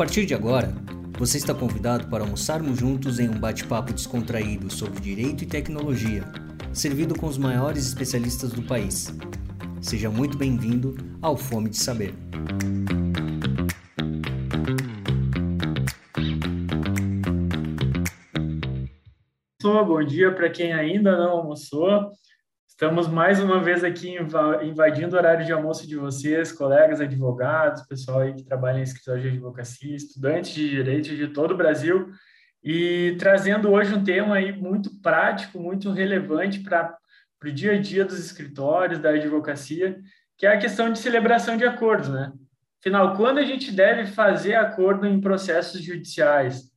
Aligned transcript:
partir 0.00 0.24
de 0.24 0.34
agora, 0.34 0.72
você 1.18 1.36
está 1.36 1.52
convidado 1.52 2.08
para 2.08 2.24
almoçarmos 2.24 2.78
juntos 2.78 3.18
em 3.18 3.28
um 3.28 3.38
bate-papo 3.38 3.92
descontraído 3.92 4.72
sobre 4.72 4.98
direito 4.98 5.44
e 5.44 5.46
tecnologia, 5.46 6.24
servido 6.72 7.14
com 7.14 7.26
os 7.26 7.36
maiores 7.36 7.86
especialistas 7.86 8.50
do 8.50 8.62
país. 8.62 9.14
Seja 9.82 10.08
muito 10.08 10.38
bem-vindo 10.38 10.96
ao 11.20 11.36
Fome 11.36 11.68
de 11.68 11.76
Saber. 11.76 12.14
Bom 19.62 20.02
dia 20.02 20.34
para 20.34 20.48
quem 20.48 20.72
ainda 20.72 21.14
não 21.14 21.30
almoçou. 21.32 22.10
Estamos 22.80 23.08
mais 23.08 23.38
uma 23.38 23.60
vez 23.60 23.84
aqui 23.84 24.16
invadindo 24.62 25.14
o 25.14 25.18
horário 25.18 25.44
de 25.44 25.52
almoço 25.52 25.86
de 25.86 25.96
vocês, 25.96 26.50
colegas 26.50 26.98
advogados, 26.98 27.82
pessoal 27.82 28.20
aí 28.20 28.32
que 28.32 28.42
trabalha 28.42 28.78
em 28.78 28.82
escritório 28.82 29.20
de 29.20 29.28
advocacia, 29.28 29.94
estudantes 29.94 30.54
de 30.54 30.66
direito 30.66 31.14
de 31.14 31.28
todo 31.28 31.50
o 31.50 31.56
Brasil, 31.58 32.08
e 32.64 33.16
trazendo 33.18 33.70
hoje 33.70 33.94
um 33.94 34.02
tema 34.02 34.36
aí 34.36 34.50
muito 34.50 34.98
prático, 35.02 35.60
muito 35.60 35.90
relevante 35.90 36.60
para 36.60 36.96
o 37.44 37.52
dia 37.52 37.72
a 37.72 37.78
dia 37.78 38.02
dos 38.02 38.18
escritórios, 38.18 38.98
da 38.98 39.10
advocacia, 39.10 40.00
que 40.38 40.46
é 40.46 40.54
a 40.54 40.58
questão 40.58 40.90
de 40.90 40.98
celebração 40.98 41.58
de 41.58 41.66
acordos, 41.66 42.08
né? 42.08 42.32
Afinal, 42.80 43.14
quando 43.14 43.40
a 43.40 43.44
gente 43.44 43.70
deve 43.70 44.06
fazer 44.06 44.54
acordo 44.54 45.06
em 45.06 45.20
processos 45.20 45.82
judiciais? 45.82 46.70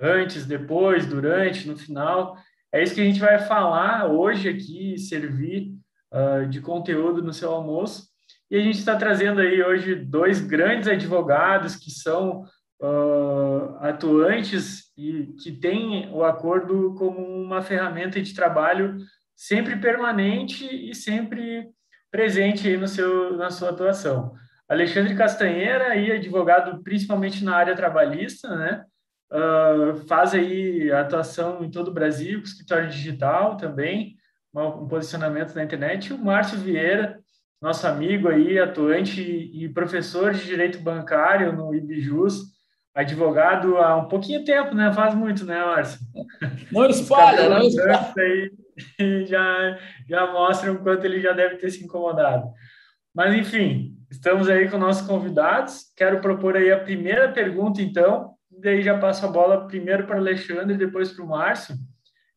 Antes, 0.00 0.46
depois, 0.46 1.04
durante, 1.04 1.68
no 1.68 1.76
final? 1.76 2.38
É 2.72 2.82
isso 2.82 2.94
que 2.94 3.00
a 3.00 3.04
gente 3.04 3.20
vai 3.20 3.38
falar 3.38 4.06
hoje 4.06 4.48
aqui, 4.48 4.96
servir 4.98 5.74
uh, 6.12 6.48
de 6.48 6.60
conteúdo 6.60 7.22
no 7.22 7.32
seu 7.32 7.50
almoço. 7.50 8.08
E 8.50 8.56
a 8.56 8.60
gente 8.60 8.78
está 8.78 8.96
trazendo 8.96 9.40
aí 9.40 9.62
hoje 9.62 9.94
dois 9.94 10.40
grandes 10.40 10.88
advogados 10.88 11.76
que 11.76 11.90
são 11.90 12.44
uh, 12.82 13.76
atuantes 13.80 14.90
e 14.96 15.34
que 15.42 15.52
têm 15.52 16.10
o 16.12 16.24
acordo 16.24 16.94
como 16.94 17.18
uma 17.18 17.60
ferramenta 17.60 18.20
de 18.20 18.34
trabalho 18.34 18.96
sempre 19.36 19.76
permanente 19.76 20.64
e 20.64 20.94
sempre 20.94 21.68
presente 22.10 22.68
aí 22.68 22.76
no 22.76 22.88
seu, 22.88 23.36
na 23.36 23.50
sua 23.50 23.70
atuação. 23.70 24.34
Alexandre 24.68 25.14
Castanheira, 25.14 25.88
aí, 25.88 26.12
advogado 26.12 26.82
principalmente 26.82 27.44
na 27.44 27.56
área 27.56 27.76
trabalhista, 27.76 28.54
né? 28.56 28.84
Uh, 29.32 29.96
faz 30.06 30.34
aí 30.34 30.92
atuação 30.92 31.64
em 31.64 31.70
todo 31.70 31.88
o 31.88 31.94
Brasil, 31.94 32.38
com 32.38 32.44
escritório 32.44 32.90
digital 32.90 33.56
também, 33.56 34.16
um 34.54 34.86
posicionamento 34.86 35.54
na 35.54 35.64
internet. 35.64 36.10
E 36.10 36.12
o 36.12 36.18
Márcio 36.18 36.58
Vieira, 36.58 37.18
nosso 37.60 37.86
amigo 37.86 38.28
aí, 38.28 38.58
atuante 38.58 39.22
e 39.22 39.68
professor 39.70 40.32
de 40.32 40.44
direito 40.44 40.78
bancário 40.80 41.52
no 41.52 41.74
IBJUS, 41.74 42.52
advogado 42.94 43.78
há 43.78 43.96
um 43.96 44.08
pouquinho 44.08 44.44
tempo, 44.44 44.74
né? 44.74 44.92
Faz 44.92 45.14
muito, 45.14 45.46
né, 45.46 45.64
Márcio? 45.64 45.98
Não 46.70 46.86
espalha, 46.86 47.48
não 47.48 47.62
espalha. 47.62 48.12
Aí 48.18 48.50
já, 49.26 49.78
já 50.08 50.32
mostra 50.32 50.72
o 50.72 50.82
quanto 50.82 51.04
ele 51.04 51.20
já 51.20 51.32
deve 51.32 51.56
ter 51.56 51.70
se 51.70 51.82
incomodado. 51.82 52.50
Mas, 53.14 53.34
enfim, 53.34 53.96
estamos 54.10 54.48
aí 54.48 54.70
com 54.70 54.78
nossos 54.78 55.06
convidados. 55.06 55.92
Quero 55.96 56.20
propor 56.20 56.56
aí 56.56 56.70
a 56.70 56.80
primeira 56.80 57.30
pergunta, 57.30 57.80
então, 57.80 58.31
daí 58.62 58.82
já 58.82 58.98
passo 58.98 59.26
a 59.26 59.28
bola 59.28 59.66
primeiro 59.66 60.06
para 60.06 60.16
o 60.16 60.18
Alexandre 60.18 60.74
e 60.74 60.78
depois 60.78 61.12
para 61.12 61.24
o 61.24 61.28
Márcio. 61.28 61.76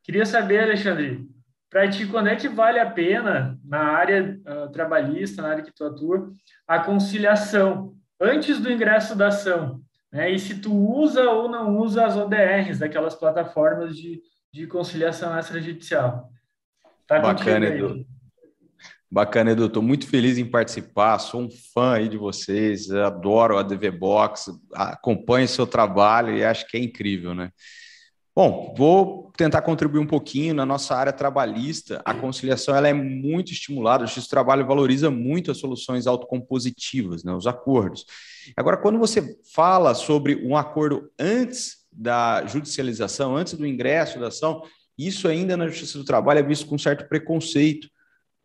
Queria 0.03 0.25
saber, 0.25 0.59
Alexandre, 0.59 1.27
para 1.69 1.89
ti, 1.89 2.07
quando 2.07 2.27
é 2.27 2.35
que 2.35 2.47
vale 2.47 2.79
a 2.79 2.89
pena, 2.89 3.59
na 3.63 3.79
área 3.79 4.39
uh, 4.47 4.71
trabalhista, 4.71 5.41
na 5.41 5.49
área 5.49 5.63
que 5.63 5.73
tu 5.73 5.83
atua, 5.83 6.31
a 6.67 6.79
conciliação 6.79 7.93
antes 8.19 8.59
do 8.59 8.71
ingresso 8.71 9.15
da 9.15 9.27
ação? 9.27 9.81
Né? 10.11 10.31
E 10.31 10.39
se 10.39 10.61
tu 10.61 10.73
usa 10.73 11.29
ou 11.29 11.49
não 11.49 11.77
usa 11.77 12.05
as 12.05 12.15
ODRs, 12.15 12.79
daquelas 12.79 13.15
plataformas 13.15 13.95
de, 13.95 14.21
de 14.53 14.67
conciliação 14.67 15.37
extrajudicial? 15.37 16.29
Tá 17.07 17.19
Bacana, 17.19 17.65
Edu. 17.65 18.05
Bacana, 19.15 19.51
Edu. 19.51 19.67
Estou 19.67 19.81
muito 19.81 20.09
feliz 20.09 20.37
em 20.37 20.43
participar. 20.43 21.19
Sou 21.19 21.39
um 21.39 21.49
fã 21.49 21.93
aí 21.93 22.09
de 22.09 22.17
vocês. 22.17 22.91
Adoro 22.91 23.57
a 23.57 23.63
DV 23.63 23.89
Box. 23.91 24.51
Acompanho 24.73 25.45
o 25.45 25.47
seu 25.47 25.65
trabalho 25.65 26.35
e 26.35 26.43
acho 26.43 26.67
que 26.67 26.75
é 26.75 26.81
incrível, 26.81 27.33
né? 27.33 27.49
Bom, 28.35 28.75
vou 28.77 29.31
tentar 29.37 29.61
contribuir 29.61 30.01
um 30.01 30.05
pouquinho 30.05 30.53
na 30.53 30.65
nossa 30.65 30.93
área 30.93 31.13
trabalhista. 31.13 32.01
A 32.03 32.13
conciliação 32.13 32.75
ela 32.75 32.89
é 32.89 32.93
muito 32.93 33.53
estimulada. 33.53 34.03
O 34.03 34.05
Justiça 34.05 34.27
do 34.27 34.31
Trabalho 34.31 34.67
valoriza 34.67 35.09
muito 35.09 35.49
as 35.49 35.59
soluções 35.59 36.07
autocompositivas, 36.07 37.23
né, 37.23 37.33
os 37.33 37.47
acordos. 37.47 38.05
Agora, 38.57 38.75
quando 38.75 38.99
você 38.99 39.39
fala 39.53 39.93
sobre 39.93 40.45
um 40.45 40.57
acordo 40.57 41.09
antes 41.17 41.85
da 41.89 42.45
judicialização, 42.47 43.37
antes 43.37 43.53
do 43.53 43.65
ingresso 43.65 44.19
da 44.19 44.27
ação, 44.27 44.61
isso 44.97 45.25
ainda 45.29 45.55
na 45.55 45.69
Justiça 45.69 45.97
do 45.97 46.03
Trabalho 46.03 46.41
é 46.41 46.43
visto 46.43 46.67
com 46.67 46.77
certo 46.77 47.07
preconceito 47.07 47.94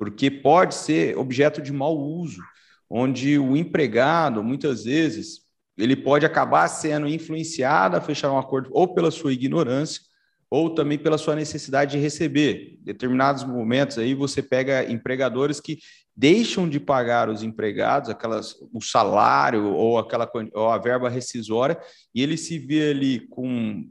porque 0.00 0.30
pode 0.30 0.74
ser 0.74 1.18
objeto 1.18 1.60
de 1.60 1.74
mau 1.74 1.94
uso, 1.94 2.40
onde 2.88 3.38
o 3.38 3.54
empregado, 3.54 4.42
muitas 4.42 4.84
vezes, 4.84 5.42
ele 5.76 5.94
pode 5.94 6.24
acabar 6.24 6.66
sendo 6.68 7.06
influenciado 7.06 7.98
a 7.98 8.00
fechar 8.00 8.32
um 8.32 8.38
acordo 8.38 8.70
ou 8.72 8.94
pela 8.94 9.10
sua 9.10 9.30
ignorância, 9.30 10.00
ou 10.48 10.74
também 10.74 10.98
pela 10.98 11.18
sua 11.18 11.36
necessidade 11.36 11.92
de 11.92 11.98
receber. 11.98 12.78
Em 12.80 12.84
determinados 12.84 13.44
momentos 13.44 13.98
aí 13.98 14.14
você 14.14 14.42
pega 14.42 14.90
empregadores 14.90 15.60
que 15.60 15.78
deixam 16.16 16.66
de 16.66 16.80
pagar 16.80 17.28
os 17.28 17.42
empregados 17.42 18.08
aquelas 18.08 18.54
o 18.72 18.80
salário 18.80 19.66
ou 19.66 19.98
aquela 19.98 20.28
ou 20.54 20.70
a 20.70 20.78
verba 20.78 21.10
rescisória 21.10 21.78
e 22.14 22.22
ele 22.22 22.38
se 22.38 22.58
vê 22.58 22.90
ali 22.90 23.20
com 23.28 23.84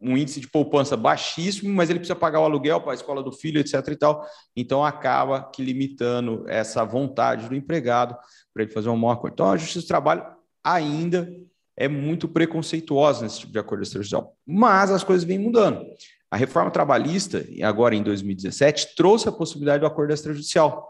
um 0.00 0.16
índice 0.16 0.40
de 0.40 0.48
poupança 0.48 0.96
baixíssimo, 0.96 1.72
mas 1.74 1.90
ele 1.90 1.98
precisa 1.98 2.14
pagar 2.14 2.40
o 2.40 2.44
aluguel 2.44 2.80
para 2.80 2.92
a 2.92 2.94
escola 2.94 3.22
do 3.22 3.32
filho, 3.32 3.60
etc. 3.60 3.74
e 3.88 3.96
tal. 3.96 4.24
Então 4.54 4.84
acaba 4.84 5.50
que 5.50 5.62
limitando 5.62 6.44
essa 6.48 6.84
vontade 6.84 7.48
do 7.48 7.54
empregado 7.54 8.16
para 8.54 8.62
ele 8.62 8.72
fazer 8.72 8.88
um 8.88 9.00
bom 9.00 9.10
acordo. 9.10 9.34
Então 9.34 9.50
a 9.50 9.56
Justiça 9.56 9.80
do 9.80 9.88
Trabalho 9.88 10.24
ainda 10.62 11.28
é 11.76 11.88
muito 11.88 12.28
preconceituosa 12.28 13.22
nesse 13.22 13.40
tipo 13.40 13.52
de 13.52 13.58
acordo 13.58 13.82
extrajudicial, 13.82 14.36
mas 14.46 14.90
as 14.90 15.04
coisas 15.04 15.24
vêm 15.24 15.38
mudando. 15.38 15.84
A 16.30 16.36
reforma 16.36 16.70
trabalhista, 16.70 17.46
agora 17.62 17.94
em 17.94 18.02
2017, 18.02 18.94
trouxe 18.94 19.28
a 19.28 19.32
possibilidade 19.32 19.80
do 19.80 19.86
acordo 19.86 20.12
extrajudicial. 20.12 20.86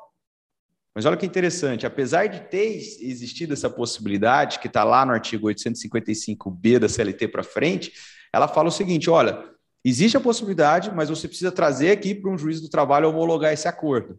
Mas 0.94 1.04
olha 1.04 1.16
que 1.16 1.26
interessante, 1.26 1.86
apesar 1.86 2.26
de 2.26 2.40
ter 2.48 2.74
existido 2.74 3.52
essa 3.52 3.70
possibilidade, 3.70 4.58
que 4.58 4.66
está 4.66 4.82
lá 4.82 5.06
no 5.06 5.12
artigo 5.12 5.46
855B 5.46 6.80
da 6.80 6.88
CLT 6.88 7.28
para 7.28 7.44
frente, 7.44 7.92
ela 8.38 8.48
fala 8.48 8.68
o 8.68 8.72
seguinte: 8.72 9.10
olha, 9.10 9.44
existe 9.84 10.16
a 10.16 10.20
possibilidade, 10.20 10.90
mas 10.90 11.10
você 11.10 11.28
precisa 11.28 11.52
trazer 11.52 11.90
aqui 11.90 12.14
para 12.14 12.30
um 12.30 12.38
juiz 12.38 12.60
do 12.60 12.68
trabalho 12.68 13.08
homologar 13.08 13.52
esse 13.52 13.68
acordo. 13.68 14.18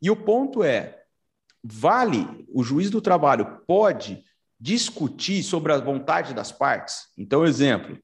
E 0.00 0.10
o 0.10 0.16
ponto 0.16 0.62
é: 0.62 1.02
vale, 1.62 2.46
o 2.52 2.62
juiz 2.62 2.90
do 2.90 3.00
trabalho 3.00 3.62
pode 3.66 4.24
discutir 4.60 5.42
sobre 5.42 5.72
a 5.72 5.78
vontade 5.78 6.34
das 6.34 6.52
partes? 6.52 7.08
Então, 7.16 7.44
exemplo, 7.44 7.98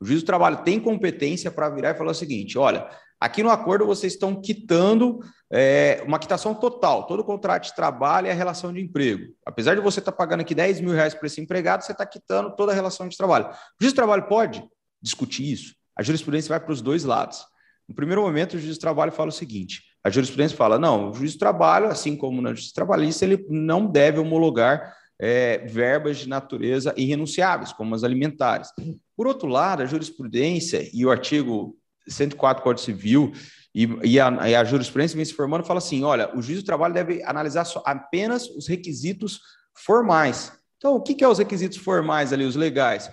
o 0.00 0.04
juiz 0.04 0.22
do 0.22 0.26
trabalho 0.26 0.62
tem 0.62 0.80
competência 0.80 1.50
para 1.50 1.70
virar 1.70 1.90
e 1.90 1.98
falar 1.98 2.12
o 2.12 2.14
seguinte: 2.14 2.56
olha, 2.56 2.88
aqui 3.20 3.42
no 3.42 3.50
acordo 3.50 3.86
vocês 3.86 4.12
estão 4.12 4.40
quitando 4.40 5.20
é, 5.50 6.02
uma 6.06 6.18
quitação 6.18 6.54
total, 6.54 7.06
todo 7.06 7.20
o 7.20 7.24
contrato 7.24 7.64
de 7.64 7.74
trabalho 7.74 8.26
e 8.26 8.30
a 8.30 8.34
relação 8.34 8.72
de 8.72 8.80
emprego. 8.80 9.34
Apesar 9.44 9.74
de 9.74 9.80
você 9.80 9.98
estar 10.00 10.12
tá 10.12 10.16
pagando 10.18 10.40
aqui 10.40 10.54
10 10.54 10.80
mil 10.80 10.92
reais 10.92 11.14
para 11.14 11.26
esse 11.26 11.40
empregado, 11.40 11.82
você 11.82 11.92
está 11.92 12.04
quitando 12.04 12.54
toda 12.54 12.72
a 12.72 12.74
relação 12.74 13.08
de 13.08 13.16
trabalho. 13.16 13.46
O 13.46 13.82
juiz 13.82 13.92
do 13.92 13.96
trabalho 13.96 14.28
pode 14.28 14.62
discutir 15.02 15.50
isso. 15.50 15.74
A 15.96 16.02
jurisprudência 16.02 16.48
vai 16.48 16.60
para 16.60 16.72
os 16.72 16.80
dois 16.80 17.04
lados. 17.04 17.44
No 17.88 17.94
primeiro 17.94 18.22
momento, 18.22 18.54
o 18.54 18.58
juiz 18.58 18.76
do 18.76 18.80
trabalho 18.80 19.10
fala 19.10 19.30
o 19.30 19.32
seguinte: 19.32 19.82
a 20.04 20.10
jurisprudência 20.10 20.56
fala, 20.56 20.78
não, 20.78 21.10
o 21.10 21.14
juiz 21.14 21.32
do 21.32 21.38
trabalho, 21.38 21.86
assim 21.86 22.16
como 22.16 22.42
na 22.42 22.50
justiça 22.50 22.74
trabalhista, 22.74 23.24
ele 23.24 23.44
não 23.48 23.86
deve 23.86 24.18
homologar 24.20 24.94
é, 25.18 25.58
verbas 25.66 26.18
de 26.18 26.28
natureza 26.28 26.94
irrenunciáveis, 26.96 27.72
como 27.72 27.94
as 27.94 28.04
alimentares. 28.04 28.68
Por 29.16 29.26
outro 29.26 29.48
lado, 29.48 29.82
a 29.82 29.86
jurisprudência 29.86 30.88
e 30.92 31.04
o 31.04 31.10
artigo 31.10 31.76
104 32.08 32.60
do 32.60 32.64
Código 32.64 32.84
Civil 32.84 33.32
e, 33.74 33.84
e, 34.02 34.20
a, 34.20 34.48
e, 34.48 34.54
a, 34.54 34.64
jurisprudência 34.64 35.16
vem 35.16 35.24
se 35.24 35.34
formando 35.34 35.64
fala 35.64 35.78
assim: 35.78 36.02
olha, 36.02 36.36
o 36.36 36.42
juiz 36.42 36.58
do 36.58 36.66
trabalho 36.66 36.94
deve 36.94 37.22
analisar 37.22 37.64
só, 37.64 37.82
apenas 37.86 38.48
os 38.50 38.66
requisitos 38.66 39.40
formais. 39.74 40.52
Então, 40.76 40.94
o 40.94 41.02
que, 41.02 41.14
que 41.14 41.24
é 41.24 41.28
os 41.28 41.38
requisitos 41.38 41.78
formais 41.78 42.32
ali, 42.32 42.44
os 42.44 42.56
legais? 42.56 43.10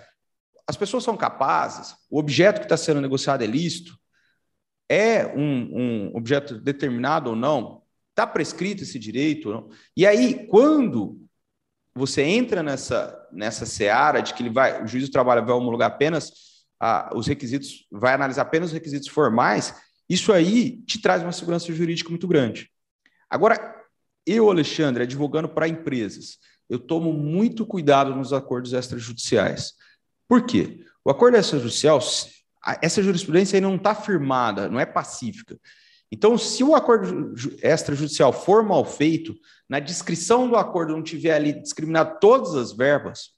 As 0.66 0.76
pessoas 0.76 1.04
são 1.04 1.16
capazes, 1.16 1.94
o 2.10 2.18
objeto 2.18 2.58
que 2.58 2.64
está 2.64 2.76
sendo 2.76 3.00
negociado 3.00 3.42
é 3.42 3.46
lícito, 3.46 3.96
é 4.88 5.26
um, 5.26 6.10
um 6.10 6.16
objeto 6.16 6.58
determinado 6.58 7.30
ou 7.30 7.36
não, 7.36 7.82
está 8.10 8.26
prescrito 8.26 8.82
esse 8.82 8.98
direito 8.98 9.48
ou 9.48 9.54
não. 9.54 9.70
E 9.96 10.06
aí, 10.06 10.46
quando 10.48 11.20
você 11.94 12.22
entra 12.22 12.62
nessa, 12.62 13.16
nessa 13.32 13.64
seara 13.64 14.20
de 14.20 14.34
que 14.34 14.42
ele 14.42 14.50
vai, 14.50 14.82
o 14.82 14.86
juiz 14.86 15.08
do 15.08 15.12
trabalho 15.12 15.44
vai 15.44 15.54
homologar 15.54 15.88
apenas 15.88 16.32
os 17.14 17.26
requisitos, 17.26 17.86
vai 17.90 18.14
analisar 18.14 18.42
apenas 18.42 18.68
os 18.68 18.74
requisitos 18.74 19.08
formais, 19.08 19.74
isso 20.08 20.32
aí 20.32 20.82
te 20.82 21.00
traz 21.00 21.22
uma 21.22 21.32
segurança 21.32 21.72
jurídica 21.72 22.10
muito 22.10 22.28
grande. 22.28 22.70
Agora, 23.28 23.74
eu, 24.26 24.50
Alexandre, 24.50 25.02
advogando 25.04 25.48
para 25.48 25.68
empresas, 25.68 26.38
eu 26.68 26.78
tomo 26.78 27.12
muito 27.12 27.64
cuidado 27.64 28.14
nos 28.14 28.32
acordos 28.32 28.72
extrajudiciais. 28.72 29.72
Por 30.28 30.44
quê? 30.44 30.84
O 31.04 31.10
acordo 31.10 31.36
extrajudicial, 31.36 32.00
essa 32.82 33.02
jurisprudência 33.02 33.56
aí 33.56 33.60
não 33.60 33.76
está 33.76 33.94
firmada, 33.94 34.68
não 34.68 34.80
é 34.80 34.86
pacífica. 34.86 35.58
Então, 36.10 36.38
se 36.38 36.62
o 36.62 36.74
acordo 36.74 37.34
extrajudicial 37.62 38.32
for 38.32 38.64
mal 38.64 38.84
feito, 38.84 39.34
na 39.68 39.80
descrição 39.80 40.48
do 40.48 40.56
acordo 40.56 40.92
não 40.92 41.02
tiver 41.02 41.34
ali 41.34 41.52
discriminado 41.60 42.18
todas 42.20 42.54
as 42.54 42.72
verbas, 42.72 43.35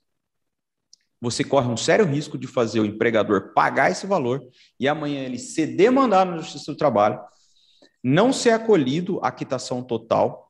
você 1.21 1.43
corre 1.43 1.67
um 1.67 1.77
sério 1.77 2.05
risco 2.05 2.37
de 2.37 2.47
fazer 2.47 2.79
o 2.79 2.85
empregador 2.85 3.53
pagar 3.53 3.91
esse 3.91 4.07
valor 4.07 4.41
e 4.79 4.87
amanhã 4.87 5.23
ele 5.23 5.37
ser 5.37 5.67
demandado 5.67 6.31
na 6.31 6.37
Justiça 6.37 6.71
do 6.71 6.77
Trabalho, 6.77 7.19
não 8.03 8.31
ser 8.31 8.51
acolhido 8.51 9.19
a 9.21 9.31
quitação 9.31 9.83
total 9.83 10.49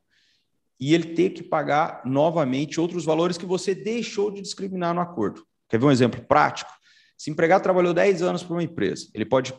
e 0.80 0.94
ele 0.94 1.16
ter 1.16 1.32
que 1.32 1.44
pagar 1.44 2.02
novamente 2.06 2.80
outros 2.80 3.04
valores 3.04 3.38
que 3.38 3.46
você 3.46 3.74
deixou 3.74 4.32
de 4.32 4.42
discriminar 4.42 4.94
no 4.94 5.02
acordo. 5.02 5.44
Quer 5.68 5.80
ver 5.80 5.86
um 5.88 5.92
exemplo 5.92 6.22
prático? 6.22 6.72
Se 7.18 7.30
o 7.30 7.34
empregado 7.34 7.64
trabalhou 7.64 7.94
10 7.94 8.22
anos 8.22 8.44
para 8.44 8.54
uma 8.56 8.64
empresa, 8.64 9.08
ele 9.14 9.26
pode 9.26 9.54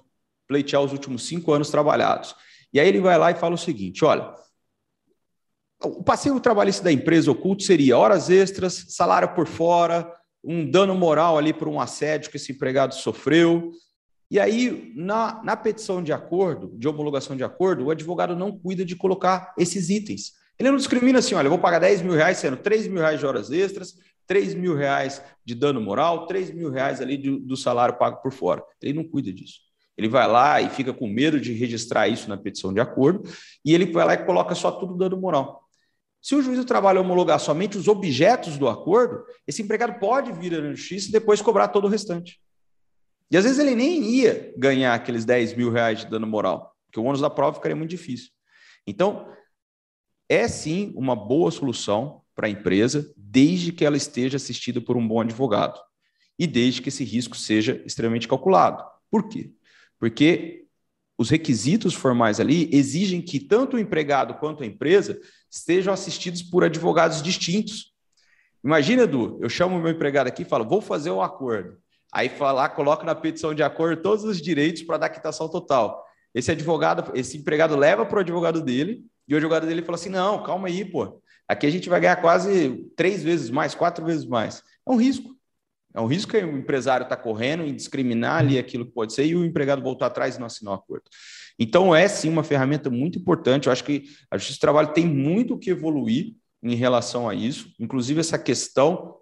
pleitear 0.47 0.83
os 0.83 0.93
últimos 0.93 1.27
5 1.27 1.53
anos 1.53 1.71
trabalhados. 1.71 2.35
E 2.73 2.81
aí 2.81 2.89
ele 2.89 3.01
vai 3.01 3.19
lá 3.19 3.31
e 3.31 3.35
fala 3.35 3.55
o 3.55 3.59
seguinte: 3.59 4.05
olha, 4.05 4.33
o 5.83 6.03
passivo 6.03 6.41
trabalhista 6.41 6.83
da 6.85 6.93
empresa 6.93 7.31
oculto 7.31 7.62
seria 7.62 7.99
horas 7.99 8.31
extras, 8.31 8.87
salário 8.89 9.35
por 9.35 9.47
fora, 9.47 10.11
um 10.42 10.69
dano 10.69 10.94
moral 10.94 11.37
ali 11.37 11.52
por 11.52 11.69
um 11.69 11.81
assédio 11.81 12.31
que 12.31 12.37
esse 12.37 12.52
empregado 12.52 12.94
sofreu. 12.94 13.72
E 14.31 14.38
aí, 14.38 14.92
na, 14.96 15.42
na 15.42 15.56
petição 15.56 16.02
de 16.02 16.12
acordo, 16.12 16.72
de 16.78 16.87
homologação 16.87 17.37
de 17.37 17.44
acordo, 17.44 17.84
o 17.84 17.90
advogado 17.90 18.37
não 18.37 18.56
cuida 18.56 18.84
de 18.84 18.96
colocar 18.96 19.52
esses 19.58 19.90
itens. 19.90 20.32
Ele 20.58 20.70
não 20.70 20.76
discrimina 20.76 21.19
assim, 21.19 21.34
olha, 21.34 21.46
eu 21.46 21.50
vou 21.50 21.58
pagar 21.58 21.78
10 21.78 22.02
mil 22.02 22.14
reais, 22.14 22.38
sendo 22.38 22.56
3 22.56 22.87
mil 22.87 23.00
reais 23.00 23.19
de 23.19 23.26
horas 23.26 23.50
extras, 23.50 23.96
3 24.26 24.54
mil 24.54 24.76
reais 24.76 25.22
de 25.44 25.54
dano 25.54 25.81
moral, 25.81 26.26
3 26.26 26.52
mil 26.52 26.70
reais 26.70 27.00
ali 27.00 27.16
do, 27.16 27.40
do 27.40 27.56
salário 27.56 27.96
pago 27.96 28.22
por 28.22 28.32
fora. 28.32 28.62
Ele 28.81 28.92
não 28.92 29.04
cuida 29.04 29.32
disso. 29.32 29.60
Ele 29.96 30.08
vai 30.08 30.28
lá 30.28 30.60
e 30.62 30.70
fica 30.70 30.94
com 30.94 31.08
medo 31.08 31.40
de 31.40 31.52
registrar 31.52 32.08
isso 32.08 32.28
na 32.28 32.37
petição 32.37 32.72
de 32.72 32.81
acordo, 32.81 33.22
e 33.64 33.75
ele 33.75 33.92
vai 33.92 34.06
lá 34.06 34.14
e 34.14 34.25
coloca 34.25 34.54
só 34.54 34.70
tudo 34.70 34.96
dando 34.96 35.16
moral. 35.20 35.60
Se 36.20 36.34
o 36.34 36.43
juiz 36.43 36.58
do 36.58 36.64
trabalho 36.64 37.00
homologar 37.00 37.40
somente 37.40 37.78
os 37.78 37.88
objetos 37.88 38.58
do 38.58 38.69
acordo, 38.69 39.25
esse 39.46 39.62
empregado 39.62 39.99
pode 39.99 40.32
vir 40.32 40.55
à 40.55 40.70
justiça 40.70 41.08
e 41.08 41.12
depois 41.12 41.40
cobrar 41.40 41.69
todo 41.69 41.84
o 41.84 41.88
restante. 41.88 42.40
E 43.31 43.37
às 43.37 43.44
vezes 43.44 43.58
ele 43.58 43.75
nem 43.75 44.02
ia 44.02 44.52
ganhar 44.56 44.94
aqueles 44.94 45.25
10 45.25 45.55
mil 45.55 45.70
reais 45.70 46.00
de 46.00 46.11
dano 46.11 46.26
moral, 46.26 46.76
porque 46.87 47.00
o 47.00 47.05
ônus 47.05 47.20
da 47.20 47.31
prova 47.31 47.55
ficaria 47.55 47.76
muito 47.76 47.90
difícil. 47.90 48.31
Então, 48.87 49.32
é 50.28 50.46
sim 50.49 50.93
uma 50.96 51.17
boa 51.17 51.50
solução 51.50 52.23
para 52.34 52.46
a 52.46 52.50
empresa, 52.50 53.12
desde 53.16 53.73
que 53.73 53.84
ela 53.84 53.96
esteja 53.96 54.37
assistida 54.37 54.81
por 54.81 54.96
um 54.96 55.06
bom 55.06 55.20
advogado 55.20 55.81
e 56.38 56.46
desde 56.46 56.82
que 56.82 56.88
esse 56.88 57.05
risco 57.05 57.37
seja 57.37 57.82
extremamente 57.87 58.28
calculado. 58.28 58.84
Por 59.11 59.28
quê? 59.28 59.52
porque 60.00 60.64
os 61.19 61.28
requisitos 61.28 61.93
formais 61.93 62.40
ali 62.40 62.70
exigem 62.73 63.20
que 63.20 63.38
tanto 63.38 63.76
o 63.76 63.78
empregado 63.78 64.34
quanto 64.34 64.62
a 64.62 64.66
empresa 64.66 65.20
estejam 65.50 65.93
assistidos 65.93 66.43
por 66.43 66.64
advogados 66.64 67.23
distintos. 67.23 67.93
Imagina, 68.62 69.02
Edu, 69.02 69.38
eu 69.41 69.49
chamo 69.49 69.76
o 69.76 69.81
meu 69.81 69.91
empregado 69.91 70.29
aqui 70.29 70.43
e 70.43 70.47
falo, 70.47 70.69
vou 70.69 70.81
fazer 70.81 71.11
um 71.11 71.23
acordo. 71.23 71.79
Aí 72.12 72.29
falar, 72.29 72.70
coloco 72.70 73.05
na 73.05 73.14
petição 73.14 73.55
de 73.55 73.62
acordo 73.62 74.02
todos 74.02 74.25
os 74.25 74.41
direitos 74.41 74.82
para 74.82 74.99
dar 74.99 75.08
quitação 75.08 75.49
total. 75.49 76.05
Esse 76.35 76.50
advogado, 76.50 77.11
esse 77.14 77.37
empregado 77.37 77.76
leva 77.76 78.05
para 78.06 78.19
o 78.19 78.20
advogado 78.20 78.62
dele, 78.62 79.05
e 79.26 79.35
o 79.35 79.37
advogado 79.37 79.67
dele 79.67 79.82
fala 79.82 79.97
assim: 79.97 80.08
não, 80.08 80.43
calma 80.43 80.69
aí, 80.69 80.85
pô. 80.85 81.20
Aqui 81.47 81.67
a 81.67 81.70
gente 81.70 81.88
vai 81.88 82.00
ganhar 82.00 82.17
quase 82.17 82.91
três 82.97 83.23
vezes 83.23 83.50
mais, 83.50 83.75
quatro 83.75 84.05
vezes 84.05 84.26
mais. 84.26 84.62
É 84.87 84.91
um 84.91 84.97
risco. 84.97 85.37
É 85.93 86.00
um 86.00 86.06
risco 86.06 86.31
que 86.31 86.38
o 86.38 86.56
empresário 86.56 87.05
está 87.05 87.17
correndo 87.17 87.64
em 87.64 87.75
discriminar 87.75 88.38
ali 88.38 88.58
aquilo 88.58 88.87
que 88.87 88.93
pode 88.93 89.12
ser 89.12 89.25
e 89.25 89.35
o 89.35 89.44
empregado 89.44 89.82
voltar 89.82 90.06
atrás 90.06 90.37
e 90.37 90.38
não 90.38 90.47
assinar 90.47 90.75
o 90.75 90.76
acordo. 90.76 91.05
Então, 91.62 91.95
é 91.95 92.09
sim 92.09 92.31
uma 92.31 92.43
ferramenta 92.43 92.89
muito 92.89 93.19
importante. 93.19 93.67
Eu 93.67 93.73
acho 93.73 93.85
que 93.85 94.05
a 94.31 94.39
Justiça 94.39 94.59
do 94.59 94.62
Trabalho 94.62 94.95
tem 94.95 95.07
muito 95.07 95.59
que 95.59 95.69
evoluir 95.69 96.35
em 96.62 96.75
relação 96.75 97.29
a 97.29 97.35
isso, 97.35 97.71
inclusive 97.79 98.21
essa 98.21 98.39
questão 98.39 99.17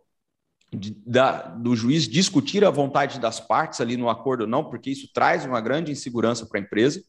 de, 0.73 0.95
da, 1.05 1.49
do 1.49 1.75
juiz 1.75 2.07
discutir 2.07 2.65
a 2.65 2.71
vontade 2.71 3.19
das 3.19 3.41
partes 3.41 3.81
ali 3.81 3.97
no 3.97 4.09
acordo 4.09 4.43
ou 4.43 4.47
não, 4.47 4.69
porque 4.69 4.91
isso 4.91 5.11
traz 5.13 5.45
uma 5.45 5.61
grande 5.61 5.91
insegurança 5.91 6.47
para 6.47 6.61
a 6.61 6.63
empresa, 6.63 7.03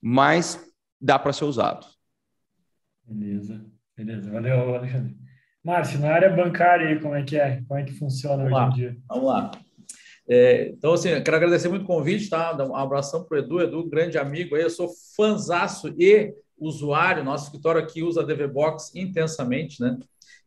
mas 0.00 0.64
dá 1.00 1.18
para 1.18 1.32
ser 1.32 1.44
usado. 1.44 1.86
Beleza, 3.04 3.64
beleza. 3.96 4.30
Valeu, 4.30 4.76
Alexandre. 4.76 5.16
Márcio, 5.64 5.98
na 5.98 6.12
área 6.12 6.30
bancária, 6.30 7.00
como 7.00 7.14
é 7.14 7.22
que 7.22 7.36
é? 7.36 7.62
Como 7.66 7.80
é 7.80 7.84
que 7.84 7.92
funciona 7.92 8.44
Vamos 8.44 8.52
hoje 8.52 8.54
lá. 8.54 8.68
em 8.68 8.74
dia? 8.74 8.96
Vamos 9.08 9.24
lá. 9.24 9.50
É, 10.28 10.68
então, 10.68 10.92
assim, 10.92 11.08
quero 11.22 11.36
agradecer 11.36 11.68
muito 11.68 11.84
o 11.84 11.86
convite, 11.86 12.28
tá? 12.28 12.54
Um 12.62 12.76
abração 12.76 13.24
para 13.24 13.36
o 13.36 13.38
Edu, 13.38 13.60
Edu, 13.62 13.88
grande 13.88 14.18
amigo 14.18 14.54
aí. 14.54 14.62
Eu 14.62 14.70
sou 14.70 14.90
fanzaço 15.16 15.88
e 15.98 16.34
usuário, 16.60 17.24
nosso 17.24 17.44
escritório 17.44 17.80
aqui 17.80 18.02
usa 18.02 18.20
a 18.20 18.24
DVBox 18.24 18.94
intensamente, 18.94 19.80
né? 19.80 19.96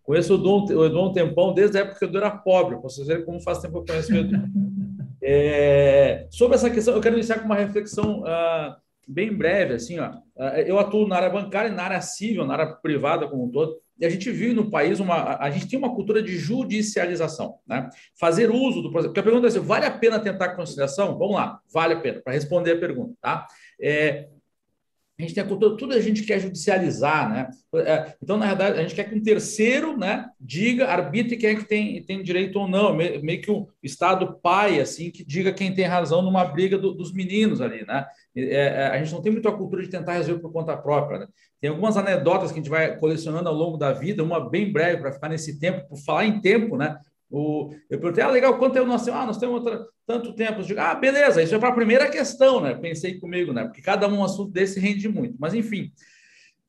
Conheço 0.04 0.34
o 0.34 0.38
Edu, 0.38 0.78
o 0.78 0.86
Edu 0.86 0.98
há 1.00 1.10
um 1.10 1.14
tempão, 1.14 1.54
desde 1.54 1.78
a 1.78 1.82
época 1.82 1.98
que 1.98 2.06
o 2.06 2.10
Edu 2.10 2.18
era 2.18 2.30
pobre, 2.30 2.76
para 2.76 2.90
vocês 2.90 3.08
verem 3.08 3.26
como 3.26 3.40
faz 3.42 3.60
tempo 3.60 3.74
que 3.74 3.92
eu 3.92 3.96
conheço 3.96 4.14
o 4.14 4.18
Edu. 4.18 4.38
É, 5.24 6.26
sobre 6.32 6.56
essa 6.56 6.68
questão, 6.68 6.96
eu 6.96 7.00
quero 7.00 7.16
iniciar 7.16 7.38
com 7.38 7.46
uma 7.46 7.54
reflexão 7.54 8.22
uh, 8.22 8.76
bem 9.08 9.32
breve, 9.32 9.76
assim, 9.76 10.00
ó. 10.00 10.10
Uh, 10.36 10.58
eu 10.66 10.80
atuo 10.80 11.08
na 11.08 11.18
área 11.18 11.30
bancária, 11.30 11.72
na 11.72 11.84
área 11.84 12.02
civil, 12.02 12.44
na 12.44 12.54
área 12.54 12.74
privada 12.74 13.28
como 13.28 13.46
um 13.46 13.52
todo. 13.52 13.78
E 14.02 14.06
a 14.06 14.10
gente 14.10 14.32
vive 14.32 14.56
no 14.56 14.72
país 14.72 15.00
uma. 15.00 15.38
A 15.38 15.52
gente 15.52 15.68
tem 15.68 15.78
uma 15.78 15.94
cultura 15.94 16.24
de 16.24 16.36
judicialização, 16.36 17.60
né? 17.68 17.88
Fazer 18.20 18.50
uso 18.50 18.82
do 18.82 18.92
processo. 18.92 19.10
Porque 19.10 19.20
a 19.20 19.24
pergunta 19.24 19.46
é 19.46 19.50
assim: 19.50 19.60
vale 19.60 19.86
a 19.86 19.92
pena 19.92 20.20
tentar 20.20 20.56
conciliação? 20.56 21.20
Vamos 21.20 21.36
lá, 21.36 21.60
vale 21.72 21.94
a 21.94 22.00
pena, 22.00 22.20
para 22.20 22.34
responder 22.34 22.72
a 22.72 22.80
pergunta, 22.80 23.14
tá? 23.22 23.48
É, 23.80 24.28
a 25.24 25.28
gente 25.28 25.36
tem 25.36 25.44
a 25.44 25.48
cultura, 25.48 25.78
tudo 25.78 25.94
a 25.94 26.00
gente 26.00 26.24
quer 26.24 26.40
judicializar, 26.40 27.30
né? 27.30 27.50
É, 27.76 28.14
então, 28.22 28.38
na 28.38 28.48
verdade, 28.48 28.80
a 28.80 28.82
gente 28.82 28.96
quer 28.96 29.04
que 29.04 29.16
um 29.16 29.22
terceiro, 29.22 29.96
né, 29.96 30.30
diga, 30.40 30.88
arbitre 30.88 31.38
quem 31.38 31.52
é 31.52 31.56
que 31.56 31.66
tem, 31.66 32.04
tem 32.04 32.24
direito 32.24 32.60
ou 32.60 32.68
não, 32.68 32.96
meio 32.96 33.42
que 33.42 33.52
o 33.52 33.68
Estado 33.84 34.40
pai, 34.42 34.80
assim, 34.80 35.12
que 35.12 35.24
diga 35.24 35.54
quem 35.54 35.74
tem 35.74 35.86
razão 35.86 36.22
numa 36.22 36.44
briga 36.44 36.78
do, 36.78 36.94
dos 36.94 37.14
meninos 37.14 37.62
ali, 37.62 37.86
né? 37.86 38.06
É, 38.36 38.56
é, 38.56 38.88
a 38.88 38.98
gente 38.98 39.14
não 39.14 39.22
tem 39.22 39.32
muito 39.32 39.48
a 39.48 39.56
cultura 39.56 39.84
de 39.84 39.90
tentar 39.90 40.14
resolver 40.14 40.42
por 40.42 40.52
conta 40.52 40.76
própria, 40.76 41.20
né? 41.20 41.28
Tem 41.60 41.70
algumas 41.70 41.96
anedotas 41.98 42.52
que 42.52 42.60
a 42.60 42.62
gente 42.62 42.70
vai 42.70 42.98
colecionando 42.98 43.48
ao 43.48 43.56
longo 43.56 43.78
da 43.78 43.92
vida, 43.94 44.24
uma 44.24 44.50
bem 44.50 44.72
breve 44.72 45.02
para 45.02 45.12
ficar 45.12 45.30
nesse 45.30 45.60
tempo, 45.60 45.88
por 45.88 45.98
falar 45.98 46.26
em 46.26 46.42
tempo, 46.42 46.78
né? 46.78 46.98
O, 47.32 47.74
eu 47.90 47.98
perguntei, 47.98 48.24
ah, 48.24 48.30
legal, 48.30 48.58
quanto 48.58 48.74
tempo 48.74 48.88
nós 48.88 49.06
temos? 49.06 49.20
Ah, 49.22 49.26
nós 49.26 49.38
temos 49.38 49.56
outra, 49.56 49.88
tanto 50.06 50.34
tempo. 50.34 50.60
Eu 50.60 50.66
digo, 50.66 50.80
ah, 50.80 50.94
beleza, 50.94 51.42
isso 51.42 51.56
é 51.56 51.60
para 51.60 51.70
a 51.70 51.76
primeira 51.76 52.10
questão, 52.10 52.60
né? 52.60 52.76
Pensei 52.76 53.20
comigo, 53.20 53.54
né? 53.54 53.64
Porque 53.64 53.82
cada 53.82 54.08
um 54.08 54.24
assunto 54.24 54.52
desse 54.52 54.80
rende 54.80 55.08
muito. 55.08 55.38
Mas, 55.40 55.54
enfim, 55.54 55.92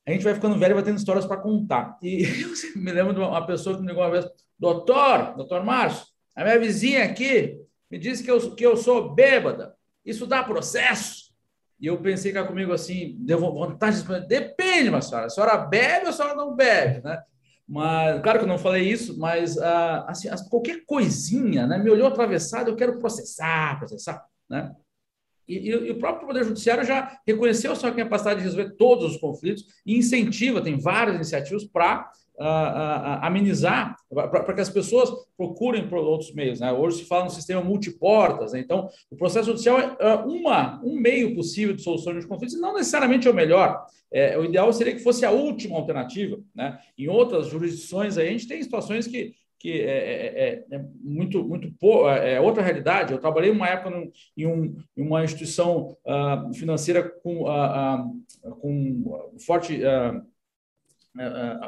a 0.06 0.12
gente 0.12 0.22
vai 0.22 0.34
ficando 0.34 0.58
velho 0.58 0.72
e 0.72 0.74
vai 0.74 0.82
tendo 0.84 0.98
histórias 0.98 1.26
para 1.26 1.36
contar. 1.36 1.98
E 2.00 2.22
eu 2.42 2.80
me 2.80 2.92
lembro 2.92 3.12
de 3.12 3.18
uma 3.18 3.44
pessoa 3.44 3.74
que 3.76 3.82
me 3.82 3.88
ligou 3.88 4.04
uma 4.04 4.10
vez, 4.10 4.24
doutor, 4.58 5.34
doutor 5.36 5.64
Márcio, 5.64 6.06
a 6.34 6.44
minha 6.44 6.58
vizinha 6.58 7.04
aqui 7.04 7.58
me 7.90 7.98
disse 7.98 8.22
que 8.22 8.30
eu, 8.30 8.54
que 8.54 8.64
eu 8.64 8.76
sou 8.76 9.12
bêbada. 9.12 9.74
Isso 10.04 10.26
dá 10.26 10.42
processo? 10.42 11.32
E 11.78 11.86
eu 11.86 12.00
pensei 12.00 12.32
que 12.32 12.44
comigo 12.44 12.72
assim, 12.72 13.16
deu 13.18 13.40
vontade 13.40 14.02
de 14.02 14.26
depende, 14.28 14.88
minha 14.88 15.02
senhora. 15.02 15.26
A 15.26 15.30
senhora 15.30 15.56
bebe 15.56 16.04
ou 16.04 16.10
a 16.10 16.12
senhora 16.12 16.34
não 16.36 16.54
bebe, 16.54 17.02
né? 17.02 17.20
Mas, 17.72 18.20
claro 18.20 18.38
que 18.38 18.44
eu 18.44 18.48
não 18.48 18.58
falei 18.58 18.86
isso, 18.86 19.18
mas 19.18 19.56
ah, 19.56 20.04
assim, 20.06 20.28
qualquer 20.50 20.84
coisinha, 20.84 21.66
né? 21.66 21.78
Me 21.78 21.88
olhou 21.88 22.06
atravessado, 22.06 22.70
eu 22.70 22.76
quero 22.76 22.98
processar, 22.98 23.78
processar, 23.78 24.26
né? 24.46 24.76
E, 25.48 25.56
e, 25.56 25.70
e, 25.70 25.90
o 25.90 25.98
próprio 25.98 26.26
Poder 26.26 26.44
Judiciário 26.44 26.84
já 26.84 27.18
reconheceu 27.26 27.72
a 27.72 27.74
sua 27.74 27.90
capacidade 27.90 28.40
de 28.40 28.44
resolver 28.44 28.76
todos 28.76 29.12
os 29.12 29.16
conflitos 29.16 29.64
e 29.86 29.96
incentiva, 29.96 30.60
tem 30.60 30.78
várias 30.78 31.16
iniciativas 31.16 31.64
para 31.64 32.12
amenizar, 32.38 33.96
para 34.10 34.54
que 34.54 34.60
as 34.60 34.70
pessoas 34.70 35.10
procurem 35.36 35.88
por 35.88 35.98
outros 35.98 36.32
meios. 36.34 36.60
Né? 36.60 36.72
Hoje 36.72 36.98
se 36.98 37.04
fala 37.04 37.24
no 37.24 37.30
sistema 37.30 37.62
multiportas, 37.62 38.52
né? 38.52 38.60
então 38.60 38.88
o 39.10 39.16
processo 39.16 39.50
judicial 39.50 39.78
é 39.78 40.14
uma, 40.14 40.82
um 40.82 40.96
meio 40.96 41.34
possível 41.34 41.74
de 41.74 41.82
solução 41.82 42.18
de 42.18 42.26
conflitos, 42.26 42.60
não 42.60 42.74
necessariamente 42.74 43.28
é 43.28 43.30
o 43.30 43.34
melhor. 43.34 43.84
É, 44.12 44.36
o 44.38 44.44
ideal 44.44 44.72
seria 44.72 44.94
que 44.94 45.02
fosse 45.02 45.24
a 45.24 45.30
última 45.30 45.76
alternativa. 45.76 46.38
Né? 46.54 46.78
Em 46.98 47.08
outras 47.08 47.46
jurisdições, 47.46 48.18
aí, 48.18 48.28
a 48.28 48.32
gente 48.32 48.48
tem 48.48 48.62
situações 48.62 49.06
que 49.06 49.34
que 49.62 49.80
é, 49.80 49.84
é, 49.84 50.64
é, 50.72 50.76
é 50.76 50.84
muito, 51.00 51.44
muito 51.44 51.72
é, 52.08 52.34
é 52.34 52.40
outra 52.40 52.64
realidade. 52.64 53.12
Eu 53.12 53.20
trabalhei 53.20 53.48
uma 53.48 53.68
época 53.68 53.96
em, 54.36 54.44
um, 54.44 54.74
em, 54.96 55.02
uma 55.06 55.22
instituição 55.22 55.96
uh, 56.04 56.52
financeira 56.52 57.08
com, 57.08 57.44
uh, 57.44 58.10
uh, 58.44 58.56
com 58.56 59.30
forte 59.46 59.78
né, 59.78 60.20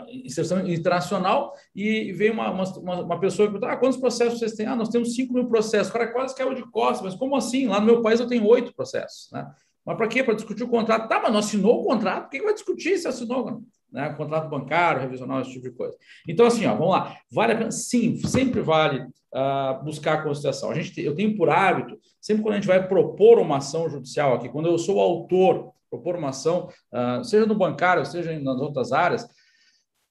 inserção 0.08 0.66
internacional 0.66 1.52
e 1.74 2.12
veio 2.12 2.32
uma, 2.32 2.50
uma, 2.50 3.00
uma 3.00 3.20
pessoa 3.20 3.46
que 3.46 3.52
perguntou, 3.52 3.68
ah, 3.68 3.76
quantos 3.76 3.98
processos 3.98 4.38
vocês 4.38 4.54
têm? 4.54 4.66
Ah, 4.66 4.76
nós 4.76 4.88
temos 4.88 5.14
5 5.14 5.32
mil 5.32 5.46
processos. 5.48 5.90
O 5.90 5.92
cara 5.92 6.08
quase 6.08 6.34
caiu 6.34 6.54
de 6.54 6.62
costas, 6.70 7.02
mas 7.02 7.14
como 7.14 7.36
assim? 7.36 7.66
Lá 7.66 7.78
no 7.80 7.86
meu 7.86 8.02
país 8.02 8.20
eu 8.20 8.26
tenho 8.26 8.46
oito 8.46 8.74
processos. 8.74 9.30
Né? 9.32 9.46
Mas 9.84 9.96
para 9.96 10.08
quê? 10.08 10.22
Para 10.24 10.34
discutir 10.34 10.64
o 10.64 10.68
contrato. 10.68 11.08
Tá, 11.08 11.20
mas 11.20 11.32
não 11.32 11.40
assinou 11.40 11.82
o 11.82 11.84
contrato? 11.84 12.24
Por 12.24 12.30
que 12.30 12.42
vai 12.42 12.54
discutir 12.54 12.96
se 12.98 13.06
assinou? 13.06 13.62
né? 13.94 14.12
contrato 14.14 14.50
bancário, 14.50 15.00
revisional, 15.00 15.40
esse 15.40 15.52
tipo 15.52 15.70
de 15.70 15.76
coisa. 15.76 15.96
Então, 16.28 16.44
assim, 16.44 16.66
ó, 16.66 16.74
vamos 16.74 16.90
lá. 16.90 17.16
Vale 17.30 17.52
a 17.52 17.56
pena? 17.56 17.70
Sim, 17.70 18.16
sempre 18.16 18.60
vale 18.60 19.00
uh, 19.00 19.84
buscar 19.84 20.14
a 20.14 20.22
conciliação. 20.22 20.70
A 20.70 20.74
gente, 20.74 21.00
eu 21.00 21.14
tenho 21.14 21.36
por 21.36 21.48
hábito, 21.48 21.96
sempre 22.20 22.42
quando 22.42 22.54
a 22.54 22.56
gente 22.56 22.66
vai 22.66 22.86
propor 22.86 23.38
uma 23.38 23.58
ação 23.58 23.88
judicial 23.88 24.34
aqui, 24.34 24.48
quando 24.48 24.66
eu 24.66 24.76
sou 24.78 25.00
autor, 25.00 25.72
propor 25.96 26.16
uma 26.16 26.30
ação, 26.30 26.68
uh, 26.92 27.24
seja 27.24 27.46
no 27.46 27.54
bancário, 27.54 28.04
seja 28.04 28.38
nas 28.38 28.60
outras 28.60 28.92
áreas, 28.92 29.26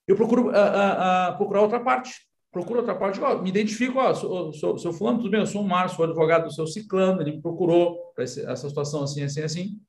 eu 0.07 0.15
procuro 0.15 0.49
uh, 0.49 1.37
procurar 1.37 1.61
outra 1.61 1.79
parte. 1.79 2.11
Procuro 2.51 2.79
outra 2.79 2.93
parte, 2.93 3.19
ó, 3.19 3.41
me 3.41 3.49
identifico, 3.49 3.97
ó, 3.97 4.13
sou, 4.13 4.53
sou, 4.53 4.77
sou 4.77 4.93
fulano, 4.93 5.17
tudo 5.17 5.31
bem, 5.31 5.39
eu 5.39 5.47
sou 5.47 5.63
o 5.63 5.67
Márcio, 5.67 5.97
sou 5.97 6.05
advogado 6.05 6.43
do 6.43 6.53
seu 6.53 6.67
ciclano, 6.67 7.19
ele 7.19 7.31
me 7.31 7.41
procurou 7.41 8.11
para 8.13 8.23
essa 8.23 8.69
situação 8.69 9.01
assim, 9.01 9.23
assim, 9.23 9.41
assim. 9.41 9.79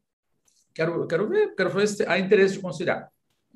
Quero, 0.75 1.07
quero 1.07 1.29
ver, 1.29 1.55
quero 1.55 1.71
ver 1.71 1.87
se 1.87 2.07
há 2.07 2.19
interesse 2.19 2.55
de 2.55 2.61
conciliar 2.61 3.13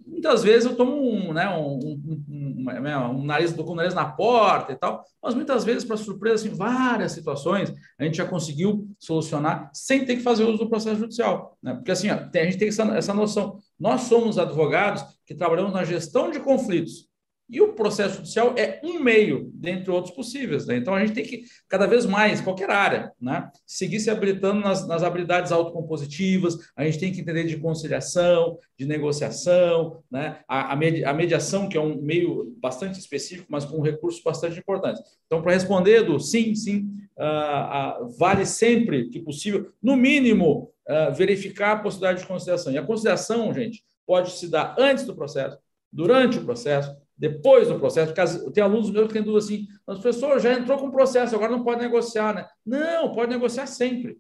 muitas 0.07 0.43
vezes 0.43 0.65
eu 0.65 0.77
tomo 0.77 0.97
um, 0.97 1.33
né, 1.33 1.49
um, 1.49 1.79
um, 1.79 2.25
um, 2.69 3.21
um 3.21 3.25
nariz, 3.25 3.53
com 3.53 3.73
o 3.73 3.75
nariz 3.75 3.95
na 3.95 4.05
porta 4.05 4.73
e 4.73 4.77
tal, 4.77 5.05
mas 5.23 5.35
muitas 5.35 5.65
vezes, 5.65 5.85
para 5.85 5.97
surpresa, 5.97 6.47
assim, 6.47 6.57
várias 6.57 7.13
situações 7.13 7.73
a 7.99 8.05
gente 8.05 8.17
já 8.17 8.27
conseguiu 8.27 8.89
solucionar 8.99 9.71
sem 9.73 10.05
ter 10.05 10.17
que 10.17 10.23
fazer 10.23 10.45
uso 10.45 10.59
do 10.59 10.69
processo 10.69 11.01
judicial. 11.01 11.57
Né? 11.63 11.75
Porque 11.75 11.91
assim, 11.91 12.11
ó, 12.11 12.15
a 12.15 12.45
gente 12.45 12.59
tem 12.59 12.69
essa, 12.69 12.83
essa 12.97 13.15
noção. 13.15 13.59
Nós 13.79 14.03
somos 14.03 14.39
advogados 14.39 15.05
que 15.27 15.35
trabalhamos 15.35 15.73
na 15.73 15.85
gestão 15.85 16.31
de 16.31 16.41
conflitos. 16.41 17.09
E 17.49 17.63
o 17.63 17.73
processo 17.73 18.17
judicial 18.17 18.55
é 18.59 18.79
um 18.85 19.01
meio, 19.01 19.51
dentre 19.55 19.91
outros 19.91 20.15
possíveis. 20.15 20.67
Né? 20.67 20.77
Então, 20.77 20.95
a 20.95 21.01
gente 21.01 21.15
tem 21.15 21.25
que, 21.25 21.45
cada 21.67 21.87
vez 21.87 22.05
mais, 22.05 22.43
qualquer 22.43 22.71
área, 22.71 23.11
né? 23.19 23.51
seguir 23.67 24.01
se 24.01 24.11
habilitando 24.11 24.61
nas, 24.61 24.87
nas 24.87 25.03
habilidades 25.03 25.51
autocompositivas, 25.51 26.59
a 26.77 26.85
gente 26.85 26.99
tem 26.99 27.11
que 27.11 27.21
entender 27.21 27.45
de 27.45 27.57
conciliação, 27.57 28.59
de 28.77 28.85
negociação, 28.85 30.03
né? 30.11 30.41
a, 30.47 30.73
a, 30.73 31.15
mediação, 31.15 31.69
que 31.69 31.79
é 31.79 31.81
um 31.81 31.97
meio 32.03 32.55
bastante 32.61 32.99
específico, 32.99 33.47
mas 33.49 33.65
com 33.65 33.81
recursos 33.81 34.23
bastante 34.23 34.59
importantes. 34.59 35.01
Então, 35.27 35.41
para 35.41 35.53
responder 35.53 36.03
do 36.03 36.21
sim, 36.21 36.55
sim, 36.55 36.91
uh, 37.17 38.05
uh, 38.05 38.19
vale 38.19 38.45
sempre 38.45 39.09
que 39.09 39.21
possível, 39.21 39.73
no 39.83 39.97
mínimo, 39.97 40.71
uh, 40.87 41.15
verificar 41.15 41.73
a 41.73 41.79
possibilidade 41.79 42.21
de 42.21 42.27
conciliação. 42.27 42.73
E 42.73 42.79
a 42.79 42.85
conciliação, 42.85 43.53
gente, 43.55 43.83
pode 44.07 44.33
se 44.33 44.49
dar 44.49 44.75
antes 44.79 45.05
do 45.05 45.15
processo, 45.15 45.59
durante 45.93 46.39
o 46.39 46.45
processo, 46.45 46.95
depois 47.19 47.69
do 47.69 47.79
processo, 47.79 48.15
porque 48.15 48.53
tem 48.53 48.63
alunos 48.63 48.91
meus 48.91 49.09
que 49.09 49.15
têm 49.15 49.23
dúvida 49.23 49.45
assim, 49.45 49.67
mas 49.87 49.99
professor 49.99 50.39
já 50.39 50.53
entrou 50.53 50.79
com 50.79 50.87
o 50.87 50.93
processo, 50.93 51.35
agora 51.35 51.51
não 51.51 51.65
pode 51.65 51.81
negociar, 51.81 52.33
né? 52.33 52.49
Não, 52.65 53.13
pode 53.13 53.31
negociar 53.31 53.67
sempre. 53.67 54.19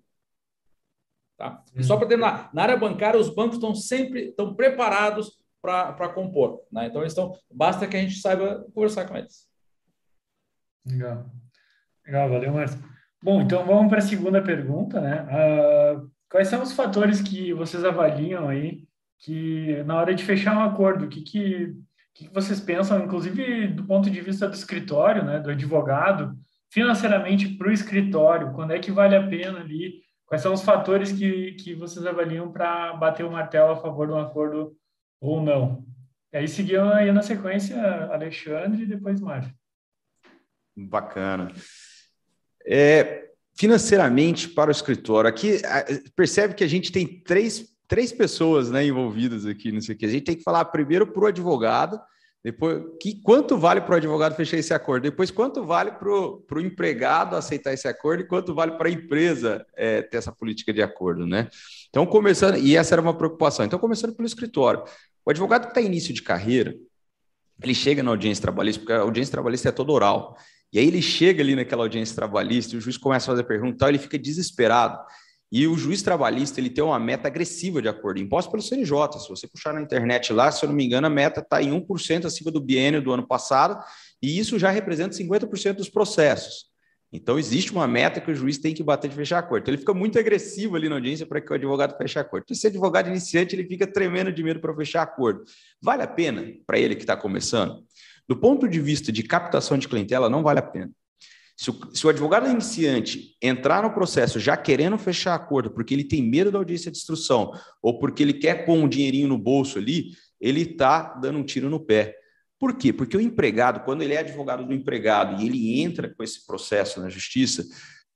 Tá? 1.36 1.62
E 1.76 1.84
só 1.84 1.96
para 1.96 2.08
terminar, 2.08 2.50
na 2.52 2.62
área 2.62 2.76
bancária, 2.76 3.20
os 3.20 3.32
bancos 3.32 3.56
estão 3.56 3.72
sempre 3.72 4.30
estão 4.30 4.56
preparados 4.56 5.38
para 5.62 6.08
compor. 6.08 6.64
Né? 6.72 6.86
Então, 6.86 7.00
eles 7.00 7.12
estão, 7.12 7.32
basta 7.48 7.86
que 7.86 7.96
a 7.96 8.00
gente 8.00 8.16
saiba 8.16 8.66
conversar 8.74 9.06
com 9.06 9.16
eles. 9.16 9.48
Legal. 10.84 11.30
Legal, 12.04 12.28
valeu, 12.28 12.52
Márcio. 12.52 12.82
Bom, 13.22 13.42
então 13.42 13.64
vamos 13.64 13.88
para 13.88 13.98
a 13.98 14.02
segunda 14.02 14.42
pergunta, 14.42 15.00
né? 15.00 15.22
Uh, 15.24 16.10
quais 16.30 16.48
são 16.48 16.62
os 16.62 16.72
fatores 16.72 17.20
que 17.20 17.52
vocês 17.52 17.84
avaliam 17.84 18.48
aí 18.48 18.88
que 19.18 19.82
na 19.84 19.96
hora 19.96 20.14
de 20.14 20.24
fechar 20.24 20.56
um 20.56 20.62
acordo, 20.62 21.04
o 21.04 21.08
que, 21.08 21.22
que 21.22 21.76
que 22.18 22.28
vocês 22.34 22.58
pensam, 22.58 23.04
inclusive 23.04 23.68
do 23.68 23.84
ponto 23.84 24.10
de 24.10 24.20
vista 24.20 24.48
do 24.48 24.54
escritório, 24.54 25.24
né, 25.24 25.38
do 25.38 25.50
advogado, 25.50 26.36
financeiramente 26.68 27.48
para 27.48 27.68
o 27.68 27.72
escritório? 27.72 28.52
Quando 28.54 28.72
é 28.72 28.80
que 28.80 28.90
vale 28.90 29.14
a 29.14 29.24
pena 29.24 29.60
ali? 29.60 30.02
Quais 30.26 30.42
são 30.42 30.52
os 30.52 30.62
fatores 30.62 31.12
que, 31.12 31.52
que 31.52 31.74
vocês 31.74 32.04
avaliam 32.04 32.50
para 32.50 32.92
bater 32.94 33.24
o 33.24 33.30
martelo 33.30 33.70
a 33.70 33.76
favor 33.76 34.08
de 34.08 34.12
um 34.12 34.18
acordo 34.18 34.76
ou 35.20 35.40
não? 35.40 35.86
E 36.32 36.38
aí 36.38 36.48
seguiu 36.48 36.92
aí 36.92 37.12
na 37.12 37.22
sequência 37.22 37.80
Alexandre 38.12 38.82
e 38.82 38.86
depois 38.86 39.20
Mário. 39.20 39.50
Bacana. 40.76 41.52
É, 42.66 43.28
financeiramente 43.56 44.48
para 44.48 44.68
o 44.68 44.72
escritório, 44.72 45.30
aqui 45.30 45.62
percebe 46.16 46.54
que 46.54 46.64
a 46.64 46.68
gente 46.68 46.90
tem 46.90 47.22
três 47.22 47.77
três 47.88 48.12
pessoas 48.12 48.70
né, 48.70 48.86
envolvidas 48.86 49.46
aqui, 49.46 49.72
não 49.72 49.80
sei 49.80 49.94
o 49.94 49.98
que. 49.98 50.06
A 50.06 50.10
gente 50.10 50.24
tem 50.24 50.36
que 50.36 50.42
falar 50.42 50.66
primeiro 50.66 51.06
para 51.06 51.24
o 51.24 51.26
advogado, 51.26 51.98
depois 52.44 52.84
que, 53.00 53.20
quanto 53.20 53.58
vale 53.58 53.80
para 53.80 53.94
o 53.94 53.96
advogado 53.96 54.36
fechar 54.36 54.58
esse 54.58 54.72
acordo, 54.72 55.04
depois 55.04 55.30
quanto 55.30 55.64
vale 55.64 55.92
para 55.92 56.08
o 56.08 56.60
empregado 56.60 57.34
aceitar 57.34 57.72
esse 57.72 57.88
acordo 57.88 58.22
e 58.22 58.26
quanto 58.26 58.54
vale 58.54 58.72
para 58.72 58.88
a 58.88 58.92
empresa 58.92 59.66
é, 59.76 60.02
ter 60.02 60.18
essa 60.18 60.30
política 60.30 60.72
de 60.72 60.82
acordo, 60.82 61.26
né? 61.26 61.48
Então, 61.88 62.06
começando, 62.06 62.58
e 62.58 62.76
essa 62.76 62.94
era 62.94 63.02
uma 63.02 63.16
preocupação. 63.16 63.64
Então, 63.64 63.78
começando 63.78 64.14
pelo 64.14 64.26
escritório. 64.26 64.84
O 65.24 65.30
advogado 65.30 65.62
que 65.62 65.68
está 65.70 65.80
início 65.80 66.14
de 66.14 66.22
carreira, 66.22 66.74
ele 67.62 67.74
chega 67.74 68.02
na 68.02 68.10
audiência 68.10 68.42
trabalhista, 68.42 68.80
porque 68.80 68.92
a 68.92 69.00
audiência 69.00 69.32
trabalhista 69.32 69.70
é 69.70 69.72
toda 69.72 69.90
oral. 69.92 70.36
E 70.72 70.78
aí 70.78 70.86
ele 70.86 71.02
chega 71.02 71.42
ali 71.42 71.56
naquela 71.56 71.82
audiência 71.82 72.14
trabalhista, 72.14 72.76
o 72.76 72.80
juiz 72.80 72.96
começa 72.96 73.26
a 73.26 73.34
fazer 73.34 73.44
pergunta, 73.44 73.88
ele 73.88 73.98
fica 73.98 74.18
desesperado. 74.18 74.98
E 75.50 75.66
o 75.66 75.78
juiz 75.78 76.02
trabalhista 76.02 76.60
ele 76.60 76.68
tem 76.68 76.84
uma 76.84 76.98
meta 76.98 77.26
agressiva 77.26 77.80
de 77.80 77.88
acordo, 77.88 78.20
imposto 78.20 78.50
pelo 78.50 78.62
CNJ. 78.62 79.18
Se 79.18 79.28
você 79.28 79.48
puxar 79.48 79.72
na 79.72 79.80
internet 79.80 80.32
lá, 80.32 80.52
se 80.52 80.64
eu 80.64 80.68
não 80.68 80.76
me 80.76 80.84
engano, 80.84 81.06
a 81.06 81.10
meta 81.10 81.40
está 81.40 81.62
em 81.62 81.70
1% 81.70 82.26
acima 82.26 82.50
do 82.50 82.60
biênio 82.60 83.00
do 83.00 83.12
ano 83.12 83.26
passado, 83.26 83.82
e 84.22 84.38
isso 84.38 84.58
já 84.58 84.70
representa 84.70 85.16
50% 85.16 85.74
dos 85.74 85.88
processos. 85.88 86.68
Então, 87.10 87.38
existe 87.38 87.72
uma 87.72 87.88
meta 87.88 88.20
que 88.20 88.30
o 88.30 88.34
juiz 88.34 88.58
tem 88.58 88.74
que 88.74 88.82
bater 88.82 89.08
de 89.08 89.16
fechar 89.16 89.38
acordo. 89.38 89.62
Então, 89.62 89.72
ele 89.72 89.80
fica 89.80 89.94
muito 89.94 90.18
agressivo 90.18 90.76
ali 90.76 90.90
na 90.90 90.96
audiência 90.96 91.24
para 91.24 91.40
que 91.40 91.50
o 91.50 91.54
advogado 91.54 91.96
feche 91.96 92.18
acordo. 92.18 92.44
Então, 92.44 92.54
esse 92.54 92.66
advogado 92.66 93.08
iniciante, 93.08 93.56
ele 93.56 93.64
fica 93.64 93.86
tremendo 93.86 94.30
de 94.30 94.42
medo 94.42 94.60
para 94.60 94.74
fechar 94.74 95.02
acordo. 95.02 95.42
Vale 95.80 96.02
a 96.02 96.06
pena 96.06 96.44
para 96.66 96.78
ele 96.78 96.94
que 96.94 97.02
está 97.02 97.16
começando? 97.16 97.82
Do 98.28 98.36
ponto 98.36 98.68
de 98.68 98.78
vista 98.78 99.10
de 99.10 99.22
captação 99.22 99.78
de 99.78 99.88
clientela, 99.88 100.28
não 100.28 100.42
vale 100.42 100.58
a 100.58 100.62
pena. 100.62 100.90
Se 101.58 101.70
o, 101.70 101.78
se 101.92 102.06
o, 102.06 102.08
advogado 102.08 102.48
iniciante 102.48 103.36
entrar 103.42 103.82
no 103.82 103.92
processo 103.92 104.38
já 104.38 104.56
querendo 104.56 104.96
fechar 104.96 105.34
acordo 105.34 105.72
porque 105.72 105.92
ele 105.92 106.04
tem 106.04 106.22
medo 106.22 106.52
da 106.52 106.58
audiência 106.58 106.88
de 106.88 106.96
instrução 106.96 107.50
ou 107.82 107.98
porque 107.98 108.22
ele 108.22 108.34
quer 108.34 108.64
pôr 108.64 108.74
um 108.74 108.88
dinheirinho 108.88 109.26
no 109.26 109.36
bolso 109.36 109.76
ali, 109.76 110.12
ele 110.40 110.60
está 110.60 111.14
dando 111.14 111.40
um 111.40 111.42
tiro 111.42 111.68
no 111.68 111.80
pé. 111.80 112.14
Por 112.60 112.76
quê? 112.76 112.92
Porque 112.92 113.16
o 113.16 113.20
empregado, 113.20 113.80
quando 113.80 114.02
ele 114.02 114.14
é 114.14 114.18
advogado 114.18 114.64
do 114.64 114.72
empregado 114.72 115.42
e 115.42 115.46
ele 115.46 115.80
entra 115.80 116.08
com 116.08 116.22
esse 116.22 116.46
processo 116.46 117.00
na 117.00 117.08
justiça, 117.08 117.64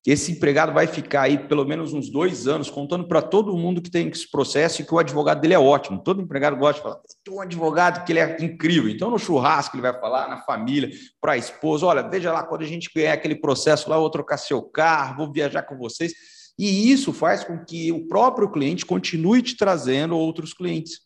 esse 0.04 0.32
empregado 0.32 0.72
vai 0.72 0.88
ficar 0.88 1.22
aí 1.22 1.38
pelo 1.38 1.64
menos 1.64 1.92
uns 1.92 2.10
dois 2.10 2.48
anos 2.48 2.68
contando 2.68 3.06
para 3.06 3.22
todo 3.22 3.56
mundo 3.56 3.80
que 3.80 3.90
tem 3.90 4.08
esse 4.08 4.28
processo 4.28 4.82
e 4.82 4.84
que 4.84 4.92
o 4.92 4.98
advogado 4.98 5.40
dele 5.40 5.54
é 5.54 5.58
ótimo. 5.58 6.02
Todo 6.02 6.20
empregado 6.20 6.56
gosta 6.56 6.74
de 6.74 6.82
falar, 6.82 7.00
tem 7.22 7.32
um 7.34 7.40
advogado 7.40 8.04
que 8.04 8.12
ele 8.12 8.18
é 8.18 8.36
incrível. 8.40 8.90
Então, 8.90 9.10
no 9.10 9.18
churrasco 9.18 9.76
ele 9.76 9.82
vai 9.82 9.92
falar, 9.98 10.28
na 10.28 10.38
família, 10.38 10.90
para 11.20 11.32
a 11.32 11.36
esposa, 11.36 11.86
olha, 11.86 12.02
veja 12.02 12.32
lá, 12.32 12.42
quando 12.42 12.62
a 12.62 12.66
gente 12.66 12.90
ganhar 12.92 13.12
aquele 13.12 13.36
processo 13.36 13.88
lá, 13.88 13.94
eu 13.96 14.00
vou 14.00 14.10
trocar 14.10 14.38
seu 14.38 14.60
carro, 14.60 15.18
vou 15.18 15.32
viajar 15.32 15.62
com 15.62 15.78
vocês. 15.78 16.12
E 16.58 16.90
isso 16.90 17.12
faz 17.12 17.44
com 17.44 17.64
que 17.64 17.92
o 17.92 18.08
próprio 18.08 18.50
cliente 18.50 18.84
continue 18.84 19.40
te 19.40 19.56
trazendo 19.56 20.16
outros 20.16 20.52
clientes. 20.52 21.00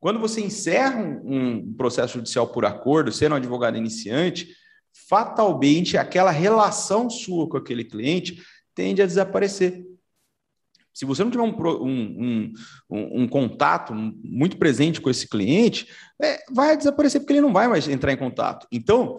Quando 0.00 0.18
você 0.18 0.40
encerra 0.40 0.98
um, 0.98 1.74
processo 1.74 2.14
judicial 2.14 2.46
por 2.46 2.64
acordo, 2.64 3.12
sendo 3.12 3.32
um 3.32 3.36
advogado 3.36 3.76
iniciante, 3.76 4.48
fatalmente 4.92 5.96
aquela 5.96 6.30
relação 6.30 7.08
sua 7.10 7.48
com 7.48 7.56
aquele 7.56 7.84
cliente 7.84 8.42
tende 8.74 9.02
a 9.02 9.06
desaparecer. 9.06 9.84
Se 10.92 11.04
você 11.04 11.24
não 11.24 11.30
tiver 11.30 11.44
um, 11.44 11.54
um, 11.82 12.52
um, 12.90 13.22
um 13.22 13.28
contato 13.28 13.94
muito 13.94 14.56
presente 14.56 15.00
com 15.00 15.08
esse 15.08 15.28
cliente, 15.28 15.88
é, 16.20 16.44
vai 16.50 16.76
desaparecer 16.76 17.20
porque 17.20 17.32
ele 17.32 17.40
não 17.40 17.52
vai 17.52 17.68
mais 17.68 17.88
entrar 17.88 18.12
em 18.12 18.16
contato. 18.16 18.66
Então, 18.70 19.18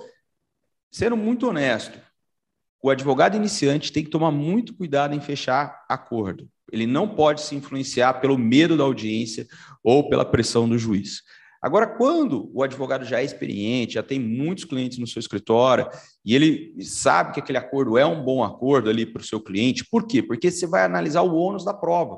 sendo 0.92 1.18
muito 1.18 1.48
honesto, 1.48 2.00
o 2.84 2.90
advogado 2.90 3.36
iniciante 3.36 3.92
tem 3.92 4.04
que 4.04 4.10
tomar 4.10 4.32
muito 4.32 4.76
cuidado 4.76 5.14
em 5.14 5.22
fechar 5.22 5.86
acordo. 5.88 6.50
Ele 6.72 6.88
não 6.88 7.16
pode 7.16 7.42
se 7.42 7.56
influenciar 7.56 8.16
pelo 8.16 8.38
medo 8.38 8.78
da 8.78 8.84
audiência 8.84 9.48
ou 9.84 10.10
pela 10.10 10.26
pressão 10.26 10.68
do 10.68 10.78
juiz. 10.78 11.22
Agora, 11.62 11.86
quando 11.86 12.50
o 12.54 12.64
advogado 12.64 13.06
já 13.06 13.20
é 13.20 13.24
experiente, 13.24 13.94
já 13.94 14.04
tem 14.04 14.20
muitos 14.20 14.64
clientes 14.64 14.98
no 14.98 15.06
seu 15.06 15.20
escritório 15.20 15.88
e 16.26 16.34
ele 16.36 16.76
sabe 16.84 17.34
que 17.34 17.40
aquele 17.40 17.58
acordo 17.58 17.98
é 17.98 18.06
um 18.06 18.24
bom 18.24 18.44
acordo 18.44 18.90
ali 18.90 19.06
para 19.06 19.22
o 19.22 19.26
seu 19.26 19.40
cliente, 19.40 19.86
por 19.86 20.08
quê? 20.08 20.24
Porque 20.24 20.50
você 20.50 20.66
vai 20.66 20.84
analisar 20.84 21.22
o 21.22 21.36
ônus 21.36 21.64
da 21.64 21.74
prova. 21.74 22.18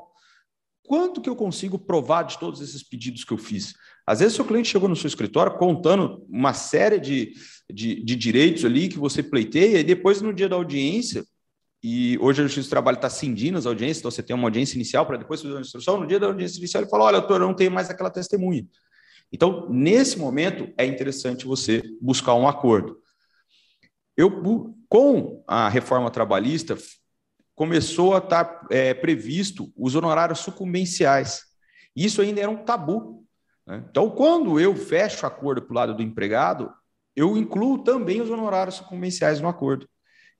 Quanto 0.85 1.21
que 1.21 1.29
eu 1.29 1.35
consigo 1.35 1.77
provar 1.77 2.23
de 2.23 2.39
todos 2.39 2.61
esses 2.61 2.83
pedidos 2.83 3.23
que 3.23 3.33
eu 3.33 3.37
fiz? 3.37 3.73
Às 4.05 4.19
vezes, 4.19 4.35
seu 4.35 4.45
cliente 4.45 4.69
chegou 4.69 4.89
no 4.89 4.95
seu 4.95 5.07
escritório 5.07 5.57
contando 5.57 6.25
uma 6.29 6.53
série 6.53 6.99
de, 6.99 7.33
de, 7.71 8.03
de 8.03 8.15
direitos 8.15 8.65
ali 8.65 8.89
que 8.89 8.99
você 8.99 9.23
pleiteia, 9.23 9.79
e 9.79 9.83
depois, 9.83 10.21
no 10.21 10.33
dia 10.33 10.49
da 10.49 10.57
audiência, 10.57 11.23
e 11.81 12.17
hoje 12.19 12.41
a 12.41 12.43
Justiça 12.45 12.67
do 12.67 12.69
Trabalho 12.69 12.95
está 12.95 13.09
cindindo 13.09 13.57
as 13.57 13.65
audiências, 13.65 13.99
então 13.99 14.11
você 14.11 14.23
tem 14.23 14.35
uma 14.35 14.47
audiência 14.47 14.75
inicial 14.75 15.05
para 15.05 15.17
depois 15.17 15.41
fazer 15.41 15.53
uma 15.53 15.61
instrução. 15.61 15.99
No 15.99 16.07
dia 16.07 16.19
da 16.19 16.27
audiência 16.27 16.57
inicial, 16.57 16.83
ele 16.83 16.89
fala: 16.89 17.05
Olha, 17.05 17.19
doutor, 17.19 17.41
eu 17.41 17.47
não 17.47 17.53
tenho 17.53 17.71
mais 17.71 17.89
aquela 17.89 18.09
testemunha. 18.09 18.65
Então, 19.33 19.67
nesse 19.67 20.19
momento, 20.19 20.71
é 20.77 20.85
interessante 20.85 21.47
você 21.47 21.81
buscar 21.99 22.35
um 22.35 22.47
acordo. 22.47 22.99
Eu, 24.15 24.75
com 24.87 25.43
a 25.47 25.67
reforma 25.67 26.11
trabalhista, 26.11 26.77
começou 27.55 28.13
a 28.13 28.19
estar 28.19 28.67
é, 28.69 28.93
previsto 28.93 29.73
os 29.75 29.95
honorários 29.95 30.39
sucumbenciais. 30.39 31.45
Isso 31.95 32.21
ainda 32.21 32.41
era 32.41 32.49
um 32.51 32.63
tabu. 32.63 33.25
Né? 33.65 33.83
Então, 33.89 34.07
quando 34.11 34.59
eu 34.59 34.75
fecho 34.75 35.25
acordo 35.25 35.63
para 35.63 35.71
o 35.71 35.75
lado 35.75 35.95
do 35.95 36.03
empregado, 36.03 36.71
eu 37.15 37.35
incluo 37.35 37.83
também 37.83 38.21
os 38.21 38.29
honorários 38.29 38.79
comerciais 38.81 39.41
no 39.41 39.47
acordo. 39.47 39.89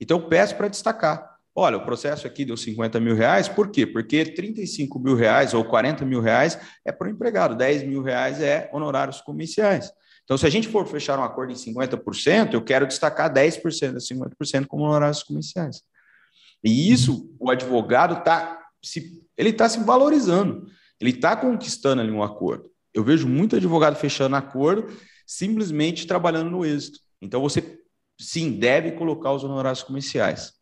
Então, 0.00 0.28
peço 0.28 0.56
para 0.56 0.68
destacar. 0.68 1.33
Olha, 1.56 1.76
o 1.76 1.84
processo 1.84 2.26
aqui 2.26 2.44
deu 2.44 2.56
50 2.56 2.98
mil 2.98 3.14
reais, 3.14 3.48
por 3.48 3.70
quê? 3.70 3.86
Porque 3.86 4.24
35 4.24 4.98
mil 4.98 5.14
reais 5.14 5.54
ou 5.54 5.64
40 5.64 6.04
mil 6.04 6.20
reais 6.20 6.58
é 6.84 6.90
para 6.90 7.06
o 7.06 7.10
empregado, 7.10 7.54
10 7.54 7.84
mil 7.84 8.02
reais 8.02 8.40
é 8.40 8.68
honorários 8.72 9.20
comerciais. 9.20 9.92
Então, 10.24 10.36
se 10.36 10.46
a 10.46 10.50
gente 10.50 10.66
for 10.66 10.84
fechar 10.86 11.18
um 11.18 11.22
acordo 11.22 11.52
em 11.52 11.56
50%, 11.56 12.54
eu 12.54 12.64
quero 12.64 12.86
destacar 12.88 13.32
10% 13.32 13.92
das 13.92 14.08
50% 14.08 14.66
como 14.66 14.82
honorários 14.82 15.22
comerciais. 15.22 15.82
E 16.64 16.90
isso, 16.90 17.30
o 17.38 17.50
advogado 17.50 18.18
está 18.18 18.58
se, 18.82 19.22
ele 19.36 19.50
está 19.50 19.68
se 19.68 19.78
valorizando, 19.80 20.66
ele 20.98 21.10
está 21.10 21.36
conquistando 21.36 22.00
ali 22.00 22.10
um 22.10 22.22
acordo. 22.22 22.68
Eu 22.92 23.04
vejo 23.04 23.28
muito 23.28 23.54
advogado 23.54 23.96
fechando 23.96 24.34
acordo, 24.34 24.92
simplesmente 25.26 26.06
trabalhando 26.06 26.50
no 26.50 26.64
êxito. 26.64 26.98
Então, 27.20 27.40
você, 27.40 27.78
sim, 28.18 28.58
deve 28.58 28.92
colocar 28.92 29.32
os 29.32 29.44
honorários 29.44 29.82
comerciais. 29.82 30.54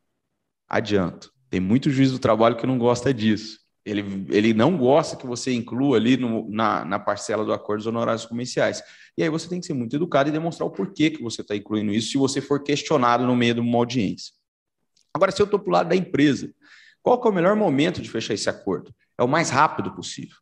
Adianto. 0.72 1.30
Tem 1.50 1.60
muito 1.60 1.90
juiz 1.90 2.10
do 2.10 2.18
trabalho 2.18 2.56
que 2.56 2.66
não 2.66 2.78
gosta 2.78 3.12
disso. 3.12 3.60
Ele, 3.84 4.26
ele 4.30 4.54
não 4.54 4.78
gosta 4.78 5.16
que 5.16 5.26
você 5.26 5.52
inclua 5.52 5.98
ali 5.98 6.16
no, 6.16 6.48
na, 6.50 6.82
na 6.82 6.98
parcela 6.98 7.44
do 7.44 7.52
acordo 7.52 7.80
os 7.80 7.86
honorários 7.86 8.24
comerciais. 8.24 8.82
E 9.18 9.22
aí 9.22 9.28
você 9.28 9.46
tem 9.50 9.60
que 9.60 9.66
ser 9.66 9.74
muito 9.74 9.94
educado 9.96 10.30
e 10.30 10.32
demonstrar 10.32 10.66
o 10.66 10.70
porquê 10.70 11.10
que 11.10 11.22
você 11.22 11.42
está 11.42 11.54
incluindo 11.54 11.92
isso 11.92 12.12
se 12.12 12.16
você 12.16 12.40
for 12.40 12.62
questionado 12.62 13.26
no 13.26 13.36
meio 13.36 13.54
de 13.54 13.60
uma 13.60 13.76
audiência. 13.76 14.32
Agora, 15.12 15.30
se 15.30 15.42
eu 15.42 15.44
estou 15.44 15.60
para 15.60 15.68
o 15.68 15.72
lado 15.72 15.88
da 15.90 15.96
empresa, 15.96 16.50
qual 17.02 17.20
é 17.22 17.28
o 17.28 17.32
melhor 17.32 17.54
momento 17.54 18.00
de 18.00 18.08
fechar 18.08 18.32
esse 18.32 18.48
acordo? 18.48 18.94
É 19.18 19.22
o 19.22 19.28
mais 19.28 19.50
rápido 19.50 19.92
possível. 19.94 20.36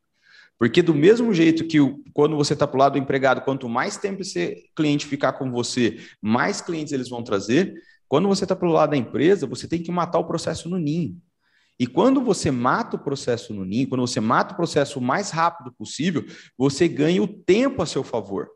Porque 0.61 0.81
do 0.81 0.95
mesmo 0.95 1.35
jeito 1.35 1.67
que 1.67 1.81
o, 1.81 2.05
quando 2.13 2.37
você 2.37 2.53
está 2.53 2.69
para 2.69 2.77
o 2.77 2.79
lado 2.79 2.93
do 2.93 2.99
empregado, 2.99 3.41
quanto 3.41 3.69
mais 3.69 3.97
tempo 3.97 4.23
esse 4.23 4.71
cliente 4.77 5.07
ficar 5.07 5.33
com 5.33 5.51
você, 5.51 5.99
mais 6.23 6.61
clientes 6.61 6.93
eles 6.93 7.09
vão 7.09 7.25
trazer. 7.25 7.75
Quando 8.11 8.27
você 8.27 8.43
está 8.45 8.57
para 8.57 8.67
o 8.67 8.73
lado 8.73 8.91
da 8.91 8.97
empresa, 8.97 9.47
você 9.47 9.69
tem 9.69 9.81
que 9.81 9.93
matar 9.93 10.19
o 10.19 10.25
processo 10.25 10.69
no 10.69 10.79
ninho. 10.79 11.17
E 11.79 11.87
quando 11.87 12.21
você 12.21 12.51
mata 12.51 12.97
o 12.97 12.99
processo 12.99 13.55
no 13.55 13.65
ninho, 13.65 13.89
quando 13.89 14.01
você 14.01 14.19
mata 14.19 14.53
o 14.53 14.57
processo 14.57 14.99
o 14.99 15.03
mais 15.03 15.31
rápido 15.31 15.73
possível, 15.73 16.27
você 16.59 16.89
ganha 16.89 17.23
o 17.23 17.29
tempo 17.29 17.81
a 17.81 17.87
seu 17.87 18.03
favor. 18.03 18.49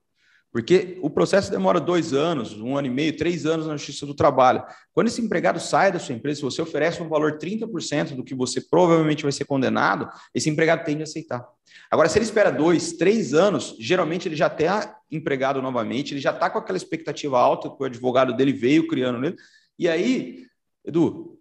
Porque 0.54 1.00
o 1.02 1.10
processo 1.10 1.50
demora 1.50 1.80
dois 1.80 2.12
anos, 2.12 2.52
um 2.52 2.76
ano 2.76 2.86
e 2.86 2.90
meio, 2.90 3.16
três 3.16 3.44
anos 3.44 3.66
na 3.66 3.76
Justiça 3.76 4.06
do 4.06 4.14
Trabalho. 4.14 4.62
Quando 4.92 5.08
esse 5.08 5.20
empregado 5.20 5.58
sai 5.58 5.90
da 5.90 5.98
sua 5.98 6.14
empresa, 6.14 6.36
se 6.36 6.44
você 6.44 6.62
oferece 6.62 7.02
um 7.02 7.08
valor 7.08 7.38
30% 7.38 8.14
do 8.14 8.22
que 8.22 8.36
você 8.36 8.60
provavelmente 8.60 9.24
vai 9.24 9.32
ser 9.32 9.46
condenado, 9.46 10.08
esse 10.32 10.48
empregado 10.48 10.84
tende 10.84 11.00
a 11.00 11.02
aceitar. 11.02 11.44
Agora, 11.90 12.08
se 12.08 12.18
ele 12.18 12.24
espera 12.24 12.52
dois, 12.52 12.92
três 12.92 13.34
anos, 13.34 13.74
geralmente 13.80 14.28
ele 14.28 14.36
já 14.36 14.46
está 14.46 14.96
empregado 15.10 15.60
novamente, 15.60 16.14
ele 16.14 16.20
já 16.20 16.30
está 16.30 16.48
com 16.48 16.58
aquela 16.58 16.78
expectativa 16.78 17.36
alta 17.36 17.68
que 17.68 17.82
o 17.82 17.86
advogado 17.86 18.32
dele 18.36 18.52
veio 18.52 18.86
criando 18.86 19.18
nele. 19.18 19.34
E 19.76 19.88
aí, 19.88 20.46
Edu, 20.84 21.36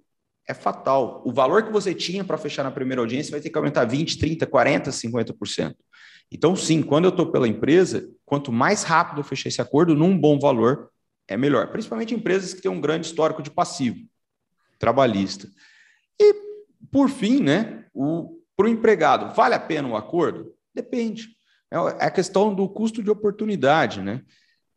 é 0.47 0.55
fatal. 0.55 1.21
O 1.23 1.31
valor 1.31 1.61
que 1.61 1.71
você 1.71 1.93
tinha 1.93 2.23
para 2.23 2.35
fechar 2.35 2.63
na 2.63 2.71
primeira 2.71 2.99
audiência 2.99 3.29
vai 3.29 3.41
ter 3.41 3.51
que 3.51 3.57
aumentar 3.59 3.85
20, 3.85 4.17
30, 4.17 4.47
40, 4.47 4.89
50%. 4.89 5.75
Então, 6.33 6.55
sim, 6.55 6.81
quando 6.81 7.05
eu 7.05 7.09
estou 7.09 7.31
pela 7.31 7.47
empresa, 7.47 8.09
quanto 8.25 8.51
mais 8.51 8.81
rápido 8.81 9.19
eu 9.19 9.23
fechar 9.23 9.49
esse 9.49 9.61
acordo 9.61 9.95
num 9.95 10.17
bom 10.17 10.39
valor, 10.39 10.89
é 11.27 11.37
melhor. 11.37 11.67
Principalmente 11.71 12.15
empresas 12.15 12.55
que 12.55 12.61
têm 12.61 12.71
um 12.71 12.81
grande 12.81 13.05
histórico 13.05 13.43
de 13.43 13.51
passivo 13.51 13.99
trabalhista. 14.79 15.47
E, 16.19 16.33
por 16.91 17.07
fim, 17.07 17.39
né, 17.39 17.85
para 18.57 18.65
o 18.65 18.69
empregado, 18.69 19.33
vale 19.35 19.53
a 19.53 19.59
pena 19.59 19.87
o 19.87 19.95
acordo? 19.95 20.51
Depende. 20.73 21.29
É, 21.71 21.77
é 21.77 22.05
a 22.07 22.11
questão 22.11 22.53
do 22.53 22.67
custo 22.67 23.03
de 23.03 23.11
oportunidade, 23.11 24.01
né? 24.01 24.21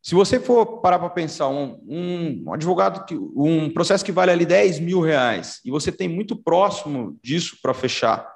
Se 0.02 0.14
você 0.14 0.38
for 0.38 0.80
parar 0.80 1.00
para 1.00 1.10
pensar, 1.10 1.48
um, 1.48 1.82
um, 1.88 2.52
advogado, 2.52 3.04
que, 3.06 3.16
um 3.16 3.68
processo 3.70 4.04
que 4.04 4.12
vale 4.12 4.30
ali 4.30 4.46
10 4.46 4.78
mil 4.78 5.00
reais, 5.00 5.60
e 5.64 5.70
você 5.70 5.90
tem 5.90 6.06
muito 6.06 6.36
próximo 6.36 7.18
disso 7.20 7.58
para 7.60 7.74
fechar, 7.74 8.35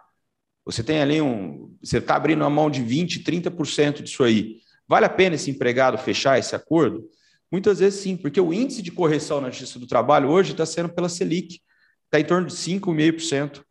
você 0.70 0.82
tem 0.82 1.00
ali 1.00 1.20
um. 1.20 1.74
Você 1.82 1.98
está 1.98 2.14
abrindo 2.14 2.44
a 2.44 2.50
mão 2.50 2.70
de 2.70 2.82
20%, 2.82 3.24
30% 3.24 4.02
disso 4.02 4.22
aí. 4.22 4.58
Vale 4.86 5.06
a 5.06 5.10
pena 5.10 5.34
esse 5.34 5.50
empregado 5.50 5.98
fechar 5.98 6.38
esse 6.38 6.54
acordo? 6.54 7.08
Muitas 7.50 7.80
vezes 7.80 8.00
sim, 8.00 8.16
porque 8.16 8.40
o 8.40 8.52
índice 8.52 8.80
de 8.80 8.92
correção 8.92 9.40
na 9.40 9.50
Justiça 9.50 9.78
do 9.78 9.86
Trabalho 9.86 10.28
hoje 10.28 10.52
está 10.52 10.64
sendo 10.64 10.88
pela 10.88 11.08
Selic, 11.08 11.60
está 12.04 12.20
em 12.20 12.24
torno 12.24 12.46
de 12.46 12.54
5,5% 12.54 13.62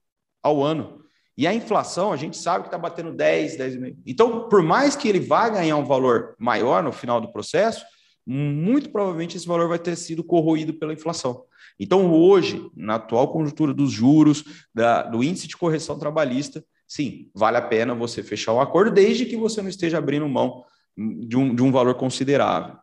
ao 0.43 0.61
ano. 0.61 1.03
E 1.37 1.47
a 1.47 1.53
inflação, 1.53 2.11
a 2.11 2.17
gente 2.17 2.37
sabe 2.37 2.63
que 2.63 2.67
está 2.67 2.77
batendo 2.77 3.13
10, 3.13 3.57
10,5%. 3.57 3.97
Então, 4.05 4.49
por 4.49 4.61
mais 4.61 4.97
que 4.97 5.07
ele 5.07 5.21
vá 5.21 5.47
ganhar 5.47 5.77
um 5.77 5.85
valor 5.85 6.35
maior 6.37 6.83
no 6.83 6.91
final 6.91 7.21
do 7.21 7.31
processo, 7.31 7.85
muito 8.25 8.89
provavelmente 8.89 9.37
esse 9.37 9.47
valor 9.47 9.69
vai 9.69 9.79
ter 9.79 9.95
sido 9.95 10.23
corroído 10.23 10.73
pela 10.73 10.93
inflação. 10.93 11.45
Então, 11.79 12.11
hoje, 12.11 12.69
na 12.75 12.95
atual 12.95 13.31
conjuntura 13.31 13.73
dos 13.73 13.89
juros, 13.91 14.43
da, 14.73 15.03
do 15.03 15.23
índice 15.23 15.47
de 15.47 15.55
correção 15.55 15.97
trabalhista, 15.97 16.63
sim, 16.89 17.29
vale 17.35 17.57
a 17.57 17.61
pena 17.61 17.93
você 17.93 18.23
fechar 18.23 18.51
um 18.51 18.59
acordo, 18.59 18.91
desde 18.91 19.25
que 19.25 19.37
você 19.37 19.61
não 19.61 19.69
esteja 19.69 19.99
abrindo 19.99 20.27
mão 20.27 20.65
de 20.97 21.37
um, 21.37 21.53
de 21.53 21.61
um 21.61 21.71
valor 21.71 21.93
considerável. 21.95 22.77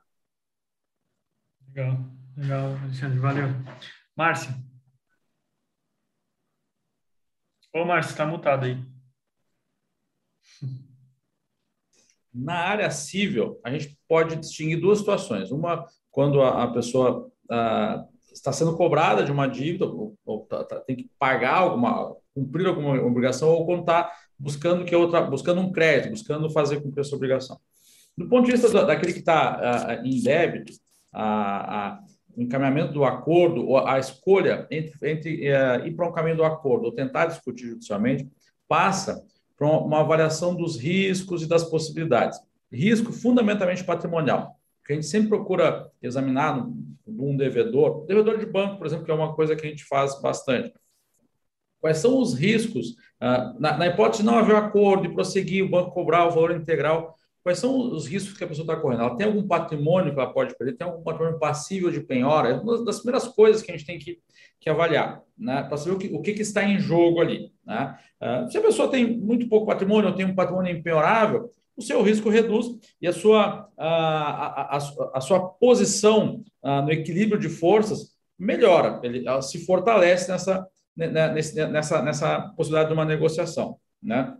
Legal, 1.68 1.98
legal, 2.36 2.76
Alexandre, 2.84 3.18
valeu. 3.18 3.48
Márcio. 4.16 4.54
Ô, 7.74 7.84
Márcio, 7.84 8.12
está 8.12 8.24
mutado 8.24 8.64
aí. 8.64 8.82
Na 12.32 12.54
área 12.54 12.90
civil, 12.90 13.60
a 13.64 13.70
gente 13.70 13.98
pode 14.08 14.36
distinguir 14.36 14.80
duas 14.80 15.00
situações. 15.00 15.50
Uma, 15.50 15.84
quando 16.10 16.40
a, 16.40 16.64
a 16.64 16.72
pessoa 16.72 17.30
a, 17.50 18.06
está 18.32 18.52
sendo 18.52 18.76
cobrada 18.76 19.24
de 19.24 19.32
uma 19.32 19.48
dívida, 19.48 19.86
ou, 19.86 20.16
ou 20.24 20.46
tá, 20.46 20.64
tá, 20.64 20.80
tem 20.80 20.96
que 20.96 21.10
pagar 21.18 21.56
alguma, 21.56 22.16
cumprir 22.36 22.66
alguma 22.66 23.02
obrigação 23.02 23.48
ou 23.48 23.64
quando 23.64 23.80
está 23.80 24.12
buscando 24.38 24.84
que 24.84 24.94
outra, 24.94 25.22
buscando 25.22 25.62
um 25.62 25.72
crédito, 25.72 26.10
buscando 26.10 26.50
fazer 26.50 26.82
cumprir 26.82 27.00
essa 27.00 27.16
obrigação. 27.16 27.58
Do 28.16 28.28
ponto 28.28 28.44
de 28.44 28.52
vista 28.52 28.84
daquele 28.84 29.14
que 29.14 29.20
está 29.20 29.98
uh, 30.02 30.06
em 30.06 30.22
débito, 30.22 30.74
a, 31.12 31.98
encaminhamento 32.36 32.92
do 32.92 33.04
acordo, 33.04 33.66
ou 33.66 33.78
a 33.78 33.98
escolha 33.98 34.66
entre, 34.70 35.10
entre 35.10 35.50
uh, 35.50 35.86
ir 35.86 35.96
para 35.96 36.06
um 36.06 36.12
caminho 36.12 36.36
do 36.36 36.44
acordo 36.44 36.84
ou 36.84 36.92
tentar 36.92 37.26
discutir 37.26 37.68
judicialmente, 37.68 38.28
passa 38.68 39.24
por 39.56 39.66
uma 39.66 40.00
avaliação 40.00 40.54
dos 40.54 40.76
riscos 40.78 41.42
e 41.42 41.48
das 41.48 41.64
possibilidades. 41.64 42.38
Risco 42.70 43.12
fundamentalmente 43.12 43.82
patrimonial, 43.82 44.54
que 44.84 44.92
a 44.92 44.96
gente 44.96 45.06
sempre 45.06 45.28
procura 45.28 45.90
examinar 46.02 46.68
num 47.06 47.34
devedor, 47.34 48.04
devedor 48.04 48.38
de 48.38 48.44
banco, 48.44 48.76
por 48.76 48.86
exemplo, 48.86 49.06
que 49.06 49.10
é 49.10 49.14
uma 49.14 49.34
coisa 49.34 49.56
que 49.56 49.66
a 49.66 49.70
gente 49.70 49.84
faz 49.84 50.20
bastante 50.20 50.74
Quais 51.86 51.98
são 51.98 52.18
os 52.18 52.34
riscos, 52.34 52.96
ah, 53.20 53.54
na, 53.60 53.78
na, 53.78 53.86
hipótese 53.86 54.24
de 54.24 54.26
não 54.26 54.36
haver 54.36 54.56
acordo 54.56 55.06
e 55.06 55.14
prosseguir 55.14 55.64
o 55.64 55.68
banco 55.68 55.92
cobrar 55.92 56.26
o 56.26 56.32
valor 56.32 56.50
integral, 56.50 57.14
quais 57.44 57.60
são 57.60 57.78
os 57.78 58.08
riscos 58.08 58.36
que 58.36 58.42
a 58.42 58.46
pessoa 58.48 58.64
está 58.64 58.74
correndo? 58.74 59.02
Ela 59.02 59.16
tem 59.16 59.24
algum 59.24 59.46
patrimônio 59.46 60.12
que 60.12 60.18
ela 60.18 60.32
pode 60.32 60.58
perder? 60.58 60.76
Tem 60.76 60.84
algum 60.84 61.04
patrimônio 61.04 61.38
passível 61.38 61.88
de 61.92 62.00
penhora? 62.00 62.48
É 62.48 62.54
uma 62.54 62.84
das 62.84 62.98
primeiras 62.98 63.28
coisas 63.28 63.62
que 63.62 63.70
a 63.70 63.76
gente 63.76 63.86
tem 63.86 64.00
que, 64.00 64.18
que 64.58 64.68
avaliar, 64.68 65.22
né? 65.38 65.62
para 65.62 65.76
saber 65.76 65.92
o 65.94 65.98
que, 65.98 66.08
o 66.08 66.20
que, 66.20 66.32
que, 66.32 66.42
está 66.42 66.64
em 66.64 66.76
jogo 66.80 67.20
ali. 67.20 67.52
Né? 67.64 67.96
Uh, 68.20 68.50
se 68.50 68.58
a 68.58 68.62
pessoa 68.62 68.90
tem 68.90 69.16
muito 69.16 69.48
pouco 69.48 69.68
patrimônio 69.68 70.10
ou 70.10 70.16
tem 70.16 70.26
um 70.26 70.34
patrimônio 70.34 70.76
empenhorável, 70.76 71.48
o 71.76 71.82
seu 71.82 72.02
risco 72.02 72.28
reduz 72.28 72.66
e 73.00 73.06
a 73.06 73.12
sua, 73.12 73.70
a, 73.78 73.86
a, 73.86 74.76
a, 74.76 74.80
a 75.14 75.20
sua 75.20 75.38
posição 75.38 76.42
uh, 76.64 76.82
no 76.82 76.90
equilíbrio 76.90 77.38
de 77.38 77.48
forças 77.48 78.16
melhora, 78.36 79.00
ele 79.04 79.24
se 79.40 79.64
fortalece 79.64 80.30
nessa, 80.30 80.66
nessa, 80.96 82.02
nessa 82.02 82.40
possibilidade 82.56 82.88
de 82.88 82.94
uma 82.94 83.04
negociação. 83.04 83.78
Né? 84.02 84.34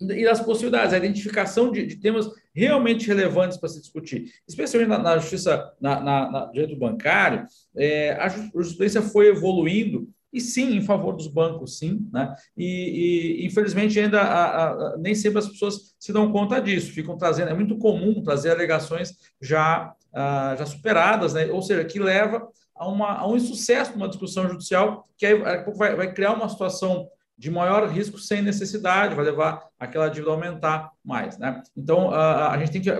E 0.00 0.26
as 0.26 0.40
possibilidades, 0.40 0.92
a 0.92 0.98
identificação 0.98 1.70
de, 1.70 1.86
de 1.86 1.96
temas 1.96 2.28
realmente 2.54 3.06
relevantes 3.06 3.56
para 3.56 3.68
se 3.68 3.80
discutir, 3.80 4.30
especialmente 4.46 4.88
na, 4.88 4.98
na 4.98 5.18
justiça, 5.18 5.72
na, 5.80 6.00
na, 6.00 6.30
na, 6.30 6.46
direito 6.46 6.76
bancário, 6.76 7.46
é, 7.76 8.12
a 8.12 8.28
jurisprudência 8.28 9.00
foi 9.00 9.28
evoluindo 9.28 10.08
e 10.32 10.40
sim, 10.40 10.76
em 10.76 10.82
favor 10.82 11.14
dos 11.14 11.28
bancos, 11.28 11.78
sim, 11.78 12.08
né? 12.10 12.34
E, 12.56 13.42
e 13.42 13.46
infelizmente 13.46 14.00
ainda 14.00 14.22
a, 14.22 14.70
a, 14.70 14.96
nem 14.96 15.14
sempre 15.14 15.38
as 15.38 15.48
pessoas 15.48 15.94
se 15.98 16.12
dão 16.12 16.32
conta 16.32 16.58
disso, 16.58 16.92
ficam 16.92 17.18
trazendo, 17.18 17.50
é 17.50 17.54
muito 17.54 17.76
comum 17.76 18.22
trazer 18.22 18.50
alegações 18.50 19.12
já, 19.40 19.94
a, 20.12 20.56
já 20.58 20.64
superadas, 20.64 21.34
né? 21.34 21.46
Ou 21.46 21.60
seja, 21.60 21.84
que 21.84 21.98
leva 21.98 22.48
a, 22.82 22.88
uma, 22.88 23.12
a 23.18 23.26
um 23.26 23.36
insucesso 23.36 23.92
numa 23.92 24.08
discussão 24.08 24.48
judicial, 24.48 25.08
que 25.16 25.24
aí 25.24 25.34
vai, 25.76 25.94
vai 25.94 26.12
criar 26.12 26.32
uma 26.32 26.48
situação 26.48 27.08
de 27.38 27.50
maior 27.50 27.88
risco 27.88 28.18
sem 28.18 28.42
necessidade, 28.42 29.14
vai 29.14 29.24
levar 29.24 29.66
aquela 29.78 30.08
dívida 30.08 30.30
a 30.30 30.34
aumentar 30.34 30.90
mais. 31.04 31.38
Né? 31.38 31.62
Então, 31.76 32.10
a, 32.10 32.50
a 32.50 32.58
gente 32.58 32.72
tem 32.72 32.82
que 32.82 32.90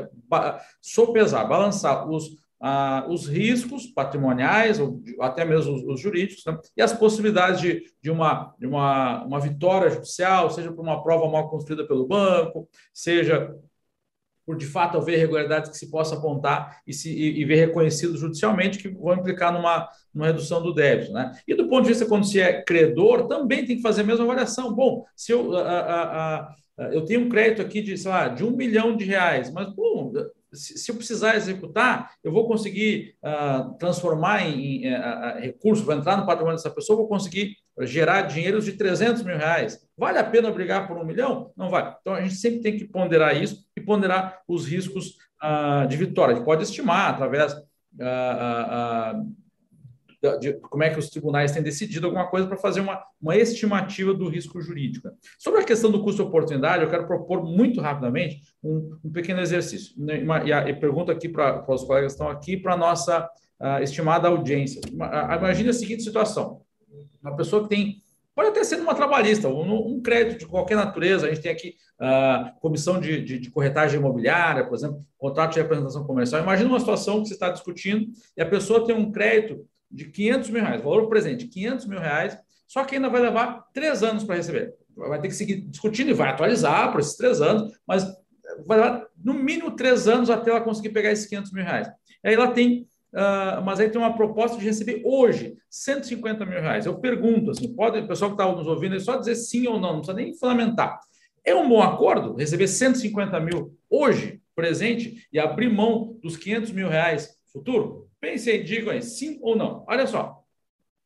sopesar, 0.80 1.46
balançar 1.46 2.08
os, 2.08 2.36
os 3.08 3.28
riscos 3.28 3.86
patrimoniais, 3.86 4.78
ou 4.78 5.00
até 5.20 5.44
mesmo 5.44 5.74
os, 5.74 5.82
os 5.82 6.00
jurídicos, 6.00 6.44
né? 6.46 6.58
e 6.76 6.82
as 6.82 6.92
possibilidades 6.92 7.60
de, 7.60 7.82
de, 8.00 8.10
uma, 8.10 8.54
de 8.58 8.66
uma, 8.66 9.24
uma 9.24 9.40
vitória 9.40 9.90
judicial, 9.90 10.50
seja 10.50 10.72
por 10.72 10.82
uma 10.82 11.02
prova 11.02 11.28
mal 11.28 11.50
construída 11.50 11.86
pelo 11.86 12.06
banco, 12.06 12.68
seja 12.92 13.54
por 14.44 14.56
de 14.56 14.66
fato 14.66 14.98
haver 14.98 15.16
irregularidades 15.16 15.70
que 15.70 15.76
se 15.76 15.90
possa 15.90 16.16
apontar 16.16 16.80
e, 16.86 16.92
se, 16.92 17.10
e, 17.10 17.40
e 17.40 17.44
ver 17.44 17.66
reconhecido 17.66 18.16
judicialmente 18.16 18.78
que 18.78 18.88
vão 18.88 19.14
implicar 19.14 19.52
numa, 19.52 19.88
numa 20.12 20.26
redução 20.26 20.62
do 20.62 20.74
débito. 20.74 21.12
Né? 21.12 21.30
E 21.46 21.54
do 21.54 21.68
ponto 21.68 21.82
de 21.82 21.90
vista 21.90 22.06
quando 22.06 22.26
se 22.26 22.40
é 22.40 22.62
credor, 22.62 23.28
também 23.28 23.64
tem 23.64 23.76
que 23.76 23.82
fazer 23.82 24.02
a 24.02 24.04
mesma 24.04 24.24
avaliação. 24.24 24.74
Bom, 24.74 25.04
se 25.16 25.32
eu, 25.32 25.56
a, 25.56 25.60
a, 25.60 26.36
a, 26.38 26.54
eu 26.92 27.04
tenho 27.04 27.20
um 27.20 27.28
crédito 27.28 27.62
aqui 27.62 27.80
de, 27.80 27.96
sei 27.96 28.10
lá, 28.10 28.28
de 28.28 28.44
um 28.44 28.50
milhão 28.50 28.96
de 28.96 29.04
reais, 29.04 29.52
mas 29.52 29.72
bom, 29.74 30.12
se, 30.52 30.90
eu 30.90 30.96
precisar 30.96 31.36
executar, 31.36 32.12
eu 32.22 32.32
vou 32.32 32.46
conseguir 32.46 33.14
uh, 33.22 33.76
transformar 33.78 34.46
em, 34.46 34.86
em 34.86 34.94
uh, 34.94 35.40
recurso, 35.40 35.84
vou 35.84 35.94
entrar 35.94 36.16
no 36.16 36.26
patrimônio 36.26 36.56
dessa 36.56 36.70
pessoa, 36.70 36.96
vou 36.96 37.08
conseguir 37.08 37.56
gerar 37.80 38.22
dinheiros 38.22 38.64
de 38.64 38.72
300 38.72 39.22
mil 39.22 39.36
reais. 39.36 39.80
Vale 39.96 40.18
a 40.18 40.24
pena 40.24 40.50
brigar 40.50 40.86
por 40.86 40.96
um 40.96 41.04
milhão? 41.04 41.52
Não 41.56 41.70
vale. 41.70 41.94
Então, 42.00 42.14
a 42.14 42.20
gente 42.20 42.34
sempre 42.34 42.60
tem 42.60 42.76
que 42.76 42.84
ponderar 42.84 43.40
isso 43.40 43.64
e 43.76 43.80
ponderar 43.80 44.40
os 44.46 44.66
riscos 44.66 45.16
uh, 45.42 45.86
de 45.88 45.96
vitória. 45.96 46.34
A 46.34 46.36
gente 46.36 46.44
pode 46.44 46.62
estimar 46.62 47.10
através 47.10 47.54
de 50.40 50.52
como 50.54 50.84
é 50.84 50.90
que 50.90 50.98
os 50.98 51.10
tribunais 51.10 51.50
têm 51.50 51.62
decidido 51.62 52.06
alguma 52.06 52.28
coisa 52.28 52.46
para 52.46 52.56
fazer 52.56 52.80
uma, 52.80 53.02
uma 53.20 53.36
estimativa 53.36 54.14
do 54.14 54.28
risco 54.28 54.60
jurídico. 54.60 55.10
Sobre 55.38 55.60
a 55.60 55.64
questão 55.64 55.90
do 55.90 56.02
custo-oportunidade, 56.02 56.84
eu 56.84 56.88
quero 56.88 57.06
propor 57.06 57.42
muito 57.42 57.80
rapidamente 57.80 58.40
um, 58.62 58.98
um 59.04 59.10
pequeno 59.10 59.40
exercício. 59.40 59.94
Uma, 59.98 60.44
e, 60.44 60.52
a, 60.52 60.68
e 60.68 60.74
pergunto 60.74 61.10
aqui 61.10 61.28
para 61.28 61.64
os 61.68 61.82
colegas 61.82 62.12
que 62.12 62.22
estão 62.22 62.28
aqui, 62.28 62.56
para 62.56 62.74
a 62.74 62.76
nossa 62.76 63.28
estimada 63.80 64.28
audiência. 64.28 64.80
Imagine 64.92 65.70
a 65.70 65.72
seguinte 65.72 66.02
situação: 66.02 66.61
uma 67.22 67.36
pessoa 67.36 67.62
que 67.62 67.68
tem 67.68 68.02
pode 68.34 68.48
até 68.48 68.64
ser 68.64 68.76
uma 68.76 68.94
trabalhista, 68.94 69.48
um, 69.48 69.94
um, 69.94 70.00
crédito 70.00 70.40
de 70.40 70.46
qualquer 70.46 70.74
natureza. 70.74 71.26
A 71.26 71.28
gente 71.28 71.42
tem 71.42 71.52
aqui 71.52 71.76
a 72.00 72.54
uh, 72.56 72.60
comissão 72.60 72.98
de, 72.98 73.22
de, 73.22 73.38
de, 73.38 73.50
corretagem 73.50 73.98
imobiliária, 73.98 74.64
por 74.64 74.74
exemplo, 74.74 75.04
contrato 75.18 75.52
de 75.52 75.60
representação 75.60 76.04
comercial. 76.04 76.42
Imagina 76.42 76.70
uma 76.70 76.80
situação 76.80 77.22
que 77.22 77.28
você 77.28 77.34
está 77.34 77.50
discutindo 77.50 78.10
e 78.36 78.42
a 78.42 78.46
pessoa 78.46 78.86
tem 78.86 78.94
um 78.94 79.12
crédito 79.12 79.66
de 79.90 80.06
500 80.06 80.50
mil 80.50 80.62
reais, 80.62 80.82
valor 80.82 81.08
presente, 81.08 81.46
500 81.46 81.86
mil 81.86 82.00
reais, 82.00 82.36
só 82.66 82.84
que 82.84 82.96
ainda 82.96 83.10
vai 83.10 83.20
levar 83.20 83.66
três 83.74 84.02
anos 84.02 84.24
para 84.24 84.36
receber. 84.36 84.74
Vai 84.96 85.20
ter 85.20 85.28
que 85.28 85.34
seguir 85.34 85.60
discutindo 85.68 86.10
e 86.10 86.14
vai 86.14 86.30
atualizar 86.30 86.90
por 86.90 87.00
esses 87.00 87.16
três 87.16 87.42
anos, 87.42 87.70
mas 87.86 88.04
vai 88.66 88.78
levar 88.78 89.06
no 89.22 89.34
mínimo 89.34 89.76
três 89.76 90.08
anos 90.08 90.30
até 90.30 90.50
ela 90.50 90.60
conseguir 90.60 90.90
pegar 90.90 91.12
esses 91.12 91.26
500 91.26 91.52
mil 91.52 91.64
reais. 91.64 91.88
Aí 92.24 92.34
ela 92.34 92.48
tem, 92.48 92.86
uh, 93.14 93.62
mas 93.64 93.80
aí 93.80 93.90
tem 93.90 94.00
uma 94.00 94.14
proposta 94.14 94.58
de 94.58 94.64
receber 94.64 95.02
hoje 95.04 95.56
150 95.70 96.44
mil 96.46 96.60
reais. 96.60 96.86
Eu 96.86 96.98
pergunto, 96.98 97.50
assim, 97.50 97.74
pode 97.74 97.98
o 97.98 98.08
pessoal 98.08 98.34
que 98.34 98.42
está 98.42 98.52
nos 98.52 98.66
ouvindo 98.66 98.98
só 99.00 99.16
dizer 99.16 99.34
sim 99.34 99.66
ou 99.66 99.80
não, 99.80 99.94
não 99.94 100.00
precisa 100.00 100.16
nem 100.16 100.34
fundamentar. 100.34 100.98
É 101.44 101.54
um 101.54 101.68
bom 101.68 101.82
acordo 101.82 102.34
receber 102.36 102.68
150 102.68 103.40
mil 103.40 103.76
hoje, 103.90 104.40
presente, 104.54 105.26
e 105.32 105.38
abrir 105.38 105.68
mão 105.68 106.18
dos 106.22 106.36
500 106.36 106.70
mil 106.70 106.88
reais 106.88 107.36
futuro? 107.52 108.08
Pensei, 108.20 108.62
digo 108.62 108.90
aí, 108.90 109.02
sim 109.02 109.38
ou 109.42 109.56
não. 109.56 109.84
Olha 109.88 110.06
só. 110.06 110.42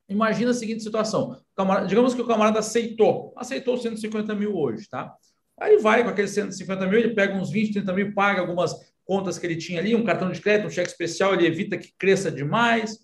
Imagina 0.09 0.51
a 0.51 0.55
seguinte 0.55 0.83
situação. 0.83 1.37
Camarada, 1.57 1.87
digamos 1.87 2.15
que 2.15 2.21
o 2.21 2.27
camarada 2.27 2.61
aceitou. 2.61 3.33
Aceitou 3.37 3.77
150 3.77 4.35
mil 4.35 4.57
hoje, 4.57 4.89
tá? 4.89 5.15
Aí 5.59 5.73
ele 5.73 5.83
vai 5.83 6.05
com 6.05 6.11
aqueles 6.11 6.33
150 6.33 6.87
mil, 6.87 6.99
ele 6.99 7.15
pega 7.15 7.35
uns 7.35 7.51
20, 7.51 7.73
30 7.73 7.93
mil, 7.95 8.15
paga 8.15 8.43
algumas 8.43 8.75
contas 9.07 9.39
que 9.39 9.47
ele 9.47 9.57
tinha 9.57 9.81
ali, 9.81 9.95
um 9.95 10.05
cartão 10.05 10.31
de 10.31 10.41
crédito, 10.41 10.67
um 10.67 10.71
cheque 10.71 10.91
especial, 10.91 11.33
ele 11.33 11.47
evita 11.47 11.79
que 11.79 11.93
cresça 11.99 12.31
demais. 12.31 12.99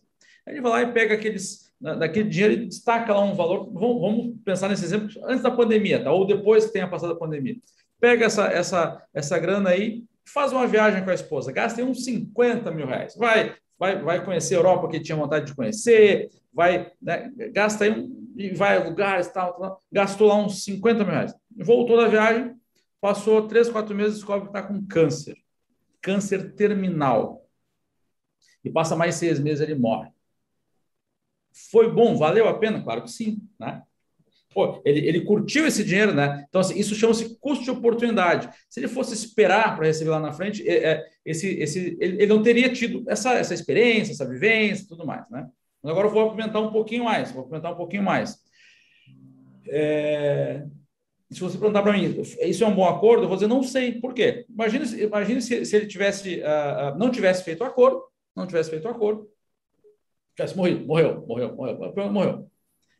Aí 0.46 0.54
ele 0.54 0.60
vai 0.60 0.72
lá 0.72 0.82
e 0.82 0.92
pega 0.92 1.14
aqueles, 1.14 1.72
daquele 1.80 2.28
dinheiro 2.28 2.54
e 2.54 2.66
destaca 2.66 3.14
lá 3.14 3.24
um 3.24 3.34
valor. 3.34 3.72
Vamos, 3.72 4.34
pensar 4.44 4.68
nesse 4.68 4.84
exemplo 4.84 5.08
antes 5.24 5.42
da 5.42 5.50
pandemia, 5.50 6.02
tá? 6.02 6.12
Ou 6.12 6.26
depois 6.26 6.66
que 6.66 6.72
tenha 6.72 6.88
passado 6.88 7.12
a 7.12 7.18
pandemia. 7.18 7.56
Pega 8.00 8.26
essa, 8.26 8.46
essa, 8.46 9.02
essa 9.14 9.38
grana 9.38 9.70
aí, 9.70 10.04
faz 10.24 10.52
uma 10.52 10.66
viagem 10.66 11.04
com 11.04 11.10
a 11.10 11.14
esposa, 11.14 11.52
gasta 11.52 11.82
uns 11.82 12.04
50 12.04 12.70
mil 12.72 12.86
reais. 12.86 13.14
Vai 13.16 13.54
vai, 13.82 14.00
vai 14.00 14.24
conhecer 14.24 14.54
a 14.54 14.58
Europa 14.58 14.88
que 14.88 15.00
tinha 15.00 15.16
vontade 15.16 15.46
de 15.46 15.56
conhecer, 15.56 16.30
vai, 16.54 16.92
né, 17.02 17.32
gasta 17.52 17.82
aí 17.82 17.90
um, 17.90 18.32
e 18.36 18.50
vai 18.54 18.76
a 18.76 18.84
lugares, 18.84 19.26
tal, 19.26 19.54
tal, 19.54 19.82
gastou 19.90 20.28
lá 20.28 20.36
uns 20.36 20.62
50 20.62 21.02
mil 21.02 21.12
reais. 21.12 21.34
Voltou 21.56 21.96
da 21.96 22.06
viagem, 22.06 22.54
passou 23.00 23.48
três, 23.48 23.68
quatro 23.68 23.92
meses, 23.92 24.14
descobre 24.14 24.42
que 24.42 24.56
está 24.56 24.62
com 24.62 24.86
câncer, 24.86 25.36
câncer 26.02 26.54
terminal. 26.54 27.48
E 28.64 28.70
passa 28.70 28.94
mais 28.94 29.14
seis 29.14 29.40
meses, 29.40 29.60
ele 29.60 29.74
morre. 29.74 30.10
Foi 31.70 31.90
bom? 31.90 32.16
Valeu 32.16 32.48
a 32.48 32.58
pena? 32.58 32.82
Claro 32.82 33.02
que 33.02 33.10
sim, 33.10 33.40
né? 33.58 33.82
Pô, 34.54 34.82
ele, 34.84 35.06
ele 35.06 35.20
curtiu 35.22 35.66
esse 35.66 35.82
dinheiro, 35.82 36.12
né? 36.12 36.44
Então, 36.48 36.60
assim, 36.60 36.78
isso 36.78 36.94
chama-se 36.94 37.38
custo 37.38 37.64
de 37.64 37.70
oportunidade. 37.70 38.50
Se 38.68 38.80
ele 38.80 38.88
fosse 38.88 39.14
esperar 39.14 39.74
para 39.76 39.86
receber 39.86 40.10
lá 40.10 40.20
na 40.20 40.32
frente, 40.32 40.66
é, 40.68 40.92
é, 40.92 41.06
esse, 41.24 41.48
esse, 41.58 41.96
ele, 42.00 42.22
ele, 42.22 42.26
não 42.26 42.42
teria 42.42 42.70
tido 42.70 43.02
essa, 43.08 43.32
essa 43.32 43.54
experiência, 43.54 44.12
essa 44.12 44.28
vivência 44.28 44.86
tudo 44.86 45.06
mais, 45.06 45.28
né? 45.30 45.48
Mas 45.82 45.90
agora 45.90 46.06
eu 46.06 46.12
vou 46.12 46.22
aumentar 46.22 46.60
um 46.60 46.70
pouquinho 46.70 47.04
mais, 47.04 47.32
vou 47.32 47.44
aumentar 47.44 47.72
um 47.72 47.76
pouquinho 47.76 48.02
mais. 48.02 48.38
É, 49.68 50.64
se 51.32 51.40
você 51.40 51.56
perguntar 51.56 51.82
para 51.82 51.92
mim, 51.92 52.20
isso 52.40 52.64
é 52.64 52.66
um 52.66 52.74
bom 52.74 52.86
acordo? 52.86 53.24
Eu 53.24 53.28
vou 53.28 53.36
dizer, 53.36 53.48
não 53.48 53.62
sei. 53.62 53.92
Por 53.92 54.12
quê? 54.12 54.44
Imagine, 54.48 55.02
imagine 55.02 55.40
se, 55.40 55.64
se 55.64 55.76
ele 55.76 55.86
tivesse, 55.86 56.40
uh, 56.40 56.98
não 56.98 57.10
tivesse 57.10 57.42
feito 57.44 57.62
o 57.62 57.66
acordo, 57.66 58.02
não 58.36 58.46
tivesse 58.46 58.70
feito 58.70 58.86
o 58.86 58.90
acordo, 58.90 59.28
tivesse 60.36 60.56
morrido, 60.56 60.86
morreu, 60.86 61.24
morreu, 61.26 61.54
morreu, 61.54 62.12
morreu. 62.12 62.50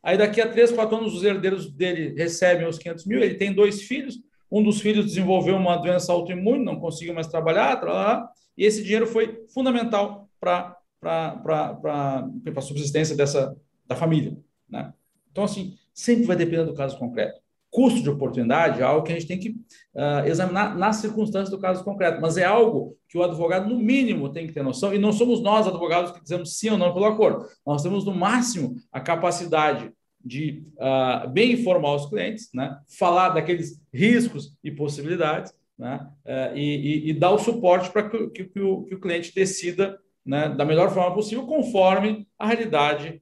Aí 0.01 0.17
daqui 0.17 0.41
a 0.41 0.49
três, 0.49 0.71
quatro 0.71 0.97
anos, 0.97 1.13
os 1.13 1.23
herdeiros 1.23 1.71
dele 1.71 2.13
recebem 2.17 2.67
os 2.67 2.77
500 2.77 3.05
mil. 3.05 3.21
Ele 3.21 3.35
tem 3.35 3.53
dois 3.53 3.83
filhos. 3.83 4.19
Um 4.51 4.63
dos 4.63 4.81
filhos 4.81 5.05
desenvolveu 5.05 5.55
uma 5.55 5.77
doença 5.77 6.11
autoimune, 6.11 6.63
não 6.63 6.79
conseguiu 6.79 7.13
mais 7.13 7.27
trabalhar, 7.27 7.75
tralá, 7.77 8.29
e 8.55 8.65
esse 8.65 8.83
dinheiro 8.83 9.07
foi 9.07 9.45
fundamental 9.51 10.29
para 10.39 10.77
a 11.01 12.61
subsistência 12.61 13.15
dessa, 13.15 13.57
da 13.87 13.95
família. 13.95 14.37
Né? 14.69 14.93
Então, 15.31 15.43
assim, 15.43 15.75
sempre 15.93 16.25
vai 16.25 16.35
depender 16.35 16.65
do 16.65 16.75
caso 16.75 16.97
concreto 16.99 17.42
custo 17.73 18.03
de 18.03 18.09
oportunidade 18.09 18.79
é 18.79 18.83
algo 18.83 19.03
que 19.03 19.11
a 19.11 19.15
gente 19.15 19.27
tem 19.27 19.39
que 19.39 19.49
uh, 19.49 20.27
examinar 20.27 20.77
nas 20.77 20.97
circunstâncias 20.97 21.49
do 21.49 21.57
caso 21.59 21.83
concreto, 21.83 22.21
mas 22.21 22.37
é 22.37 22.45
algo 22.45 22.95
que 23.09 23.17
o 23.17 23.23
advogado, 23.23 23.67
no 23.67 23.79
mínimo, 23.79 24.31
tem 24.31 24.45
que 24.45 24.53
ter 24.53 24.63
noção, 24.63 24.93
e 24.93 24.99
não 24.99 25.11
somos 25.11 25.41
nós, 25.41 25.67
advogados, 25.67 26.11
que 26.11 26.21
dizemos 26.21 26.59
sim 26.59 26.69
ou 26.69 26.77
não 26.77 26.93
pelo 26.93 27.05
acordo. 27.05 27.47
Nós 27.65 27.81
temos, 27.81 28.05
no 28.05 28.13
máximo, 28.13 28.75
a 28.91 29.01
capacidade 29.01 29.91
de 30.23 30.63
uh, 30.77 31.27
bem 31.29 31.53
informar 31.53 31.95
os 31.95 32.05
clientes, 32.05 32.49
né? 32.53 32.79
falar 32.87 33.29
daqueles 33.29 33.81
riscos 33.91 34.55
e 34.63 34.71
possibilidades, 34.71 35.51
né? 35.77 36.07
Uh, 36.23 36.55
e, 36.55 36.75
e, 36.75 37.09
e, 37.09 37.13
dar 37.13 37.31
o 37.31 37.39
suporte 37.39 37.91
para 37.91 38.07
que, 38.07 38.27
que, 38.29 38.43
que, 38.45 38.59
o, 38.59 38.83
que, 38.83 38.93
o, 38.93 38.99
cliente 38.99 39.33
decida 39.33 39.97
né, 40.23 40.47
da 40.47 40.63
melhor 40.63 40.93
forma 40.93 41.13
possível, 41.13 41.47
conforme 41.47 42.27
a 42.37 42.47
realidade 42.47 43.19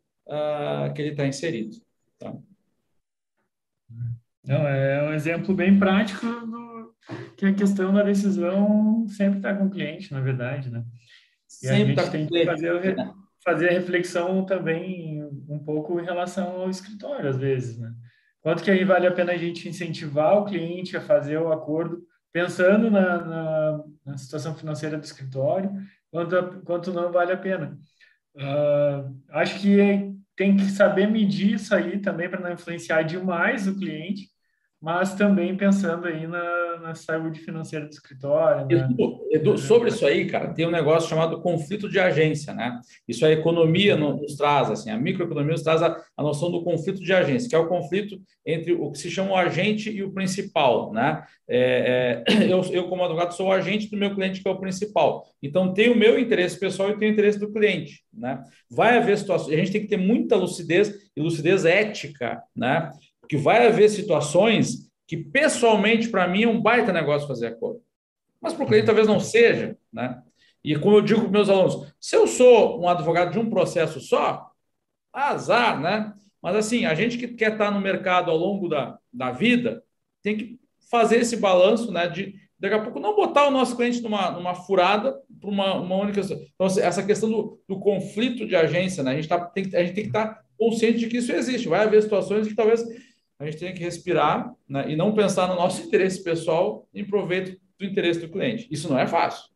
que 0.95 1.01
ele 1.01 1.11
está 1.11 1.27
inserido. 1.27 1.75
Tá? 2.17 2.33
Não, 4.43 4.67
é 4.67 5.09
um 5.09 5.13
exemplo 5.13 5.53
bem 5.53 5.77
prático 5.77 6.25
do, 6.25 6.95
que 7.37 7.45
a 7.45 7.53
questão 7.53 7.93
da 7.93 8.03
decisão 8.03 9.05
sempre 9.07 9.37
está 9.37 9.53
com 9.53 9.65
o 9.65 9.69
cliente, 9.69 10.11
na 10.11 10.19
verdade, 10.19 10.69
né? 10.69 10.83
E 11.47 11.67
sempre 11.67 11.81
a 11.81 11.85
gente 11.85 11.95
tá 11.95 12.09
tem 12.09 12.27
que 12.27 12.45
fazer, 12.45 12.95
fazer 13.43 13.69
a 13.69 13.73
reflexão 13.73 14.45
também 14.45 15.23
um 15.47 15.59
pouco 15.59 15.99
em 15.99 16.05
relação 16.05 16.61
ao 16.61 16.69
escritório, 16.69 17.29
às 17.29 17.37
vezes, 17.37 17.77
né? 17.77 17.93
Quanto 18.41 18.63
que 18.63 18.71
aí 18.71 18.83
vale 18.83 19.05
a 19.05 19.11
pena 19.11 19.33
a 19.33 19.37
gente 19.37 19.69
incentivar 19.69 20.37
o 20.37 20.45
cliente 20.45 20.97
a 20.97 21.01
fazer 21.01 21.37
o 21.37 21.51
acordo 21.51 22.01
pensando 22.33 22.89
na, 22.89 23.23
na, 23.23 23.83
na 24.05 24.17
situação 24.17 24.55
financeira 24.55 24.97
do 24.97 25.03
escritório, 25.03 25.71
quanto, 26.09 26.61
quanto 26.63 26.93
não 26.93 27.11
vale 27.11 27.31
a 27.31 27.37
pena. 27.37 27.77
Uh, 28.35 29.15
acho 29.29 29.59
que 29.59 30.15
tem 30.35 30.55
que 30.55 30.65
saber 30.71 31.07
medir 31.07 31.53
isso 31.53 31.75
aí 31.75 31.99
também 31.99 32.29
para 32.29 32.39
não 32.39 32.53
influenciar 32.53 33.03
demais 33.03 33.67
o 33.67 33.77
cliente, 33.77 34.30
mas 34.81 35.13
também 35.13 35.55
pensando 35.55 36.07
aí 36.07 36.25
na, 36.25 36.79
na 36.79 36.95
saúde 36.95 37.39
financeira 37.39 37.85
do 37.85 37.91
escritório. 37.91 38.65
Né? 38.65 38.89
Edu, 38.89 39.27
Edu, 39.29 39.57
sobre 39.57 39.89
isso 39.89 40.03
aí, 40.05 40.25
cara, 40.25 40.53
tem 40.53 40.65
um 40.65 40.71
negócio 40.71 41.07
chamado 41.07 41.39
conflito 41.39 41.87
de 41.87 41.99
agência, 41.99 42.51
né? 42.51 42.79
Isso 43.07 43.23
a 43.23 43.31
economia 43.31 43.95
nos 43.95 44.35
traz, 44.35 44.71
assim, 44.71 44.89
a 44.89 44.97
microeconomia 44.97 45.51
nos 45.51 45.61
traz 45.61 45.83
a, 45.83 45.95
a 46.17 46.23
noção 46.23 46.49
do 46.49 46.63
conflito 46.63 46.99
de 46.99 47.13
agência, 47.13 47.47
que 47.47 47.55
é 47.55 47.59
o 47.59 47.67
conflito 47.67 48.19
entre 48.43 48.73
o 48.73 48.91
que 48.91 48.97
se 48.97 49.11
chama 49.11 49.31
o 49.31 49.35
agente 49.35 49.91
e 49.91 50.01
o 50.01 50.11
principal, 50.11 50.91
né? 50.91 51.23
É, 51.47 52.23
é, 52.27 52.43
eu, 52.51 52.61
eu, 52.71 52.87
como 52.87 53.03
advogado, 53.03 53.35
sou 53.35 53.49
o 53.49 53.51
agente 53.51 53.87
do 53.87 53.97
meu 53.97 54.15
cliente, 54.15 54.41
que 54.41 54.47
é 54.47 54.51
o 54.51 54.59
principal. 54.59 55.27
Então, 55.43 55.73
tem 55.73 55.91
o 55.91 55.95
meu 55.95 56.17
interesse 56.17 56.59
pessoal 56.59 56.89
e 56.89 56.97
tem 56.97 57.09
o 57.09 57.13
interesse 57.13 57.37
do 57.37 57.51
cliente, 57.51 58.03
né? 58.11 58.43
Vai 58.67 58.97
haver 58.97 59.15
situações, 59.19 59.53
a 59.53 59.57
gente 59.57 59.71
tem 59.71 59.81
que 59.81 59.87
ter 59.87 59.97
muita 59.97 60.35
lucidez 60.35 60.91
e 61.15 61.21
lucidez 61.21 61.65
ética, 61.65 62.41
né? 62.55 62.89
Que 63.31 63.37
vai 63.37 63.65
haver 63.65 63.89
situações 63.89 64.91
que, 65.07 65.15
pessoalmente, 65.15 66.09
para 66.09 66.27
mim, 66.27 66.43
é 66.43 66.47
um 66.49 66.61
baita 66.61 66.91
negócio 66.91 67.29
fazer 67.29 67.47
acordo. 67.47 67.81
Mas 68.41 68.53
para 68.53 68.65
o 68.65 68.67
cliente 68.67 68.87
talvez 68.87 69.07
não 69.07 69.21
seja, 69.21 69.77
né? 69.93 70.21
E 70.61 70.77
como 70.77 70.97
eu 70.97 71.01
digo 71.01 71.21
para 71.21 71.29
meus 71.29 71.47
alunos, 71.47 71.93
se 71.97 72.13
eu 72.13 72.27
sou 72.27 72.81
um 72.81 72.89
advogado 72.89 73.31
de 73.31 73.39
um 73.39 73.49
processo 73.49 74.01
só, 74.01 74.51
azar, 75.13 75.79
né? 75.79 76.13
Mas 76.41 76.57
assim, 76.57 76.83
a 76.83 76.93
gente 76.93 77.17
que 77.17 77.29
quer 77.29 77.53
estar 77.53 77.71
no 77.71 77.79
mercado 77.79 78.29
ao 78.29 78.35
longo 78.35 78.67
da, 78.67 78.99
da 79.13 79.31
vida 79.31 79.81
tem 80.21 80.35
que 80.35 80.59
fazer 80.89 81.19
esse 81.19 81.37
balanço 81.37 81.89
né, 81.89 82.09
de, 82.09 82.35
daqui 82.59 82.75
a 82.75 82.81
pouco 82.81 82.99
não 82.99 83.15
botar 83.15 83.47
o 83.47 83.51
nosso 83.51 83.77
cliente 83.77 84.01
numa, 84.01 84.31
numa 84.31 84.55
furada 84.55 85.17
para 85.39 85.49
uma, 85.49 85.75
uma 85.75 85.95
única. 85.95 86.19
Então, 86.19 86.67
assim, 86.67 86.81
essa 86.81 87.01
questão 87.01 87.29
do, 87.29 87.63
do 87.65 87.79
conflito 87.79 88.45
de 88.45 88.57
agência, 88.57 89.01
né? 89.01 89.11
a, 89.11 89.15
gente 89.15 89.29
tá, 89.29 89.39
tem, 89.39 89.63
a 89.73 89.85
gente 89.85 89.93
tem 89.93 90.03
que 90.03 90.09
estar 90.09 90.27
tá 90.27 90.41
consciente 90.59 90.99
de 90.99 91.07
que 91.07 91.15
isso 91.15 91.31
existe. 91.31 91.69
Vai 91.69 91.85
haver 91.85 92.03
situações 92.03 92.45
que 92.45 92.55
talvez 92.55 92.83
a 93.41 93.45
gente 93.45 93.57
tenha 93.57 93.73
que 93.73 93.83
respirar 93.83 94.53
né? 94.69 94.91
e 94.91 94.95
não 94.95 95.15
pensar 95.15 95.47
no 95.47 95.55
nosso 95.55 95.81
interesse 95.81 96.23
pessoal 96.23 96.87
em 96.93 97.03
proveito 97.03 97.59
do 97.79 97.85
interesse 97.85 98.19
do 98.19 98.29
cliente. 98.29 98.67
Isso 98.69 98.87
não 98.87 98.99
é 98.99 99.07
fácil. 99.07 99.49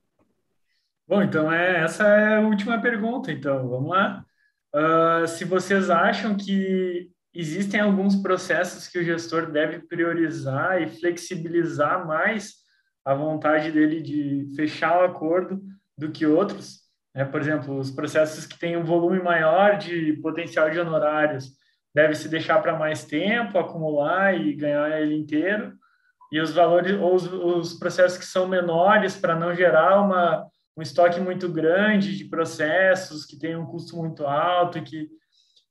Bom, 1.07 1.21
então 1.21 1.51
é, 1.51 1.83
essa 1.83 2.03
é 2.03 2.37
a 2.37 2.41
última 2.41 2.81
pergunta, 2.81 3.31
então, 3.31 3.69
vamos 3.69 3.91
lá. 3.91 4.25
Uh, 4.73 5.27
se 5.27 5.45
vocês 5.45 5.91
acham 5.91 6.35
que 6.35 7.11
existem 7.31 7.79
alguns 7.79 8.15
processos 8.15 8.87
que 8.87 8.97
o 8.97 9.03
gestor 9.03 9.51
deve 9.51 9.79
priorizar 9.79 10.81
e 10.81 10.87
flexibilizar 10.87 12.07
mais 12.07 12.55
a 13.05 13.13
vontade 13.13 13.71
dele 13.71 14.01
de 14.01 14.51
fechar 14.55 14.99
o 14.99 15.05
acordo 15.05 15.61
do 15.95 16.11
que 16.11 16.25
outros, 16.25 16.79
né? 17.13 17.23
por 17.23 17.39
exemplo, 17.39 17.77
os 17.77 17.91
processos 17.91 18.47
que 18.47 18.57
têm 18.57 18.75
um 18.75 18.83
volume 18.83 19.21
maior 19.21 19.77
de 19.77 20.13
potencial 20.23 20.71
de 20.71 20.79
honorários 20.79 21.51
deve 21.95 22.13
se 22.13 22.27
deixar 22.27 22.61
para 22.61 22.77
mais 22.77 23.05
tempo, 23.05 23.57
acumular 23.57 24.37
e 24.37 24.53
ganhar 24.53 25.01
ele 25.01 25.15
inteiro, 25.15 25.73
e 26.31 26.41
os 26.41 26.53
valores 26.53 26.99
ou 26.99 27.15
os, 27.15 27.31
os 27.31 27.73
processos 27.79 28.17
que 28.17 28.25
são 28.25 28.47
menores 28.47 29.15
para 29.15 29.35
não 29.35 29.55
gerar 29.55 30.01
uma 30.01 30.45
um 30.77 30.81
estoque 30.81 31.21
muito 31.21 31.47
grande 31.47 32.17
de 32.17 32.25
processos 32.25 33.25
que 33.25 33.39
tem 33.39 33.55
um 33.55 33.65
custo 33.65 33.95
muito 33.95 34.27
alto 34.27 34.77
e 34.77 34.81
que, 34.81 35.09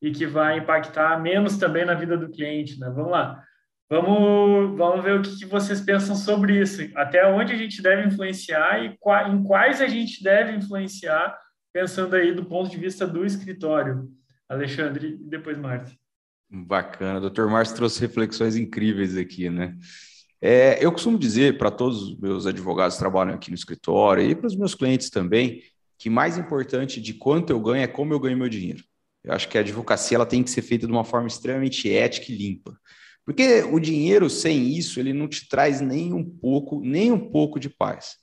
e 0.01 0.11
que 0.11 0.25
vai 0.25 0.59
impactar 0.59 1.21
menos 1.21 1.59
também 1.59 1.85
na 1.85 1.93
vida 1.93 2.17
do 2.17 2.31
cliente. 2.31 2.81
Né? 2.81 2.89
Vamos 2.89 3.11
lá. 3.11 3.45
Vamos, 3.91 4.79
vamos 4.79 5.05
ver 5.05 5.21
o 5.21 5.23
que, 5.23 5.41
que 5.41 5.45
vocês 5.45 5.81
pensam 5.83 6.17
sobre 6.17 6.59
isso. 6.59 6.91
Até 6.97 7.27
onde 7.27 7.53
a 7.53 7.57
gente 7.57 7.83
deve 7.83 8.07
influenciar 8.07 8.83
e 8.83 8.97
qua, 8.99 9.29
em 9.29 9.43
quais 9.45 9.83
a 9.83 9.87
gente 9.87 10.23
deve 10.23 10.53
influenciar, 10.53 11.39
pensando 11.71 12.17
aí 12.17 12.33
do 12.33 12.47
ponto 12.47 12.71
de 12.71 12.79
vista 12.79 13.07
do 13.07 13.27
escritório. 13.27 14.09
Alexandre 14.49 15.19
e 15.21 15.29
depois 15.29 15.59
Márcio. 15.59 15.99
Bacana. 16.51 17.19
O 17.19 17.23
doutor 17.23 17.49
Márcio 17.49 17.77
trouxe 17.77 18.01
reflexões 18.01 18.57
incríveis 18.57 19.17
aqui, 19.17 19.51
né? 19.51 19.77
É, 20.41 20.85
eu 20.85 20.93
costumo 20.93 21.19
dizer 21.19 21.57
para 21.57 21.71
todos 21.71 22.03
os 22.03 22.19
meus 22.19 22.47
advogados 22.47 22.97
que 22.97 23.01
trabalham 23.01 23.35
aqui 23.35 23.51
no 23.51 23.57
escritório 23.57 24.23
e 24.23 24.35
para 24.35 24.47
os 24.47 24.55
meus 24.55 24.75
clientes 24.75 25.09
também, 25.09 25.63
que 25.99 26.11
mais 26.11 26.37
importante 26.37 27.01
de 27.01 27.15
quanto 27.15 27.51
eu 27.51 27.59
ganho 27.61 27.83
é 27.83 27.87
como 27.87 28.13
eu 28.13 28.21
ganho 28.21 28.37
meu 28.37 28.49
dinheiro. 28.49 28.85
Eu 29.25 29.33
acho 29.33 29.49
que 29.49 29.57
a 29.57 29.63
advocacia 29.63 30.17
ela 30.17 30.27
tem 30.27 30.43
que 30.43 30.51
ser 30.51 30.61
feita 30.61 30.87
de 30.87 30.93
uma 30.93 31.05
forma 31.05 31.27
extremamente 31.27 31.91
ética 31.91 32.31
e 32.31 32.37
limpa. 32.37 32.79
Porque 33.25 33.63
o 33.63 33.81
dinheiro 33.81 34.29
sem 34.29 34.69
isso, 34.69 35.01
ele 35.01 35.15
não 35.15 35.27
te 35.27 35.49
traz 35.49 35.81
nem 35.81 36.13
um 36.13 36.23
pouco, 36.23 36.81
nem 36.81 37.11
um 37.11 37.31
pouco 37.31 37.59
de 37.59 37.71
paz. 37.71 38.17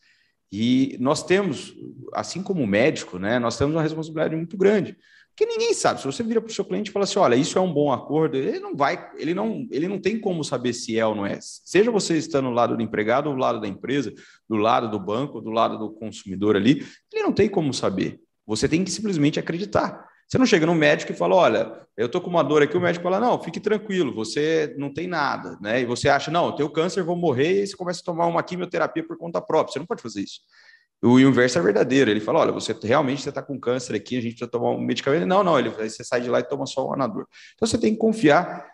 E 0.51 0.95
nós 0.99 1.23
temos, 1.23 1.73
assim 2.13 2.43
como 2.43 2.67
médico, 2.67 3.17
né, 3.17 3.39
nós 3.39 3.57
temos 3.57 3.73
uma 3.73 3.81
responsabilidade 3.81 4.35
muito 4.35 4.55
grande. 4.57 4.95
Porque 5.35 5.45
ninguém 5.45 5.73
sabe. 5.73 5.99
Se 5.99 6.05
você 6.05 6.23
vira 6.23 6.41
para 6.41 6.49
o 6.49 6.53
seu 6.53 6.65
cliente 6.65 6.89
e 6.89 6.93
fala 6.93 7.05
assim, 7.05 7.19
olha, 7.19 7.35
isso 7.35 7.57
é 7.57 7.61
um 7.61 7.73
bom 7.73 7.91
acordo, 7.91 8.37
ele 8.37 8.59
não 8.59 8.75
vai, 8.75 9.09
ele 9.17 9.33
não, 9.33 9.67
ele 9.71 9.87
não 9.87 9.99
tem 9.99 10.19
como 10.19 10.43
saber 10.43 10.73
se 10.73 10.97
é 10.99 11.05
ou 11.05 11.15
não 11.15 11.25
é. 11.25 11.39
Seja 11.41 11.89
você 11.89 12.17
estando 12.17 12.45
no 12.45 12.51
lado 12.51 12.75
do 12.75 12.83
empregado, 12.83 13.29
do 13.29 13.35
lado 13.35 13.59
da 13.59 13.67
empresa, 13.67 14.13
do 14.49 14.57
lado 14.57 14.89
do 14.89 14.99
banco, 14.99 15.41
do 15.41 15.49
lado 15.49 15.77
do 15.77 15.91
consumidor 15.91 16.55
ali, 16.55 16.85
ele 17.11 17.23
não 17.23 17.31
tem 17.31 17.49
como 17.49 17.73
saber. 17.73 18.19
Você 18.45 18.67
tem 18.67 18.83
que 18.83 18.91
simplesmente 18.91 19.39
acreditar. 19.39 20.05
Você 20.27 20.37
não 20.37 20.45
chega 20.45 20.65
no 20.65 20.73
médico 20.75 21.11
e 21.11 21.15
fala, 21.15 21.35
olha, 21.35 21.81
eu 21.97 22.05
estou 22.05 22.21
com 22.21 22.29
uma 22.29 22.41
dor 22.41 22.61
aqui, 22.61 22.77
o 22.77 22.81
médico 22.81 23.03
fala, 23.03 23.19
não, 23.19 23.41
fique 23.41 23.59
tranquilo, 23.59 24.15
você 24.15 24.73
não 24.77 24.93
tem 24.93 25.05
nada, 25.05 25.57
né? 25.61 25.81
E 25.81 25.85
você 25.85 26.07
acha, 26.07 26.31
não, 26.31 26.45
eu 26.47 26.51
tenho 26.53 26.69
câncer, 26.69 27.03
vou 27.03 27.17
morrer, 27.17 27.63
e 27.63 27.67
você 27.67 27.75
começa 27.75 27.99
a 27.99 28.05
tomar 28.05 28.27
uma 28.27 28.41
quimioterapia 28.41 29.05
por 29.05 29.17
conta 29.17 29.41
própria. 29.41 29.73
Você 29.73 29.79
não 29.79 29.85
pode 29.85 30.01
fazer 30.01 30.21
isso. 30.21 30.39
O 31.01 31.19
inverso 31.19 31.57
é 31.57 31.61
verdadeiro. 31.61 32.11
Ele 32.11 32.19
fala: 32.19 32.39
olha, 32.39 32.51
você 32.51 32.75
realmente 32.83 33.27
está 33.27 33.41
com 33.41 33.59
câncer 33.59 33.95
aqui, 33.95 34.17
a 34.17 34.21
gente 34.21 34.33
precisa 34.33 34.51
tomar 34.51 34.71
um 34.71 34.79
medicamento. 34.79 35.25
Não, 35.25 35.43
não, 35.43 35.57
ele, 35.57 35.69
você 35.69 36.03
sai 36.03 36.21
de 36.21 36.29
lá 36.29 36.39
e 36.39 36.43
toma 36.43 36.65
só 36.65 36.87
o 36.87 36.93
anador. 36.93 37.25
Então 37.55 37.67
você 37.67 37.77
tem 37.77 37.93
que 37.93 37.99
confiar. 37.99 38.69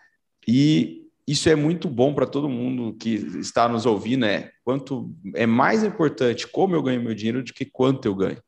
E 0.46 1.06
isso 1.26 1.48
é 1.48 1.54
muito 1.54 1.88
bom 1.88 2.14
para 2.14 2.26
todo 2.26 2.48
mundo 2.48 2.96
que 2.98 3.14
está 3.38 3.68
nos 3.68 3.86
ouvindo. 3.86 4.26
É 4.26 4.50
quanto 4.62 5.14
é 5.34 5.46
mais 5.46 5.82
importante 5.82 6.46
como 6.46 6.74
eu 6.74 6.82
ganho 6.82 7.02
meu 7.02 7.14
dinheiro 7.14 7.42
do 7.42 7.52
que 7.52 7.64
quanto 7.64 8.06
eu 8.06 8.14
ganho. 8.14 8.42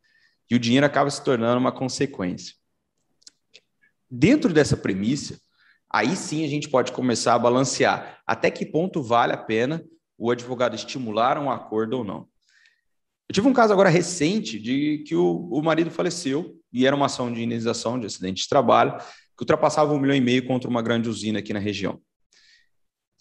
E 0.51 0.55
o 0.55 0.59
dinheiro 0.59 0.85
acaba 0.85 1.09
se 1.09 1.23
tornando 1.23 1.59
uma 1.59 1.73
consequência. 1.73 2.55
Dentro 4.11 4.53
dessa 4.53 4.77
premissa, 4.77 5.39
aí 5.89 6.17
sim 6.17 6.45
a 6.45 6.49
gente 6.49 6.69
pode 6.69 6.91
começar 6.91 7.35
a 7.35 7.39
balancear 7.39 8.21
até 8.27 8.51
que 8.51 8.67
ponto 8.67 9.03
vale 9.03 9.33
a 9.33 9.39
pena 9.39 9.85
o 10.19 10.31
advogado 10.31 10.75
estimular 10.75 11.39
um 11.39 11.51
acordo 11.51 11.99
ou 11.99 12.05
não. 12.05 12.29
Eu 13.31 13.33
tive 13.33 13.47
um 13.47 13.53
caso 13.53 13.73
agora 13.73 13.89
recente 13.89 14.59
de 14.59 15.05
que 15.07 15.15
o, 15.15 15.49
o 15.53 15.63
marido 15.63 15.89
faleceu 15.89 16.53
e 16.73 16.85
era 16.85 16.97
uma 16.97 17.07
ação 17.07 17.33
de 17.33 17.41
indenização 17.41 17.97
de 17.97 18.05
acidente 18.05 18.43
de 18.43 18.49
trabalho 18.49 18.99
que 18.99 19.43
ultrapassava 19.43 19.95
um 19.95 20.01
milhão 20.01 20.17
e 20.17 20.21
meio 20.21 20.45
contra 20.45 20.69
uma 20.69 20.83
grande 20.83 21.09
usina 21.09 21.39
aqui 21.39 21.53
na 21.53 21.61
região. 21.61 22.01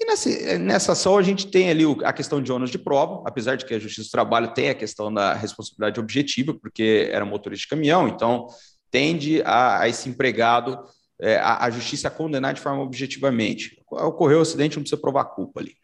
E 0.02 0.06
nessa, 0.06 0.58
nessa 0.58 0.92
ação 0.94 1.16
a 1.16 1.22
gente 1.22 1.46
tem 1.46 1.70
ali 1.70 1.84
a 2.04 2.12
questão 2.12 2.42
de 2.42 2.52
ônus 2.52 2.72
de 2.72 2.80
prova, 2.80 3.22
apesar 3.24 3.56
de 3.56 3.66
que 3.66 3.74
a 3.76 3.78
Justiça 3.78 4.08
do 4.08 4.12
Trabalho 4.12 4.52
tem 4.52 4.70
a 4.72 4.74
questão 4.74 5.14
da 5.14 5.36
responsabilidade 5.36 6.00
objetiva, 6.00 6.56
porque 6.56 7.08
era 7.12 7.24
motorista 7.24 7.66
de 7.66 7.70
caminhão, 7.70 8.08
então 8.08 8.48
tende 8.90 9.44
a, 9.44 9.82
a 9.82 9.90
esse 9.90 10.10
empregado, 10.10 10.80
é, 11.22 11.36
a, 11.36 11.66
a, 11.66 11.70
Justiça 11.70 12.08
a 12.08 12.12
condenar 12.12 12.56
de 12.56 12.62
forma 12.62 12.82
objetivamente. 12.82 13.80
Ocorreu 13.92 14.40
o 14.40 14.42
acidente, 14.42 14.76
não 14.76 14.82
precisa 14.82 15.00
provar 15.00 15.26
culpa 15.26 15.60
ali. 15.60 15.76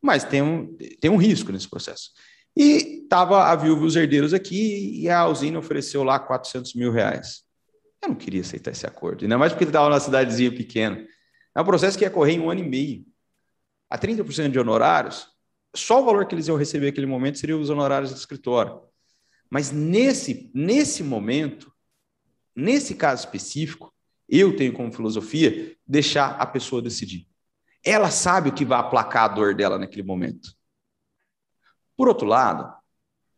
Mas 0.00 0.22
tem 0.22 0.42
um, 0.42 0.76
tem 1.00 1.10
um 1.10 1.16
risco 1.16 1.50
nesse 1.50 1.68
processo. 1.68 2.10
E 2.56 3.02
estava 3.02 3.44
a 3.44 3.56
viúva 3.56 3.82
e 3.82 3.86
os 3.86 3.96
herdeiros 3.96 4.32
aqui 4.32 5.00
e 5.00 5.08
a 5.08 5.26
usina 5.26 5.58
ofereceu 5.58 6.02
lá 6.02 6.18
400 6.18 6.74
mil 6.74 6.90
reais. 6.92 7.42
Eu 8.02 8.10
não 8.10 8.16
queria 8.16 8.42
aceitar 8.42 8.70
esse 8.70 8.86
acordo, 8.86 9.24
ainda 9.24 9.38
mais 9.38 9.52
porque 9.52 9.64
ele 9.64 9.70
estava 9.70 9.88
numa 9.88 10.00
cidadezinha 10.00 10.54
pequena. 10.54 11.04
É 11.54 11.60
um 11.60 11.64
processo 11.64 11.96
que 11.96 12.04
ia 12.04 12.10
correr 12.10 12.32
em 12.32 12.40
um 12.40 12.50
ano 12.50 12.60
e 12.60 12.68
meio. 12.68 13.04
A 13.88 13.98
30% 13.98 14.50
de 14.50 14.58
honorários, 14.58 15.28
só 15.74 16.00
o 16.00 16.04
valor 16.04 16.26
que 16.26 16.34
eles 16.34 16.48
iam 16.48 16.56
receber 16.56 16.86
naquele 16.86 17.06
momento 17.06 17.38
seriam 17.38 17.60
os 17.60 17.70
honorários 17.70 18.10
do 18.10 18.16
escritório. 18.16 18.80
Mas 19.50 19.70
nesse, 19.70 20.50
nesse 20.54 21.02
momento, 21.02 21.72
nesse 22.54 22.94
caso 22.94 23.24
específico, 23.24 23.92
eu 24.28 24.56
tenho 24.56 24.72
como 24.72 24.92
filosofia 24.92 25.76
deixar 25.86 26.30
a 26.40 26.46
pessoa 26.46 26.82
decidir. 26.82 27.28
Ela 27.84 28.10
sabe 28.10 28.48
o 28.48 28.54
que 28.54 28.64
vai 28.64 28.78
aplacar 28.80 29.24
a 29.24 29.28
dor 29.28 29.54
dela 29.54 29.78
naquele 29.78 30.02
momento. 30.02 30.50
Por 31.96 32.08
outro 32.08 32.26
lado, 32.26 32.72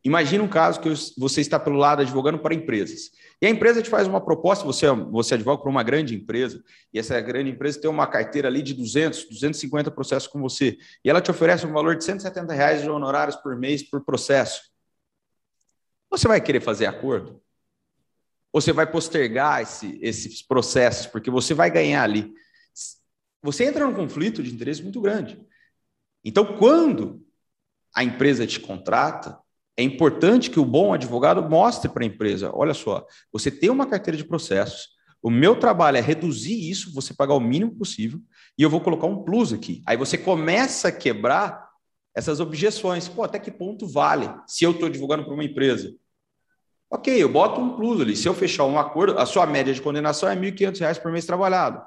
imagine 0.03 0.43
um 0.43 0.49
caso 0.49 0.81
que 0.81 0.89
você 1.19 1.41
está 1.41 1.59
pelo 1.59 1.77
lado 1.77 2.03
advogando 2.03 2.39
para 2.39 2.55
empresas. 2.55 3.11
E 3.41 3.47
a 3.47 3.51
empresa 3.51 3.83
te 3.83 3.91
faz 3.91 4.09
uma 4.09 4.21
proposta, 4.21 4.65
você, 4.65 4.87
você 4.91 5.35
advoga 5.35 5.63
para 5.63 5.71
uma 5.71 5.83
grande 5.83 6.15
empresa, 6.15 6.63
e 6.93 6.99
essa 6.99 7.21
grande 7.21 7.51
empresa 7.51 7.81
tem 7.81 7.91
uma 7.91 8.07
carteira 8.07 8.49
ali 8.49 8.63
de 8.63 8.73
200, 8.73 9.29
250 9.29 9.91
processos 9.91 10.29
com 10.29 10.41
você, 10.41 10.79
e 11.05 11.11
ela 11.11 11.21
te 11.21 11.31
oferece 11.31 11.67
um 11.67 11.73
valor 11.73 11.97
de 11.97 12.05
170 12.05 12.53
reais 12.55 12.83
de 12.83 12.89
honorários 12.89 13.37
por 13.37 13.57
mês 13.57 13.83
por 13.83 14.05
processo. 14.05 14.63
Você 16.11 16.27
vai 16.27 16.41
querer 16.41 16.61
fazer 16.61 16.87
acordo? 16.87 17.43
Você 18.53 18.73
vai 18.73 18.91
postergar 18.91 19.61
esse, 19.61 19.99
esses 20.01 20.41
processos, 20.41 21.07
porque 21.07 21.31
você 21.31 21.53
vai 21.53 21.71
ganhar 21.71 22.03
ali? 22.03 22.33
Você 23.43 23.65
entra 23.65 23.87
num 23.87 23.93
conflito 23.93 24.43
de 24.43 24.55
interesse 24.55 24.83
muito 24.83 25.01
grande. 25.01 25.39
Então, 26.25 26.57
quando 26.57 27.26
a 27.97 28.05
empresa 28.05 28.47
te 28.47 28.61
contrata, 28.61 29.39
é 29.77 29.83
importante 29.83 30.51
que 30.51 30.61
o 30.61 30.65
bom 30.65 30.93
advogado 30.93 31.43
mostre 31.49 31.91
para 31.91 32.05
a 32.05 32.07
empresa: 32.07 32.51
olha 32.55 32.75
só, 32.75 33.07
você 33.33 33.51
tem 33.51 33.71
uma 33.71 33.87
carteira 33.87 34.17
de 34.17 34.25
processos, 34.25 34.89
o 35.23 35.31
meu 35.31 35.57
trabalho 35.57 35.97
é 35.97 36.01
reduzir 36.01 36.71
isso, 36.71 36.93
você 36.93 37.15
pagar 37.15 37.35
o 37.35 37.41
mínimo 37.41 37.75
possível, 37.75 38.21
e 38.57 38.63
eu 38.63 38.71
vou 38.71 38.81
colocar 38.81 39.07
um 39.07 39.25
plus 39.25 39.53
aqui. 39.53 39.83
Aí 39.87 39.97
você 39.97 40.17
começa 40.17 40.89
a 40.89 40.93
quebrar 40.93 41.67
essas 42.15 42.39
objeções. 42.39 43.09
Pô, 43.09 43.25
até 43.25 43.39
que 43.39 43.51
ponto 43.51 43.87
vale 43.87 44.31
se 44.47 44.65
eu 44.65 44.71
estou 44.71 44.89
divulgando 44.89 45.25
para 45.25 45.35
uma 45.35 45.45
empresa? 45.45 45.95
Ok, 46.91 47.21
eu 47.21 47.29
boto 47.29 47.61
um 47.61 47.77
plus 47.77 48.01
ali. 48.01 48.15
Se 48.15 48.29
eu 48.29 48.35
fechar 48.35 48.65
um 48.65 48.79
acordo, 48.79 49.19
a 49.19 49.27
sua 49.27 49.47
média 49.47 49.75
de 49.75 49.83
condenação 49.83 50.29
é 50.29 50.35
R$ 50.35 50.53
1.500 50.53 51.01
por 51.01 51.11
mês 51.11 51.27
trabalhado. 51.27 51.83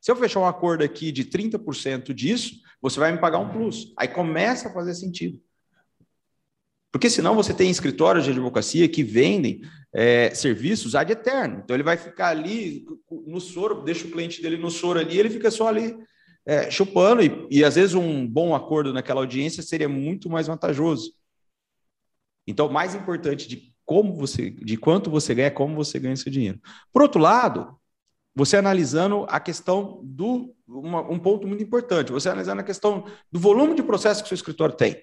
Se 0.00 0.10
eu 0.10 0.16
fechar 0.16 0.40
um 0.40 0.46
acordo 0.46 0.84
aqui 0.84 1.10
de 1.10 1.24
30% 1.24 2.14
disso, 2.14 2.56
você 2.80 3.00
vai 3.00 3.10
me 3.10 3.18
pagar 3.18 3.38
um 3.38 3.48
plus. 3.48 3.92
Aí 3.98 4.06
começa 4.06 4.68
a 4.68 4.72
fazer 4.72 4.94
sentido. 4.94 5.40
Porque 6.94 7.10
senão 7.10 7.34
você 7.34 7.52
tem 7.52 7.68
escritórios 7.68 8.24
de 8.24 8.30
advocacia 8.30 8.88
que 8.88 9.02
vendem 9.02 9.62
é, 9.92 10.32
serviços 10.32 10.94
ad 10.94 11.10
eterno. 11.10 11.60
Então 11.64 11.74
ele 11.74 11.82
vai 11.82 11.96
ficar 11.96 12.28
ali 12.28 12.86
no 13.26 13.40
soro, 13.40 13.82
deixa 13.82 14.06
o 14.06 14.10
cliente 14.12 14.40
dele 14.40 14.56
no 14.56 14.70
soro 14.70 15.00
ali, 15.00 15.18
ele 15.18 15.28
fica 15.28 15.50
só 15.50 15.66
ali 15.66 15.98
é, 16.46 16.70
chupando, 16.70 17.20
e, 17.20 17.48
e 17.50 17.64
às 17.64 17.74
vezes 17.74 17.94
um 17.94 18.24
bom 18.24 18.54
acordo 18.54 18.92
naquela 18.92 19.20
audiência 19.20 19.60
seria 19.60 19.88
muito 19.88 20.30
mais 20.30 20.46
vantajoso. 20.46 21.12
Então, 22.46 22.68
mais 22.68 22.94
importante 22.94 23.48
de 23.48 23.74
como 23.84 24.14
você, 24.14 24.50
de 24.50 24.76
quanto 24.76 25.10
você 25.10 25.34
ganha, 25.34 25.48
é 25.48 25.50
como 25.50 25.74
você 25.74 25.98
ganha 25.98 26.14
seu 26.14 26.30
dinheiro. 26.30 26.60
Por 26.92 27.02
outro 27.02 27.20
lado, 27.20 27.76
você 28.36 28.56
analisando 28.56 29.26
a 29.28 29.40
questão 29.40 30.00
do 30.04 30.54
uma, 30.64 31.00
um 31.00 31.18
ponto 31.18 31.44
muito 31.44 31.64
importante, 31.64 32.12
você 32.12 32.28
analisando 32.28 32.60
a 32.60 32.64
questão 32.64 33.04
do 33.32 33.40
volume 33.40 33.74
de 33.74 33.82
processo 33.82 34.22
que 34.22 34.28
seu 34.28 34.36
escritório 34.36 34.76
tem. 34.76 35.02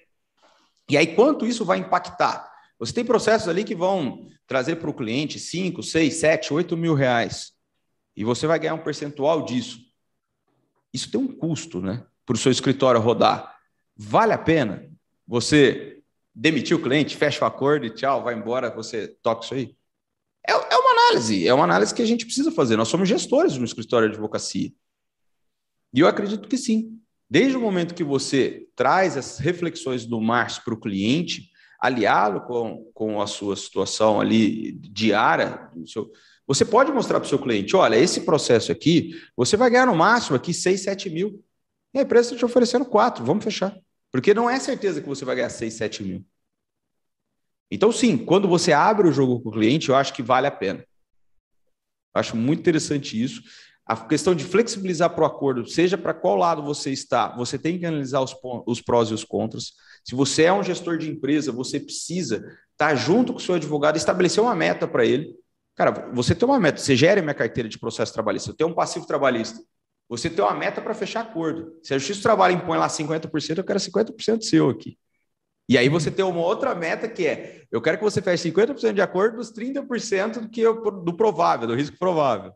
E 0.92 0.96
aí, 0.98 1.14
quanto 1.14 1.46
isso 1.46 1.64
vai 1.64 1.78
impactar? 1.78 2.52
Você 2.78 2.92
tem 2.92 3.02
processos 3.02 3.48
ali 3.48 3.64
que 3.64 3.74
vão 3.74 4.28
trazer 4.46 4.76
para 4.76 4.90
o 4.90 4.92
cliente 4.92 5.38
5, 5.38 5.82
6, 5.82 6.14
7, 6.16 6.52
8 6.52 6.76
mil 6.76 6.92
reais. 6.92 7.52
E 8.14 8.22
você 8.22 8.46
vai 8.46 8.58
ganhar 8.58 8.74
um 8.74 8.84
percentual 8.84 9.42
disso. 9.42 9.78
Isso 10.92 11.10
tem 11.10 11.18
um 11.18 11.34
custo, 11.34 11.80
né? 11.80 12.04
Para 12.26 12.34
o 12.34 12.38
seu 12.38 12.52
escritório 12.52 13.00
rodar. 13.00 13.56
Vale 13.96 14.34
a 14.34 14.38
pena 14.38 14.86
você 15.26 16.02
demitir 16.34 16.76
o 16.76 16.82
cliente, 16.82 17.16
fecha 17.16 17.42
o 17.42 17.48
acordo 17.48 17.86
e 17.86 17.94
tchau, 17.94 18.22
vai 18.22 18.34
embora, 18.34 18.68
você 18.68 19.08
toca 19.22 19.46
isso 19.46 19.54
aí? 19.54 19.74
É, 20.46 20.52
é 20.52 20.76
uma 20.76 20.90
análise, 20.90 21.48
é 21.48 21.54
uma 21.54 21.64
análise 21.64 21.94
que 21.94 22.02
a 22.02 22.06
gente 22.06 22.26
precisa 22.26 22.52
fazer. 22.52 22.76
Nós 22.76 22.88
somos 22.88 23.08
gestores 23.08 23.56
no 23.56 23.64
escritório 23.64 24.08
de 24.10 24.12
advocacia. 24.12 24.70
E 25.94 26.00
eu 26.00 26.06
acredito 26.06 26.46
que 26.46 26.58
sim. 26.58 27.01
Desde 27.32 27.56
o 27.56 27.60
momento 27.62 27.94
que 27.94 28.04
você 28.04 28.68
traz 28.76 29.16
as 29.16 29.38
reflexões 29.38 30.04
do 30.04 30.20
Márcio 30.20 30.62
para 30.64 30.74
o 30.74 30.78
cliente, 30.78 31.50
aliado 31.80 32.42
com, 32.42 32.90
com 32.92 33.22
a 33.22 33.26
sua 33.26 33.56
situação 33.56 34.20
ali 34.20 34.72
diária, 34.72 35.66
seu, 35.86 36.12
você 36.46 36.62
pode 36.62 36.92
mostrar 36.92 37.18
para 37.18 37.26
o 37.26 37.28
seu 37.30 37.38
cliente: 37.38 37.74
olha, 37.74 37.96
esse 37.96 38.20
processo 38.20 38.70
aqui, 38.70 39.18
você 39.34 39.56
vai 39.56 39.70
ganhar 39.70 39.86
no 39.86 39.96
máximo 39.96 40.36
aqui 40.36 40.52
6, 40.52 40.82
7 40.82 41.08
mil. 41.08 41.42
E 41.94 42.00
a 42.00 42.02
empresa 42.02 42.34
está 42.34 42.36
te 42.36 42.44
oferecendo 42.44 42.84
4, 42.84 43.24
vamos 43.24 43.42
fechar. 43.42 43.74
Porque 44.10 44.34
não 44.34 44.50
é 44.50 44.60
certeza 44.60 45.00
que 45.00 45.08
você 45.08 45.24
vai 45.24 45.36
ganhar 45.36 45.48
6, 45.48 45.72
7 45.72 46.02
mil. 46.02 46.26
Então, 47.70 47.90
sim, 47.90 48.18
quando 48.18 48.46
você 48.46 48.74
abre 48.74 49.08
o 49.08 49.12
jogo 49.12 49.40
com 49.40 49.48
o 49.48 49.52
cliente, 49.52 49.88
eu 49.88 49.96
acho 49.96 50.12
que 50.12 50.22
vale 50.22 50.48
a 50.48 50.50
pena. 50.50 50.80
Eu 52.14 52.20
acho 52.20 52.36
muito 52.36 52.60
interessante 52.60 53.18
isso. 53.18 53.42
A 53.84 53.96
questão 53.96 54.34
de 54.34 54.44
flexibilizar 54.44 55.10
para 55.10 55.24
o 55.24 55.26
acordo, 55.26 55.66
seja 55.66 55.98
para 55.98 56.14
qual 56.14 56.36
lado 56.36 56.62
você 56.62 56.90
está, 56.90 57.34
você 57.36 57.58
tem 57.58 57.78
que 57.78 57.84
analisar 57.84 58.20
os, 58.20 58.34
os 58.66 58.80
prós 58.80 59.10
e 59.10 59.14
os 59.14 59.24
contras. 59.24 59.72
Se 60.04 60.14
você 60.14 60.44
é 60.44 60.52
um 60.52 60.62
gestor 60.62 60.98
de 60.98 61.10
empresa, 61.10 61.50
você 61.50 61.80
precisa 61.80 62.44
estar 62.70 62.94
junto 62.94 63.32
com 63.32 63.38
o 63.38 63.42
seu 63.42 63.56
advogado, 63.56 63.96
estabelecer 63.96 64.42
uma 64.42 64.54
meta 64.54 64.86
para 64.86 65.04
ele. 65.04 65.34
Cara, 65.74 66.10
você 66.12 66.34
tem 66.34 66.48
uma 66.48 66.60
meta, 66.60 66.80
você 66.80 66.94
gera 66.94 67.20
minha 67.20 67.34
carteira 67.34 67.68
de 67.68 67.78
processo 67.78 68.12
trabalhista, 68.12 68.50
eu 68.50 68.54
tenho 68.54 68.70
um 68.70 68.74
passivo 68.74 69.06
trabalhista. 69.06 69.58
Você 70.08 70.28
tem 70.28 70.44
uma 70.44 70.54
meta 70.54 70.80
para 70.82 70.94
fechar 70.94 71.22
acordo. 71.22 71.72
Se 71.82 71.94
a 71.94 71.98
Justiça 71.98 72.20
do 72.20 72.22
Trabalho 72.24 72.54
impõe 72.54 72.76
lá 72.76 72.86
50%, 72.86 73.58
eu 73.58 73.64
quero 73.64 73.78
50% 73.78 74.42
seu 74.42 74.68
aqui. 74.68 74.98
E 75.68 75.78
aí 75.78 75.88
você 75.88 76.10
tem 76.10 76.24
uma 76.24 76.40
outra 76.40 76.74
meta 76.74 77.08
que 77.08 77.26
é: 77.26 77.62
eu 77.70 77.80
quero 77.80 77.96
que 77.96 78.04
você 78.04 78.20
feche 78.20 78.50
50% 78.50 78.92
de 78.92 79.00
acordo 79.00 79.38
dos 79.38 79.52
30% 79.52 80.40
do, 80.40 80.50
que 80.50 80.60
eu, 80.60 80.82
do 81.02 81.16
provável, 81.16 81.66
do 81.66 81.74
risco 81.74 81.96
provável. 81.98 82.52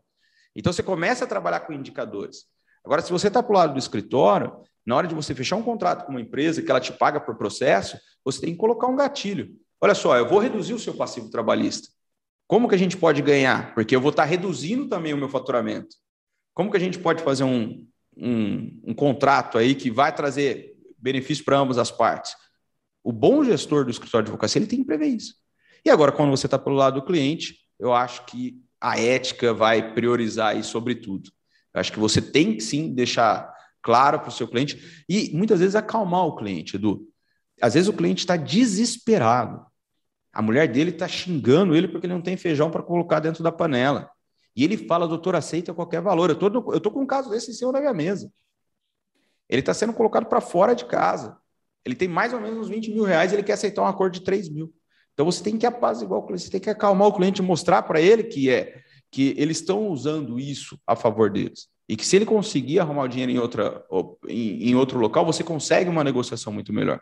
Então 0.57 0.73
você 0.73 0.81
começa 0.81 1.23
a 1.23 1.27
trabalhar 1.27 1.59
com 1.61 1.71
indicadores. 1.71 2.45
Agora, 2.83 3.01
se 3.03 3.11
você 3.11 3.27
está 3.27 3.43
para 3.43 3.53
o 3.53 3.55
lado 3.55 3.73
do 3.73 3.79
escritório, 3.79 4.59
na 4.83 4.95
hora 4.95 5.07
de 5.07 5.13
você 5.13 5.35
fechar 5.35 5.55
um 5.55 5.61
contrato 5.61 6.05
com 6.05 6.11
uma 6.11 6.21
empresa 6.21 6.63
que 6.63 6.71
ela 6.71 6.79
te 6.79 6.91
paga 6.91 7.19
por 7.19 7.37
processo, 7.37 7.95
você 8.25 8.41
tem 8.41 8.53
que 8.53 8.57
colocar 8.57 8.87
um 8.87 8.95
gatilho. 8.95 9.51
Olha 9.79 9.93
só, 9.93 10.17
eu 10.17 10.27
vou 10.27 10.39
reduzir 10.39 10.73
o 10.73 10.79
seu 10.79 10.95
passivo 10.95 11.29
trabalhista. 11.29 11.89
Como 12.47 12.67
que 12.67 12.73
a 12.73 12.77
gente 12.77 12.97
pode 12.97 13.21
ganhar? 13.21 13.75
Porque 13.75 13.95
eu 13.95 14.01
vou 14.01 14.09
estar 14.09 14.23
tá 14.23 14.29
reduzindo 14.29 14.87
também 14.87 15.13
o 15.13 15.17
meu 15.17 15.29
faturamento. 15.29 15.95
Como 16.55 16.71
que 16.71 16.77
a 16.77 16.79
gente 16.79 16.97
pode 16.97 17.21
fazer 17.21 17.43
um, 17.43 17.85
um, 18.17 18.81
um 18.85 18.93
contrato 18.95 19.59
aí 19.59 19.75
que 19.75 19.91
vai 19.91 20.15
trazer 20.15 20.75
benefício 20.97 21.45
para 21.45 21.59
ambas 21.59 21.77
as 21.77 21.91
partes? 21.91 22.35
O 23.03 23.11
bom 23.11 23.43
gestor 23.43 23.85
do 23.85 23.91
escritório 23.91 24.25
de 24.25 24.31
advocacia 24.31 24.59
ele 24.59 24.67
tem 24.67 24.79
que 24.79 24.85
prever 24.85 25.07
isso. 25.07 25.35
E 25.85 25.89
agora, 25.89 26.11
quando 26.11 26.31
você 26.31 26.47
está 26.47 26.57
pelo 26.57 26.75
lado 26.75 26.99
do 26.99 27.05
cliente, 27.05 27.59
eu 27.79 27.93
acho 27.93 28.25
que 28.25 28.59
a 28.87 28.97
ética 28.97 29.53
vai 29.53 29.93
priorizar 29.93 30.57
isso 30.57 30.71
sobre 30.71 30.95
tudo. 30.95 31.29
Eu 31.73 31.81
acho 31.81 31.91
que 31.91 31.99
você 31.99 32.21
tem 32.21 32.55
que 32.55 32.61
sim 32.61 32.93
deixar 32.93 33.53
claro 33.81 34.19
para 34.19 34.29
o 34.29 34.31
seu 34.31 34.47
cliente 34.47 35.03
e 35.09 35.31
muitas 35.35 35.59
vezes 35.59 35.75
acalmar 35.75 36.25
o 36.25 36.35
cliente, 36.35 36.77
Edu. 36.77 37.05
Às 37.61 37.73
vezes 37.73 37.89
o 37.89 37.93
cliente 37.93 38.19
está 38.19 38.37
desesperado. 38.37 39.65
A 40.31 40.41
mulher 40.41 40.71
dele 40.71 40.91
está 40.91 41.07
xingando 41.07 41.75
ele 41.75 41.87
porque 41.87 42.05
ele 42.05 42.13
não 42.13 42.21
tem 42.21 42.37
feijão 42.37 42.71
para 42.71 42.81
colocar 42.81 43.19
dentro 43.19 43.43
da 43.43 43.51
panela. 43.51 44.09
E 44.55 44.63
ele 44.63 44.77
fala, 44.77 45.07
doutor, 45.07 45.35
aceita 45.35 45.73
qualquer 45.73 46.01
valor. 46.01 46.29
Eu 46.29 46.79
tô 46.79 46.91
com 46.91 47.01
um 47.01 47.05
caso 47.05 47.29
desse 47.29 47.51
em 47.51 47.53
cima 47.53 47.73
da 47.73 47.79
minha 47.79 47.93
mesa. 47.93 48.31
Ele 49.49 49.59
está 49.59 49.73
sendo 49.73 49.93
colocado 49.93 50.27
para 50.27 50.39
fora 50.39 50.73
de 50.73 50.85
casa. 50.85 51.37
Ele 51.83 51.95
tem 51.95 52.07
mais 52.07 52.33
ou 52.33 52.39
menos 52.39 52.59
uns 52.59 52.69
20 52.69 52.91
mil 52.91 53.03
reais 53.03 53.31
e 53.31 53.35
ele 53.35 53.43
quer 53.43 53.53
aceitar 53.53 53.81
um 53.81 53.87
acordo 53.87 54.13
de 54.13 54.21
3 54.21 54.49
mil. 54.49 54.73
Então 55.17 55.25
você 55.25 55.43
tem 55.43 55.57
que 55.57 55.65
apaziguar 55.65 56.19
o 56.19 56.27
cliente, 56.27 56.43
você 56.43 56.51
tem 56.51 56.61
que 56.61 56.69
acalmar 56.69 57.07
o 57.07 57.13
cliente, 57.13 57.41
mostrar 57.41 57.81
para 57.81 57.99
ele 57.99 58.23
que 58.23 58.51
é 58.51 58.83
que 59.09 59.33
eles 59.35 59.57
estão 59.57 59.87
usando 59.87 60.39
isso 60.39 60.79
a 60.85 60.95
favor 60.95 61.31
deles. 61.31 61.67
E 61.89 61.95
que 61.95 62.05
se 62.05 62.15
ele 62.15 62.25
conseguir 62.25 62.79
arrumar 62.79 63.03
o 63.03 63.07
dinheiro 63.07 63.31
em, 63.31 63.39
outra, 63.39 63.83
em, 64.27 64.69
em 64.69 64.75
outro 64.75 64.99
local, 64.99 65.25
você 65.25 65.43
consegue 65.43 65.89
uma 65.89 66.03
negociação 66.03 66.53
muito 66.53 66.71
melhor. 66.71 67.01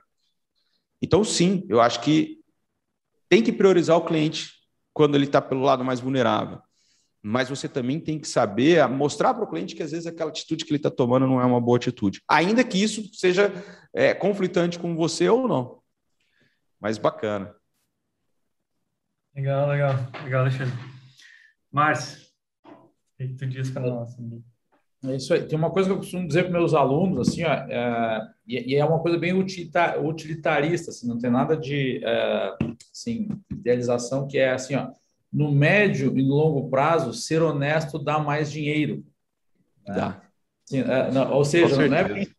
Então, 1.02 1.26
sim, 1.26 1.66
eu 1.68 1.82
acho 1.82 2.00
que 2.00 2.40
tem 3.28 3.44
que 3.44 3.52
priorizar 3.52 3.98
o 3.98 4.06
cliente 4.06 4.54
quando 4.94 5.16
ele 5.16 5.26
está 5.26 5.42
pelo 5.42 5.64
lado 5.64 5.84
mais 5.84 6.00
vulnerável 6.00 6.62
mas 7.28 7.50
você 7.50 7.68
também 7.68 8.00
tem 8.00 8.20
que 8.20 8.28
saber 8.28 8.88
mostrar 8.88 9.34
para 9.34 9.44
o 9.44 9.50
cliente 9.50 9.76
que 9.76 9.82
às 9.82 9.90
vezes 9.90 10.06
aquela 10.06 10.30
atitude 10.30 10.64
que 10.64 10.70
ele 10.70 10.78
está 10.78 10.92
tomando 10.92 11.26
não 11.26 11.42
é 11.42 11.46
uma 11.46 11.60
boa 11.60 11.76
atitude, 11.76 12.22
ainda 12.28 12.64
que 12.64 12.78
isso 12.78 13.10
seja 13.16 13.52
é, 13.92 14.14
conflitante 14.14 14.78
com 14.78 14.96
você 14.96 15.28
ou 15.28 15.48
não. 15.48 15.80
Mas 16.80 17.00
bacana. 17.00 17.52
Legal, 19.36 19.68
legal, 19.68 19.94
legal, 20.24 20.42
Alexandre. 20.42 20.74
Márcio, 21.72 22.26
o 22.66 23.18
que 23.18 23.28
tu 23.34 23.46
diz 23.46 23.70
para 23.70 23.88
nós? 23.88 24.16
É 25.04 25.16
isso 25.16 25.34
aí. 25.34 25.44
Tem 25.46 25.58
uma 25.58 25.72
coisa 25.72 25.90
que 25.90 25.94
eu 25.94 26.00
costumo 26.00 26.28
dizer 26.28 26.44
para 26.44 26.54
meus 26.54 26.74
alunos, 26.74 27.28
assim, 27.28 27.44
ó, 27.44 27.52
é, 27.52 28.22
e 28.48 28.76
é 28.76 28.86
uma 28.86 29.00
coisa 29.00 29.18
bem 29.18 29.34
utilitarista, 29.34 30.92
assim, 30.92 31.08
não 31.08 31.20
tem 31.20 31.30
nada 31.30 31.58
de 31.58 32.02
é, 32.04 32.56
assim, 32.92 33.28
idealização, 33.52 34.28
que 34.28 34.38
é 34.38 34.52
assim, 34.52 34.76
ó, 34.76 34.90
no 35.32 35.52
médio 35.52 36.18
e 36.18 36.24
no 36.24 36.34
longo 36.34 36.70
prazo, 36.70 37.14
ser 37.14 37.42
honesto 37.42 38.00
dá 38.00 38.18
mais 38.20 38.50
dinheiro. 38.50 39.04
Né? 39.86 39.96
Dá. 39.96 40.22
Sim, 40.66 40.80
é, 40.80 41.12
não, 41.12 41.34
ou 41.34 41.44
seja, 41.44 41.76
não 41.88 41.98
é, 41.98 42.04
porque, 42.04 42.32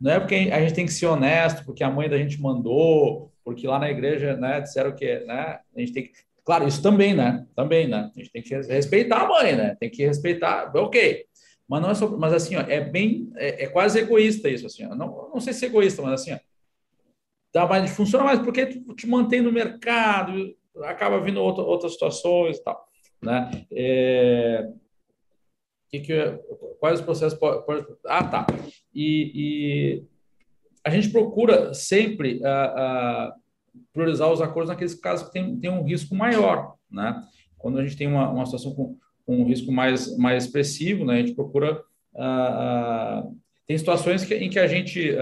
não 0.00 0.10
é 0.10 0.18
porque 0.18 0.34
a 0.34 0.60
gente 0.60 0.74
tem 0.74 0.86
que 0.86 0.92
ser 0.92 1.06
honesto, 1.06 1.64
porque 1.64 1.84
a 1.84 1.90
mãe 1.90 2.08
da 2.08 2.18
gente 2.18 2.40
mandou, 2.40 3.32
porque 3.44 3.66
lá 3.66 3.78
na 3.78 3.90
igreja 3.90 4.36
né, 4.36 4.60
disseram 4.60 4.92
que 4.94 5.20
né, 5.20 5.60
a 5.74 5.80
gente 5.80 5.92
tem 5.92 6.02
que. 6.04 6.12
Claro, 6.44 6.66
isso 6.66 6.82
também, 6.82 7.14
né? 7.14 7.46
Também, 7.54 7.86
né? 7.86 8.10
A 8.14 8.18
gente 8.18 8.32
tem 8.32 8.42
que 8.42 8.54
respeitar 8.54 9.22
a 9.22 9.28
mãe, 9.28 9.56
né? 9.56 9.76
Tem 9.78 9.90
que 9.90 10.04
respeitar, 10.04 10.72
ok. 10.74 11.24
Mas 11.68 11.82
não 11.82 11.90
é 11.90 11.94
só, 11.94 12.08
mas 12.16 12.32
assim, 12.32 12.56
ó, 12.56 12.60
é 12.60 12.80
bem, 12.80 13.30
é, 13.36 13.64
é 13.64 13.66
quase 13.68 13.98
egoísta 13.98 14.48
isso, 14.48 14.66
assim, 14.66 14.84
ó. 14.84 14.94
não, 14.94 15.30
não 15.32 15.40
sei 15.40 15.52
se 15.52 15.64
é 15.64 15.68
egoísta, 15.68 16.02
mas 16.02 16.20
assim, 16.20 16.32
ó, 16.32 16.38
dá 17.54 17.66
mais, 17.66 17.90
funciona 17.92 18.24
mais 18.24 18.40
porque 18.40 18.66
tu 18.66 18.94
te 18.94 19.06
mantém 19.06 19.40
no 19.40 19.52
mercado, 19.52 20.54
acaba 20.82 21.20
vindo 21.20 21.40
outra, 21.40 21.62
outras 21.62 21.92
situações 21.92 22.58
e 22.58 22.64
tal. 22.64 22.88
Né? 23.22 23.66
É, 23.70 24.68
que 25.88 26.00
que, 26.00 26.38
quais 26.80 26.98
os 26.98 27.04
processos 27.04 27.38
pode, 27.38 27.64
pode, 27.64 27.86
ah 28.06 28.24
tá 28.24 28.46
e, 28.94 29.32
e, 29.34 30.04
a 30.84 30.90
gente 30.90 31.10
procura 31.10 31.72
sempre 31.74 32.38
uh, 32.38 33.28
uh, 33.28 33.41
priorizar 33.92 34.30
os 34.30 34.40
acordos 34.40 34.70
naqueles 34.70 34.94
casos 34.94 35.26
que 35.26 35.32
tem, 35.32 35.56
tem 35.58 35.70
um 35.70 35.84
risco 35.84 36.14
maior 36.14 36.74
né 36.90 37.22
quando 37.58 37.78
a 37.78 37.82
gente 37.82 37.96
tem 37.96 38.06
uma, 38.06 38.30
uma 38.30 38.44
situação 38.44 38.74
com, 38.74 38.96
com, 39.24 39.36
um 39.36 39.44
risco 39.44 39.70
mais 39.70 40.16
mais 40.16 40.44
expressivo 40.44 41.04
né 41.04 41.14
a 41.14 41.18
gente 41.18 41.34
procura 41.34 41.82
uh, 42.14 43.36
tem 43.66 43.78
situações 43.78 44.24
que, 44.24 44.34
em 44.34 44.50
que 44.50 44.58
a 44.58 44.66
gente 44.66 45.16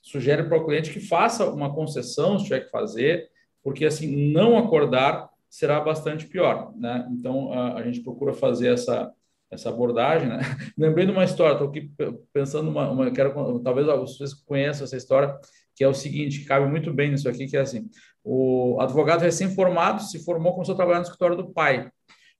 sugere 0.00 0.44
para 0.44 0.56
o 0.56 0.64
cliente 0.64 0.92
que 0.92 1.00
faça 1.00 1.48
uma 1.50 1.74
concessão 1.74 2.38
se 2.38 2.44
tiver 2.44 2.60
que 2.60 2.70
fazer 2.70 3.28
porque 3.62 3.84
assim 3.84 4.32
não 4.32 4.56
acordar 4.56 5.28
será 5.48 5.80
bastante 5.80 6.26
pior, 6.26 6.72
né? 6.76 7.08
Então 7.10 7.52
a, 7.52 7.74
a 7.74 7.82
gente 7.82 8.00
procura 8.00 8.32
fazer 8.32 8.72
essa 8.72 9.12
essa 9.50 9.70
abordagem, 9.70 10.28
né? 10.28 10.40
Lembrei 10.76 11.06
de 11.06 11.12
uma 11.12 11.24
história, 11.24 11.54
estou 11.54 11.68
aqui 11.68 11.90
pensando 12.34 12.68
uma, 12.68 12.90
uma, 12.90 13.10
quero 13.10 13.60
talvez 13.60 13.86
vocês 13.86 14.34
conheçam 14.34 14.84
essa 14.84 14.96
história, 14.96 15.34
que 15.78 15.84
é 15.84 15.88
o 15.88 15.94
seguinte, 15.94 16.40
que 16.40 16.44
cabe 16.44 16.66
muito 16.66 16.92
bem 16.92 17.08
nisso 17.08 17.28
aqui, 17.28 17.46
que 17.46 17.56
é 17.56 17.60
assim, 17.60 17.88
o 18.24 18.80
advogado 18.80 19.22
recém-formado 19.22 20.02
se 20.02 20.24
formou, 20.24 20.52
começou 20.52 20.72
a 20.74 20.76
trabalhar 20.76 20.98
no 20.98 21.04
escritório 21.04 21.36
do 21.36 21.52
pai. 21.52 21.88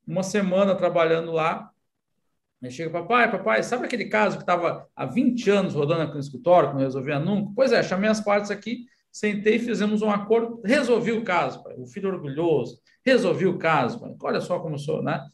Uma 0.05 0.25
semana 0.25 0.75
trabalhando 0.75 1.31
lá, 1.31 1.71
ele 2.61 2.73
chega, 2.73 2.91
papai, 2.91 3.31
papai, 3.31 3.63
sabe 3.63 3.87
aquele 3.87 4.07
caso 4.07 4.39
que 4.39 4.43
estava 4.43 4.89
há 4.97 5.07
20 5.07 5.49
anos 5.51 5.75
rodando 5.75 6.03
aqui 6.03 6.15
no 6.15 6.21
escritório, 6.21 6.71
que 6.71 6.75
não 6.75 6.83
resolvia 6.83 7.21
nunca? 7.21 7.53
Pois 7.55 7.71
é, 7.71 7.81
chamei 7.81 8.11
as 8.11 8.21
partes 8.21 8.51
aqui, 8.51 8.87
Sentei, 9.13 9.61
fizemos 9.61 10.03
um 10.03 10.11
acordo, 10.11 10.61
resolvi 10.65 11.13
o 11.13 11.23
caso, 11.23 11.63
pai. 11.63 11.75
o 11.79 11.87
filho 11.87 12.11
orgulhoso, 12.11 12.81
resolvi 13.07 13.47
o 13.47 13.57
caso, 13.57 14.01
pai. 14.01 14.15
olha 14.21 14.41
só 14.41 14.59
como 14.59 14.77
sou, 14.77 15.01
né? 15.01 15.25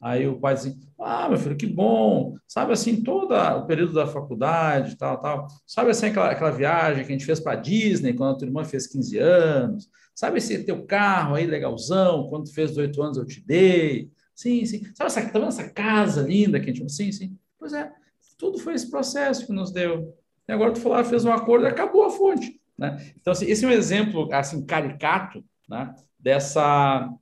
Aí 0.00 0.28
o 0.28 0.38
pai 0.38 0.54
dizia, 0.54 0.76
ah, 1.00 1.28
meu 1.28 1.38
filho, 1.38 1.56
que 1.56 1.66
bom, 1.66 2.36
sabe 2.46 2.72
assim, 2.72 3.02
todo 3.02 3.34
o 3.34 3.66
período 3.66 3.94
da 3.94 4.06
faculdade, 4.06 4.96
tal, 4.96 5.20
tal, 5.20 5.46
sabe 5.66 5.90
assim, 5.90 6.06
aquela, 6.06 6.30
aquela 6.30 6.50
viagem 6.52 7.04
que 7.04 7.12
a 7.12 7.16
gente 7.16 7.26
fez 7.26 7.40
para 7.40 7.56
Disney, 7.56 8.12
quando 8.12 8.36
a 8.36 8.38
tua 8.38 8.46
irmã 8.46 8.64
fez 8.64 8.86
15 8.86 9.18
anos, 9.18 9.90
sabe 10.14 10.38
esse 10.38 10.62
teu 10.64 10.84
carro 10.84 11.34
aí 11.34 11.46
legalzão, 11.46 12.28
quando 12.28 12.44
tu 12.44 12.54
fez 12.54 12.70
18 12.70 13.02
anos 13.02 13.18
eu 13.18 13.26
te 13.26 13.40
dei, 13.44 14.08
sim, 14.34 14.64
sim, 14.64 14.84
sabe 14.94 15.06
essa, 15.06 15.28
tá 15.30 15.38
essa 15.40 15.68
casa 15.68 16.22
linda 16.22 16.60
que 16.60 16.70
a 16.70 16.74
gente, 16.74 16.92
sim, 16.92 17.10
sim, 17.10 17.36
pois 17.58 17.72
é, 17.72 17.90
tudo 18.38 18.58
foi 18.58 18.74
esse 18.74 18.88
processo 18.88 19.46
que 19.46 19.52
nos 19.52 19.72
deu, 19.72 20.16
e 20.48 20.52
agora 20.52 20.72
tu 20.72 20.80
falou, 20.80 21.04
fez 21.04 21.24
um 21.24 21.32
acordo 21.32 21.66
e 21.66 21.68
acabou 21.68 22.04
a 22.04 22.10
fonte, 22.10 22.60
Né? 22.78 23.12
Então, 23.20 23.32
assim, 23.32 23.46
esse 23.46 23.64
é 23.64 23.68
um 23.68 23.72
exemplo 23.72 24.32
assim 24.32 24.64
caricato 24.64 25.44
né, 25.68 25.92
dessa, 26.18 27.12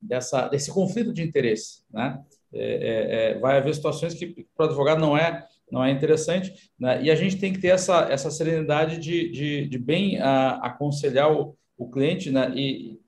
dessa, 0.00 0.48
desse 0.48 0.70
conflito 0.70 1.12
de 1.12 1.22
interesse. 1.22 1.82
Né? 1.90 2.18
É, 2.52 2.62
é, 2.62 3.32
é 3.32 3.38
vai 3.38 3.58
haver 3.58 3.74
situações 3.74 4.14
que 4.14 4.46
para 4.56 4.66
o 4.66 4.68
advogado 4.68 5.00
não 5.00 5.16
é 5.16 5.46
não 5.70 5.84
é 5.84 5.90
interessante, 5.90 6.70
né? 6.78 7.02
e 7.02 7.10
a 7.10 7.14
gente 7.14 7.36
tem 7.36 7.52
que 7.52 7.60
ter 7.60 7.68
essa, 7.68 8.08
essa 8.10 8.30
serenidade 8.30 8.98
de, 8.98 9.30
de, 9.30 9.68
de 9.68 9.78
bem 9.78 10.18
a, 10.18 10.52
aconselhar 10.62 11.30
o, 11.30 11.56
o 11.76 11.90
cliente, 11.90 12.30
né? 12.30 12.50
e 12.54 12.98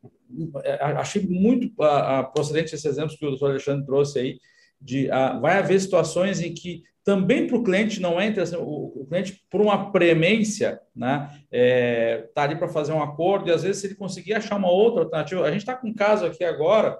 é, 0.63 0.75
achei 0.83 1.27
muito 1.27 1.83
a, 1.83 2.21
a 2.21 2.25
procedente 2.25 2.75
esse 2.75 2.87
exemplo 2.87 3.17
que 3.17 3.25
o 3.25 3.31
doutor 3.31 3.51
Alexandre 3.51 3.87
trouxe 3.87 4.19
aí, 4.19 4.41
de 4.81 5.11
a, 5.11 5.39
vai 5.39 5.59
haver 5.59 5.81
situações 5.81 6.41
em 6.41 6.55
que 6.55 6.83
também 7.05 7.47
para 7.47 7.57
o 7.57 7.65
cliente 7.65 8.01
não 8.01 8.21
é 8.21 8.27
interessante, 8.27 8.63
o, 8.63 8.93
o, 8.95 9.07
cliente, 9.07 9.43
por 9.51 9.61
uma 9.61 9.91
premência, 9.91 10.81
né, 10.95 11.31
é, 11.51 12.29
tá 12.35 12.43
ali 12.43 12.57
para 12.57 12.69
fazer 12.69 12.93
um 12.93 13.03
acordo, 13.03 13.49
e 13.49 13.53
às 13.53 13.63
vezes, 13.63 13.81
se 13.81 13.87
ele 13.89 13.95
conseguir 13.95 14.35
achar 14.35 14.57
uma 14.57 14.71
outra 14.71 15.03
alternativa, 15.03 15.43
a 15.43 15.51
gente 15.51 15.61
está 15.61 15.75
com 15.75 15.89
um 15.89 15.95
caso 15.95 16.27
aqui 16.27 16.45
agora 16.45 16.99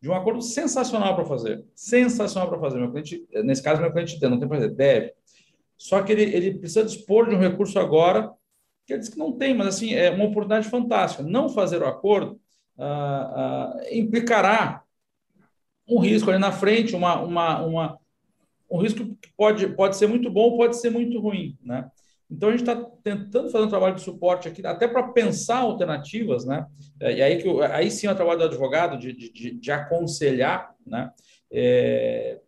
de 0.00 0.10
um 0.10 0.14
acordo 0.14 0.42
sensacional 0.42 1.14
para 1.14 1.24
fazer, 1.24 1.64
sensacional 1.76 2.48
para 2.48 2.58
fazer. 2.58 2.78
Meu 2.78 2.90
cliente, 2.90 3.24
nesse 3.44 3.62
caso, 3.62 3.80
meu 3.80 3.92
cliente 3.92 4.18
tem, 4.18 4.28
não 4.28 4.38
tem 4.38 4.48
para 4.48 4.58
fazer, 4.58 4.74
deve. 4.74 5.12
Só 5.78 6.02
que 6.02 6.10
ele, 6.10 6.24
ele 6.24 6.58
precisa 6.58 6.84
dispor 6.84 7.28
de 7.28 7.36
um 7.36 7.38
recurso 7.38 7.78
agora, 7.78 8.32
que 8.84 8.92
ele 8.92 9.00
diz 9.00 9.08
que 9.08 9.18
não 9.18 9.32
tem, 9.32 9.54
mas 9.54 9.68
assim, 9.68 9.94
é 9.94 10.10
uma 10.10 10.24
oportunidade 10.24 10.68
fantástica. 10.68 11.22
Não 11.22 11.48
fazer 11.48 11.82
o 11.82 11.86
acordo 11.86 12.40
ah, 12.78 13.74
ah, 13.76 13.80
implicará 13.92 14.81
um 15.88 15.98
risco 15.98 16.30
ali 16.30 16.38
na 16.38 16.52
frente, 16.52 16.94
uma, 16.94 17.20
uma, 17.20 17.62
uma 17.62 17.98
um 18.70 18.78
risco 18.78 19.04
que 19.20 19.30
pode, 19.36 19.66
pode 19.68 19.96
ser 19.96 20.06
muito 20.06 20.30
bom, 20.30 20.56
pode 20.56 20.78
ser 20.78 20.90
muito 20.90 21.20
ruim, 21.20 21.58
né? 21.62 21.90
Então 22.30 22.48
a 22.48 22.52
gente 22.52 22.62
está 22.62 22.74
tentando 23.04 23.50
fazer 23.50 23.66
um 23.66 23.68
trabalho 23.68 23.94
de 23.94 24.00
suporte 24.00 24.48
aqui, 24.48 24.66
até 24.66 24.88
para 24.88 25.08
pensar 25.08 25.58
alternativas, 25.58 26.46
né? 26.46 26.66
É, 26.98 27.12
e 27.12 27.22
aí 27.22 27.42
que 27.42 27.48
aí 27.64 27.90
sim 27.90 28.06
é 28.06 28.12
o 28.12 28.16
trabalho 28.16 28.38
do 28.38 28.46
advogado 28.46 28.98
de, 28.98 29.12
de, 29.12 29.50
de 29.50 29.70
aconselhar, 29.70 30.74
né? 30.86 31.10
É, 31.50 32.40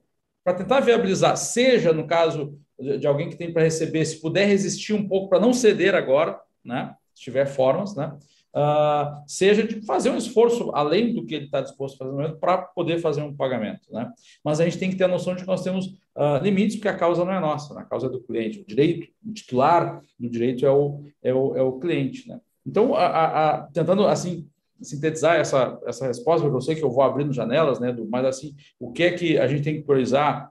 para 0.42 0.54
tentar 0.54 0.80
viabilizar, 0.80 1.36
seja 1.36 1.92
no 1.92 2.06
caso 2.06 2.58
de, 2.80 2.98
de 2.98 3.06
alguém 3.06 3.28
que 3.28 3.36
tem 3.36 3.52
para 3.52 3.62
receber, 3.62 4.04
se 4.06 4.20
puder 4.20 4.46
resistir 4.46 4.94
um 4.94 5.06
pouco 5.06 5.28
para 5.28 5.40
não 5.40 5.52
ceder 5.52 5.94
agora, 5.94 6.40
né? 6.64 6.94
Se 7.14 7.22
tiver 7.22 7.44
formas, 7.44 7.94
né? 7.94 8.16
Uh, 8.54 9.22
seja 9.26 9.66
de 9.66 9.84
fazer 9.84 10.10
um 10.10 10.16
esforço 10.16 10.70
além 10.74 11.12
do 11.14 11.26
que 11.26 11.34
ele 11.34 11.44
está 11.46 11.60
disposto 11.60 12.02
a 12.02 12.06
fazer 12.06 12.36
para 12.36 12.58
poder 12.58 12.98
fazer 12.98 13.22
um 13.22 13.34
pagamento. 13.34 13.92
Né? 13.92 14.10
Mas 14.44 14.60
a 14.60 14.64
gente 14.64 14.78
tem 14.78 14.90
que 14.90 14.96
ter 14.96 15.04
a 15.04 15.08
noção 15.08 15.34
de 15.34 15.42
que 15.42 15.48
nós 15.48 15.62
temos 15.62 15.86
uh, 16.16 16.42
limites, 16.42 16.76
porque 16.76 16.88
a 16.88 16.96
causa 16.96 17.24
não 17.24 17.32
é 17.32 17.40
nossa, 17.40 17.74
né? 17.74 17.82
a 17.82 17.84
causa 17.84 18.06
é 18.06 18.10
do 18.10 18.22
cliente. 18.22 18.60
O 18.60 18.66
direito, 18.66 19.08
o 19.26 19.32
titular 19.32 20.00
do 20.18 20.30
direito 20.30 20.64
é 20.64 20.70
o, 20.70 21.02
é 21.22 21.34
o, 21.34 21.56
é 21.56 21.62
o 21.62 21.78
cliente. 21.78 22.28
Né? 22.28 22.40
Então, 22.66 22.94
a, 22.94 23.06
a, 23.06 23.50
a, 23.50 23.62
tentando 23.68 24.06
assim 24.06 24.48
sintetizar 24.82 25.36
essa, 25.36 25.78
essa 25.86 26.06
resposta, 26.06 26.42
porque 26.42 26.56
eu 26.56 26.60
sei 26.60 26.74
que 26.74 26.82
eu 26.82 26.90
vou 26.90 27.02
abrindo 27.02 27.32
janelas, 27.32 27.80
né, 27.80 27.92
do, 27.92 28.06
mas 28.06 28.24
assim, 28.26 28.54
o 28.78 28.92
que 28.92 29.04
é 29.04 29.12
que 29.12 29.38
a 29.38 29.46
gente 29.46 29.62
tem 29.62 29.76
que 29.76 29.82
priorizar 29.82 30.50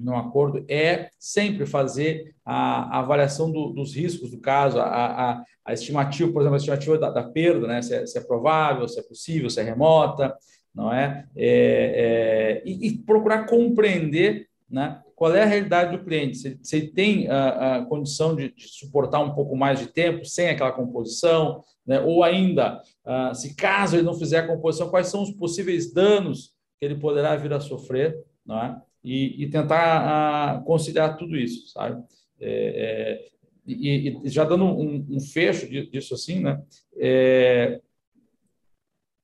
no 0.00 0.16
acordo 0.16 0.64
é 0.68 1.10
sempre 1.18 1.66
fazer 1.66 2.34
a, 2.44 2.96
a 2.96 2.98
avaliação 3.00 3.52
do, 3.52 3.70
dos 3.70 3.94
riscos 3.94 4.30
do 4.30 4.38
caso, 4.38 4.78
a, 4.78 4.84
a, 4.84 5.44
a, 5.64 5.72
estimativa, 5.72 6.32
por 6.32 6.40
exemplo, 6.40 6.54
a 6.54 6.58
estimativa 6.58 6.98
da, 6.98 7.10
da 7.10 7.22
perda, 7.22 7.66
né? 7.66 7.82
Se 7.82 7.94
é, 7.94 8.06
se 8.06 8.18
é, 8.18 8.20
provável, 8.22 8.88
se 8.88 8.98
é 8.98 9.02
possível, 9.02 9.50
se 9.50 9.60
é 9.60 9.62
remota, 9.62 10.34
não 10.74 10.92
é? 10.92 11.26
é, 11.36 12.62
é 12.62 12.62
e, 12.64 12.88
e, 12.88 12.98
procurar 12.98 13.46
compreender 13.46 14.48
né, 14.70 15.02
qual 15.14 15.34
é 15.34 15.42
a 15.42 15.46
realidade 15.46 15.96
do 15.96 16.04
cliente, 16.04 16.38
se, 16.38 16.58
se 16.62 16.76
ele 16.76 16.88
tem 16.88 17.28
a, 17.28 17.76
a 17.76 17.84
condição 17.84 18.34
de, 18.34 18.54
de, 18.54 18.68
suportar 18.68 19.20
um 19.20 19.34
pouco 19.34 19.56
mais 19.56 19.78
de 19.78 19.88
tempo 19.88 20.24
sem 20.24 20.48
aquela 20.48 20.72
composição, 20.72 21.62
né? 21.84 22.00
ou 22.00 22.22
ainda, 22.22 22.80
uh, 23.04 23.34
se 23.34 23.54
caso 23.54 23.96
ele 23.96 24.04
não 24.04 24.14
fizer 24.14 24.38
a 24.38 24.46
composição, 24.46 24.88
quais 24.88 25.08
são 25.08 25.22
os 25.22 25.30
possíveis 25.32 25.92
danos 25.92 26.54
que 26.78 26.86
ele 26.86 26.94
poderá 26.94 27.36
vir 27.36 27.52
a 27.52 27.60
sofrer, 27.60 28.16
não 28.46 28.62
é? 28.62 28.80
E, 29.02 29.44
e 29.44 29.50
tentar 29.50 30.60
uh, 30.60 30.64
conciliar 30.64 31.16
tudo 31.16 31.36
isso, 31.36 31.68
sabe? 31.68 32.02
É, 32.40 32.48
é, 32.48 33.30
e, 33.66 34.18
e, 34.24 34.28
já 34.28 34.44
dando 34.44 34.64
um, 34.64 35.06
um, 35.10 35.20
fecho 35.20 35.68
disso 35.68 36.14
assim, 36.14 36.40
né? 36.40 36.62
É, 36.96 37.80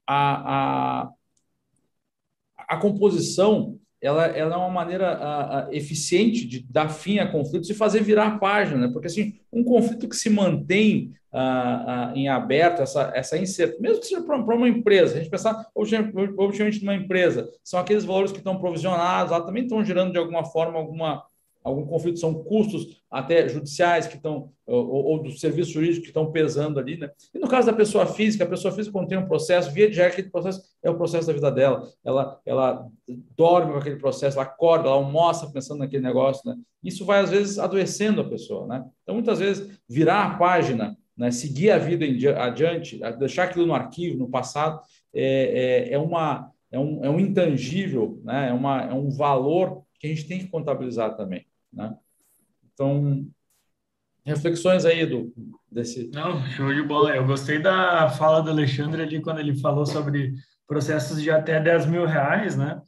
a, 0.06 1.04
a, 1.06 1.12
a 2.56 2.76
composição 2.78 3.78
ela, 4.00 4.26
ela 4.26 4.54
é 4.54 4.58
uma 4.58 4.70
maneira 4.70 5.08
a, 5.08 5.66
a, 5.66 5.74
eficiente 5.74 6.46
de 6.46 6.60
dar 6.60 6.88
fim 6.88 7.18
a 7.18 7.30
conflitos 7.30 7.68
e 7.70 7.74
fazer 7.74 8.02
virar 8.02 8.26
a 8.28 8.38
página, 8.38 8.86
né? 8.86 8.92
porque 8.92 9.06
assim, 9.06 9.40
um 9.52 9.64
conflito 9.64 10.08
que 10.08 10.16
se 10.16 10.30
mantém 10.30 11.12
a, 11.38 12.12
em 12.14 12.28
aberto, 12.28 12.82
essa, 12.82 13.12
essa 13.14 13.36
incerteza, 13.36 13.80
mesmo 13.80 14.00
que 14.00 14.06
seja 14.06 14.22
para 14.22 14.36
uma 14.36 14.68
empresa, 14.68 15.14
a 15.14 15.18
gente 15.18 15.30
pensar 15.30 15.66
objetivamente 15.74 16.84
numa 16.84 16.94
empresa, 16.94 17.50
são 17.62 17.78
aqueles 17.78 18.04
valores 18.04 18.32
que 18.32 18.38
estão 18.38 18.58
provisionados, 18.58 19.32
lá 19.32 19.40
também 19.40 19.64
estão 19.64 19.84
gerando 19.84 20.12
de 20.12 20.18
alguma 20.18 20.44
forma 20.44 20.78
alguma 20.78 21.24
algum 21.68 21.84
conflito 21.84 22.20
são 22.20 22.32
custos 22.32 23.02
até 23.10 23.48
judiciais 23.48 24.06
que 24.06 24.14
estão, 24.16 24.52
ou, 24.64 24.86
ou 24.86 25.22
do 25.22 25.32
serviço 25.32 25.72
jurídico 25.72 26.02
que 26.02 26.08
estão 26.08 26.30
pesando 26.30 26.78
ali, 26.78 26.96
né? 26.96 27.10
E 27.34 27.40
no 27.40 27.48
caso 27.48 27.66
da 27.66 27.72
pessoa 27.72 28.06
física, 28.06 28.44
a 28.44 28.48
pessoa 28.48 28.72
física 28.72 28.92
quando 28.92 29.08
tem 29.08 29.18
um 29.18 29.26
processo, 29.26 29.72
via 29.72 29.90
de 29.90 30.00
aquele 30.00 30.30
processo 30.30 30.62
é 30.80 30.88
o 30.88 30.96
processo 30.96 31.26
da 31.26 31.32
vida 31.32 31.50
dela, 31.50 31.90
ela, 32.04 32.40
ela 32.46 32.86
dorme 33.36 33.72
com 33.72 33.78
aquele 33.78 33.96
processo, 33.96 34.38
ela 34.38 34.46
acorda, 34.46 34.86
ela 34.86 34.96
almoça 34.96 35.50
pensando 35.50 35.80
naquele 35.80 36.04
negócio, 36.04 36.48
né? 36.48 36.56
Isso 36.84 37.04
vai 37.04 37.18
às 37.18 37.30
vezes 37.30 37.58
adoecendo 37.58 38.20
a 38.20 38.28
pessoa, 38.28 38.68
né? 38.68 38.84
Então 39.02 39.16
muitas 39.16 39.40
vezes 39.40 39.76
virar 39.88 40.24
a 40.24 40.38
página, 40.38 40.96
né? 41.16 41.30
Seguir 41.30 41.70
a 41.70 41.78
vida 41.78 42.04
adiante, 42.38 43.00
deixar 43.18 43.44
aquilo 43.44 43.66
no 43.66 43.74
arquivo, 43.74 44.18
no 44.18 44.28
passado, 44.28 44.80
é, 45.14 45.88
é, 45.90 45.92
é 45.94 45.98
uma 45.98 46.52
é 46.70 46.78
um, 46.78 47.04
é 47.04 47.08
um 47.08 47.18
intangível, 47.18 48.20
né? 48.24 48.48
é, 48.50 48.52
uma, 48.52 48.82
é 48.82 48.92
um 48.92 49.08
valor 49.08 49.82
que 49.98 50.06
a 50.06 50.10
gente 50.10 50.26
tem 50.26 50.40
que 50.40 50.48
contabilizar 50.48 51.16
também. 51.16 51.46
Né? 51.72 51.96
Então, 52.72 53.26
reflexões 54.24 54.84
aí 54.84 55.06
do 55.06 55.32
desse. 55.70 56.10
Não, 56.12 56.44
show 56.50 56.72
de 56.74 56.82
bola. 56.82 57.14
Eu 57.14 57.26
gostei 57.26 57.58
da 57.58 58.08
fala 58.10 58.42
do 58.42 58.50
Alexandre 58.50 59.02
ali 59.02 59.22
quando 59.22 59.38
ele 59.38 59.56
falou 59.56 59.86
sobre 59.86 60.34
processos 60.66 61.22
de 61.22 61.30
até 61.30 61.60
10 61.60 61.86
mil 61.86 62.04
reais, 62.04 62.56
né? 62.56 62.80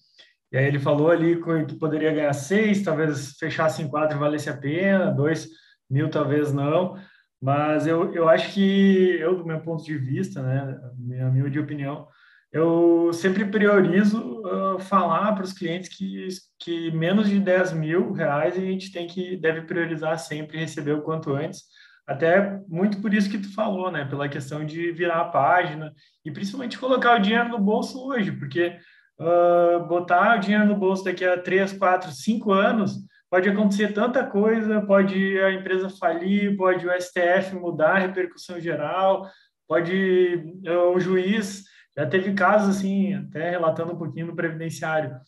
E 0.51 0.57
aí 0.57 0.65
ele 0.65 0.79
falou 0.79 1.11
ali 1.11 1.41
que 1.67 1.75
poderia 1.75 2.13
ganhar 2.13 2.33
seis, 2.33 2.83
talvez 2.83 3.33
fechasse 3.39 3.83
em 3.83 3.89
quatro 3.89 4.19
valesse 4.19 4.49
a 4.49 4.57
pena, 4.57 5.11
dois 5.11 5.49
mil 5.89 6.09
talvez 6.11 6.53
não. 6.53 6.97
Mas 7.41 7.87
eu, 7.87 8.13
eu 8.13 8.29
acho 8.29 8.53
que 8.53 9.17
eu, 9.21 9.37
do 9.37 9.47
meu 9.47 9.61
ponto 9.61 9.85
de 9.85 9.97
vista, 9.97 10.43
né, 10.43 10.79
minha 10.97 11.29
humilde 11.29 11.59
opinião, 11.59 12.09
eu 12.51 13.13
sempre 13.13 13.45
priorizo 13.45 14.41
uh, 14.41 14.79
falar 14.79 15.33
para 15.35 15.45
os 15.45 15.53
clientes 15.53 15.89
que, 15.89 16.29
que 16.59 16.91
menos 16.93 17.29
de 17.29 17.39
10 17.39 17.75
mil 17.75 18.13
reais 18.13 18.57
a 18.57 18.61
gente 18.61 18.91
tem 18.91 19.07
que 19.07 19.37
deve 19.37 19.63
priorizar 19.63 20.19
sempre 20.19 20.59
receber 20.59 20.93
o 20.93 21.03
quanto 21.03 21.35
antes. 21.35 21.65
Até 22.07 22.59
muito 22.67 23.03
por 23.03 23.13
isso 23.13 23.31
que 23.31 23.39
tu 23.39 23.55
falou, 23.55 23.91
né? 23.91 24.07
Pela 24.07 24.31
questão 24.31 24.65
de 24.65 24.91
virar 24.93 25.21
a 25.21 25.29
página 25.29 25.93
e 26.25 26.31
principalmente 26.31 26.79
colocar 26.79 27.19
o 27.19 27.23
dinheiro 27.23 27.51
no 27.51 27.59
bolso 27.59 28.03
hoje, 28.09 28.33
porque 28.33 28.79
uh, 29.21 29.87
botar 29.87 30.39
o 30.39 30.41
dinheiro 30.41 30.65
no 30.65 30.77
bolso 30.77 31.05
daqui 31.05 31.25
a 31.25 31.39
3, 31.39 31.75
4, 31.75 32.11
5 32.11 32.51
anos 32.51 32.97
pode 33.31 33.49
acontecer 33.49 33.93
tanta 33.93 34.25
coisa, 34.25 34.81
pode 34.81 35.39
a 35.41 35.53
empresa 35.53 35.89
falir, 35.91 36.57
pode 36.57 36.87
o 36.87 37.01
STF 37.01 37.55
mudar 37.55 37.97
a 37.97 37.99
repercussão 37.99 38.61
geral, 38.61 39.29
pode 39.67 40.61
uh, 40.67 40.95
o 40.95 41.01
juiz 41.01 41.65
já 41.99 42.07
teve 42.07 42.33
casos, 42.33 42.77
assim, 42.77 43.13
até 43.13 43.51
relatando 43.51 43.93
um 43.93 43.99
pouquinho 43.99 44.29
no 44.29 44.37
previdenciário. 44.37 45.19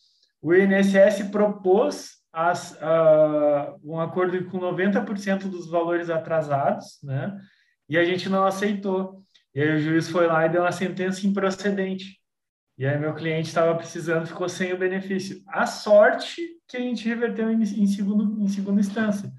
O 0.40 0.54
INSS 0.54 1.28
propôs 1.32 2.20
as, 2.32 2.72
uh, 2.74 3.76
um 3.82 3.98
acordo 3.98 4.44
com 4.44 4.60
90% 4.60 5.48
dos 5.48 5.68
valores 5.68 6.08
atrasados, 6.08 7.00
né? 7.02 7.36
E 7.88 7.98
a 7.98 8.04
gente 8.04 8.28
não 8.28 8.44
aceitou. 8.44 9.24
E 9.52 9.60
aí 9.60 9.74
o 9.74 9.80
juiz 9.80 10.08
foi 10.08 10.28
lá 10.28 10.46
e 10.46 10.48
deu 10.48 10.62
uma 10.62 10.70
sentença 10.70 11.26
improcedente. 11.26 12.19
E 12.80 12.86
aí 12.86 12.98
meu 12.98 13.12
cliente 13.12 13.48
estava 13.48 13.74
precisando, 13.74 14.26
ficou 14.26 14.48
sem 14.48 14.72
o 14.72 14.78
benefício. 14.78 15.42
A 15.46 15.66
sorte 15.66 16.40
que 16.66 16.78
a 16.78 16.80
gente 16.80 17.06
reverteu 17.06 17.50
em, 17.50 17.60
em, 17.60 17.86
segundo, 17.86 18.42
em 18.42 18.48
segunda 18.48 18.80
instância. 18.80 19.30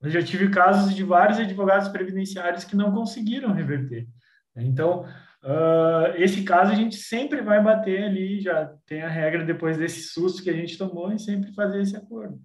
Eu 0.00 0.08
já 0.08 0.22
tive 0.22 0.48
casos 0.48 0.94
de 0.94 1.04
vários 1.04 1.38
advogados 1.38 1.88
previdenciários 1.88 2.64
que 2.64 2.74
não 2.74 2.92
conseguiram 2.92 3.52
reverter. 3.52 4.08
Então, 4.56 5.04
Uh, 5.42 6.10
esse 6.16 6.42
caso 6.42 6.72
a 6.72 6.74
gente 6.74 6.96
sempre 6.96 7.40
vai 7.40 7.62
bater 7.62 8.02
ali, 8.02 8.40
já 8.40 8.72
tem 8.84 9.02
a 9.02 9.08
regra 9.08 9.44
depois 9.44 9.78
desse 9.78 10.08
susto 10.08 10.42
que 10.42 10.50
a 10.50 10.52
gente 10.52 10.76
tomou 10.76 11.12
e 11.12 11.20
sempre 11.20 11.52
fazer 11.52 11.82
esse 11.82 11.96
acordo. 11.96 12.40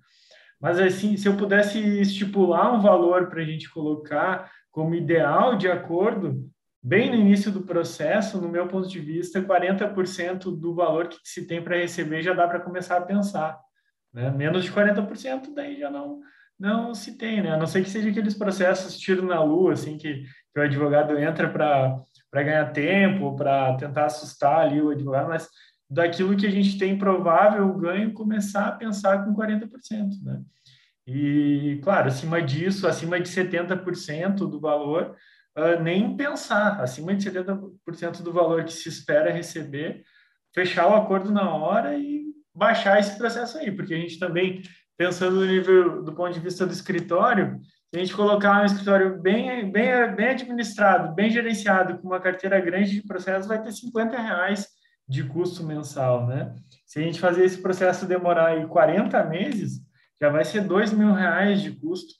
Mas 0.60 0.80
assim, 0.80 1.18
se 1.18 1.28
eu 1.28 1.36
pudesse 1.36 1.80
estipular 1.80 2.72
um 2.72 2.80
valor 2.80 3.28
para 3.28 3.42
a 3.42 3.44
gente 3.44 3.68
colocar 3.72 4.52
como 4.70 4.94
ideal 4.94 5.58
de 5.58 5.68
acordo, 5.68 6.48
bem 6.82 7.10
no 7.10 7.16
início 7.16 7.52
do 7.52 7.62
processo, 7.62 8.42
no 8.42 8.50
meu 8.50 8.68
ponto 8.68 8.88
de 8.88 9.00
vista, 9.00 9.42
40% 9.42 10.60
do 10.60 10.74
valor 10.74 11.08
que 11.08 11.18
se 11.24 11.46
tem 11.46 11.62
para 11.62 11.78
receber 11.78 12.22
já 12.22 12.34
dá 12.34 12.48
para 12.48 12.60
começar 12.60 12.98
a 12.98 13.02
pensar. 13.02 13.60
Né? 14.14 14.30
Menos 14.32 14.64
de 14.64 14.72
40% 14.72 15.54
daí 15.54 15.80
já 15.80 15.90
não 15.90 16.20
não 16.60 16.94
se 16.94 17.18
tem, 17.18 17.42
né? 17.42 17.54
A 17.54 17.58
não 17.58 17.66
ser 17.66 17.84
que 17.84 17.90
seja 17.90 18.08
aqueles 18.12 18.36
processos 18.36 19.00
tiro 19.00 19.26
na 19.26 19.44
lua, 19.44 19.74
assim, 19.74 19.98
que 19.98 20.24
que 20.54 20.60
o 20.60 20.64
advogado 20.64 21.18
entra 21.18 21.50
para 21.50 22.44
ganhar 22.44 22.72
tempo, 22.72 23.36
para 23.36 23.76
tentar 23.78 24.06
assustar 24.06 24.60
ali 24.60 24.82
o 24.82 24.90
advogado, 24.90 25.30
mas 25.30 25.48
daquilo 25.90 26.36
que 26.36 26.46
a 26.46 26.52
gente 26.52 26.78
tem 26.78 26.98
provável 26.98 27.74
ganho, 27.76 28.14
começar 28.14 28.68
a 28.68 28.72
pensar 28.72 29.24
com 29.24 29.34
40%, 29.34 29.70
né? 30.24 30.42
E, 31.08 31.80
claro, 31.84 32.08
acima 32.08 32.42
disso, 32.42 32.88
acima 32.88 33.20
de 33.20 33.28
70% 33.28 34.36
do 34.36 34.60
valor, 34.60 35.16
uh, 35.58 35.82
nem 35.82 36.16
pensar, 36.16 36.82
acima 36.82 37.16
de 37.16 37.30
70% 37.30 38.22
do 38.22 38.34
valor 38.34 38.64
que 38.64 38.74
se 38.74 38.90
espera 38.90 39.32
receber, 39.32 40.04
fechar 40.54 40.88
o 40.88 40.96
acordo 40.96 41.32
na 41.32 41.54
hora 41.54 41.98
e 41.98 42.26
baixar 42.54 43.00
esse 43.00 43.18
processo 43.18 43.58
aí, 43.58 43.72
porque 43.72 43.94
a 43.94 43.98
gente 43.98 44.20
também, 44.20 44.62
pensando 44.98 45.38
no 45.38 45.46
nível 45.46 46.04
do 46.04 46.14
ponto 46.14 46.34
de 46.34 46.40
vista 46.40 46.66
do 46.66 46.74
escritório, 46.74 47.60
a 47.94 47.98
gente 47.98 48.14
colocar 48.14 48.62
um 48.62 48.66
escritório 48.66 49.22
bem, 49.22 49.70
bem, 49.70 50.16
bem 50.16 50.28
administrado, 50.30 51.14
bem 51.14 51.30
gerenciado, 51.30 51.98
com 52.00 52.08
uma 52.08 52.22
carteira 52.22 52.60
grande 52.60 52.92
de 52.92 53.06
processos, 53.06 53.48
vai 53.48 53.62
ter 53.62 53.72
50 53.72 54.18
reais 54.18 54.68
de 55.08 55.24
custo 55.26 55.66
mensal, 55.66 56.26
né? 56.26 56.56
Se 56.86 57.00
a 57.00 57.02
gente 57.02 57.20
fazer 57.20 57.44
esse 57.44 57.62
processo 57.62 58.06
demorar 58.06 58.48
aí 58.48 58.66
40 58.66 59.22
meses, 59.26 59.82
já 60.22 60.30
vai 60.30 60.46
ser 60.46 60.62
2 60.62 60.94
mil 60.94 61.14
reais 61.14 61.62
de 61.62 61.72
custo. 61.72 62.14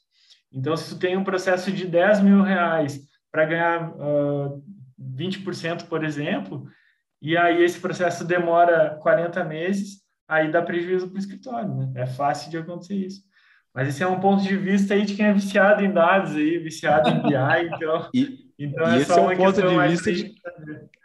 Então, 0.52 0.76
se 0.76 0.94
tu 0.94 0.98
tem 0.98 1.16
um 1.16 1.24
processo 1.24 1.72
de 1.72 1.86
10 1.86 2.20
mil 2.20 2.42
reais 2.42 3.00
para 3.32 3.46
ganhar 3.46 3.90
uh, 3.96 4.62
20%, 5.00 5.86
por 5.88 6.04
exemplo, 6.04 6.66
e 7.20 7.36
aí 7.36 7.62
esse 7.64 7.80
processo 7.80 8.24
demora 8.24 8.98
40 9.00 9.42
meses, 9.44 10.02
aí 10.28 10.52
dá 10.52 10.60
prejuízo 10.60 11.08
para 11.08 11.16
o 11.16 11.18
escritório, 11.18 11.74
né? 11.74 11.92
É 11.96 12.06
fácil 12.06 12.50
de 12.50 12.58
acontecer 12.58 12.94
isso. 12.94 13.22
Mas 13.74 13.88
esse 13.88 14.02
é 14.02 14.06
um 14.06 14.20
ponto 14.20 14.42
de 14.42 14.54
vista 14.56 14.92
aí 14.92 15.04
de 15.04 15.14
quem 15.14 15.26
é 15.26 15.32
viciado 15.32 15.82
em 15.82 15.90
dados 15.90 16.36
aí, 16.36 16.58
viciado 16.58 17.08
em 17.08 17.22
BI, 17.22 17.34
então... 17.74 18.10
e, 18.12 18.52
então 18.58 18.92
e 18.92 18.98
é 18.98 19.00
esse 19.00 19.12
é 19.12 19.20
um 19.20 19.36
ponto 19.36 19.62
de 19.62 19.88
vista 19.88 20.12
de, 20.12 20.34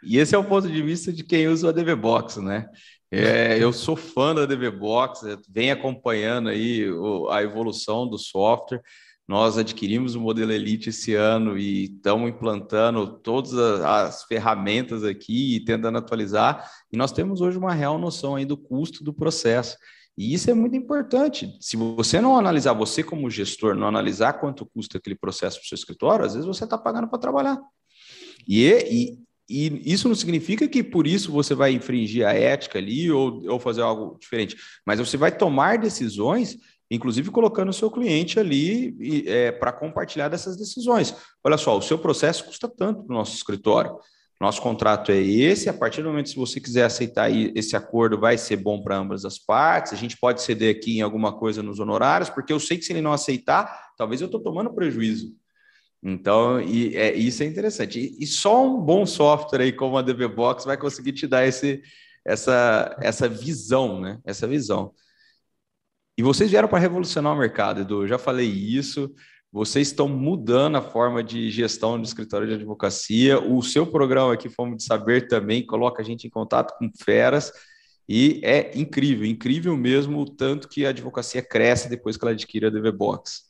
E 0.02 0.18
esse 0.18 0.34
é 0.34 0.38
o 0.38 0.44
ponto 0.44 0.68
de 0.68 0.82
vista 0.82 1.12
de 1.12 1.24
quem 1.24 1.48
usa 1.48 1.66
o 1.66 1.70
ADV 1.70 1.94
Box, 1.96 2.40
né? 2.42 2.68
É, 3.10 3.56
eu 3.58 3.72
sou 3.72 3.96
fã 3.96 4.34
da 4.34 4.42
ADV 4.42 4.70
Box, 4.70 5.22
vem 5.48 5.70
acompanhando 5.70 6.50
aí 6.50 6.84
a 7.30 7.42
evolução 7.42 8.06
do 8.06 8.18
software. 8.18 8.82
Nós 9.28 9.58
adquirimos 9.58 10.14
o 10.14 10.20
modelo 10.20 10.52
Elite 10.52 10.88
esse 10.88 11.14
ano 11.14 11.58
e 11.58 11.84
estamos 11.84 12.30
implantando 12.30 13.06
todas 13.18 13.52
as 13.52 14.24
ferramentas 14.24 15.04
aqui 15.04 15.56
e 15.56 15.64
tentando 15.64 15.98
atualizar. 15.98 16.66
E 16.90 16.96
nós 16.96 17.12
temos 17.12 17.42
hoje 17.42 17.58
uma 17.58 17.74
real 17.74 17.98
noção 17.98 18.36
aí 18.36 18.46
do 18.46 18.56
custo 18.56 19.04
do 19.04 19.12
processo. 19.12 19.76
E 20.16 20.32
isso 20.32 20.50
é 20.50 20.54
muito 20.54 20.74
importante. 20.74 21.54
Se 21.60 21.76
você 21.76 22.22
não 22.22 22.38
analisar, 22.38 22.72
você 22.72 23.04
como 23.04 23.28
gestor, 23.28 23.74
não 23.74 23.86
analisar 23.86 24.32
quanto 24.32 24.64
custa 24.64 24.96
aquele 24.96 25.14
processo 25.14 25.58
para 25.58 25.64
o 25.66 25.68
seu 25.68 25.76
escritório, 25.76 26.24
às 26.24 26.32
vezes 26.32 26.46
você 26.46 26.64
está 26.64 26.78
pagando 26.78 27.06
para 27.06 27.18
trabalhar. 27.18 27.60
E, 28.48 28.66
e, 28.66 29.18
e, 29.46 29.92
isso 29.92 30.08
não 30.08 30.14
significa 30.14 30.66
que 30.66 30.82
por 30.82 31.06
isso 31.06 31.30
você 31.30 31.54
vai 31.54 31.72
infringir 31.72 32.26
a 32.26 32.32
ética 32.32 32.78
ali 32.78 33.10
ou, 33.10 33.46
ou 33.46 33.60
fazer 33.60 33.82
algo 33.82 34.16
diferente, 34.18 34.56
mas 34.86 34.98
você 34.98 35.18
vai 35.18 35.36
tomar 35.36 35.76
decisões, 35.76 36.56
inclusive 36.90 37.30
colocando 37.30 37.68
o 37.68 37.72
seu 37.72 37.90
cliente 37.90 38.38
ali 38.38 39.24
é, 39.26 39.52
para 39.52 39.72
compartilhar 39.72 40.28
dessas 40.28 40.56
decisões. 40.56 41.14
Olha 41.44 41.56
só, 41.56 41.76
o 41.76 41.82
seu 41.82 41.98
processo 41.98 42.44
custa 42.44 42.68
tanto 42.68 43.04
para 43.04 43.14
o 43.14 43.18
nosso 43.18 43.34
escritório. 43.34 43.96
Nosso 44.40 44.62
contrato 44.62 45.10
é 45.10 45.18
esse. 45.18 45.68
A 45.68 45.74
partir 45.74 46.02
do 46.02 46.08
momento, 46.08 46.28
se 46.28 46.36
você 46.36 46.60
quiser 46.60 46.84
aceitar 46.84 47.28
esse 47.30 47.74
acordo, 47.74 48.18
vai 48.18 48.38
ser 48.38 48.56
bom 48.56 48.80
para 48.80 48.96
ambas 48.96 49.24
as 49.24 49.36
partes. 49.36 49.92
A 49.92 49.96
gente 49.96 50.16
pode 50.16 50.42
ceder 50.42 50.74
aqui 50.74 50.98
em 50.98 51.02
alguma 51.02 51.36
coisa 51.36 51.62
nos 51.62 51.80
honorários, 51.80 52.30
porque 52.30 52.52
eu 52.52 52.60
sei 52.60 52.78
que 52.78 52.84
se 52.84 52.92
ele 52.92 53.00
não 53.00 53.12
aceitar, 53.12 53.90
talvez 53.96 54.20
eu 54.20 54.26
estou 54.26 54.40
tomando 54.40 54.72
prejuízo. 54.72 55.34
Então, 56.00 56.60
e, 56.60 56.96
é, 56.96 57.12
isso 57.14 57.42
é 57.42 57.46
interessante. 57.46 57.98
E, 57.98 58.22
e, 58.22 58.26
só 58.26 58.64
um 58.64 58.80
bom 58.80 59.04
software 59.04 59.62
aí 59.62 59.72
como 59.72 59.98
a 59.98 60.02
DB 60.02 60.28
Box 60.28 60.64
vai 60.64 60.76
conseguir 60.76 61.12
te 61.12 61.26
dar 61.26 61.44
esse, 61.44 61.82
essa, 62.24 62.96
essa 63.00 63.28
visão, 63.28 64.00
né? 64.00 64.20
Essa 64.24 64.46
visão. 64.46 64.92
E 66.18 66.22
vocês 66.22 66.50
vieram 66.50 66.66
para 66.66 66.80
revolucionar 66.80 67.32
o 67.32 67.38
mercado, 67.38 67.82
Edu. 67.82 68.02
Eu 68.02 68.08
já 68.08 68.18
falei 68.18 68.48
isso. 68.48 69.14
Vocês 69.52 69.86
estão 69.86 70.08
mudando 70.08 70.74
a 70.74 70.82
forma 70.82 71.22
de 71.22 71.48
gestão 71.48 71.96
do 71.96 72.04
escritório 72.04 72.48
de 72.48 72.54
advocacia. 72.54 73.38
O 73.38 73.62
seu 73.62 73.86
programa 73.86 74.34
aqui, 74.34 74.48
Fome 74.48 74.74
de 74.74 74.82
Saber, 74.82 75.28
também 75.28 75.64
coloca 75.64 76.02
a 76.02 76.04
gente 76.04 76.26
em 76.26 76.30
contato 76.30 76.76
com 76.76 76.90
feras. 77.04 77.52
E 78.08 78.40
é 78.42 78.76
incrível, 78.76 79.24
incrível 79.24 79.76
mesmo 79.76 80.18
o 80.18 80.24
tanto 80.28 80.68
que 80.68 80.84
a 80.84 80.88
advocacia 80.88 81.40
cresce 81.40 81.88
depois 81.88 82.16
que 82.16 82.24
ela 82.24 82.32
adquire 82.32 82.66
a 82.66 82.70
DV 82.70 82.90
Box. 82.90 83.44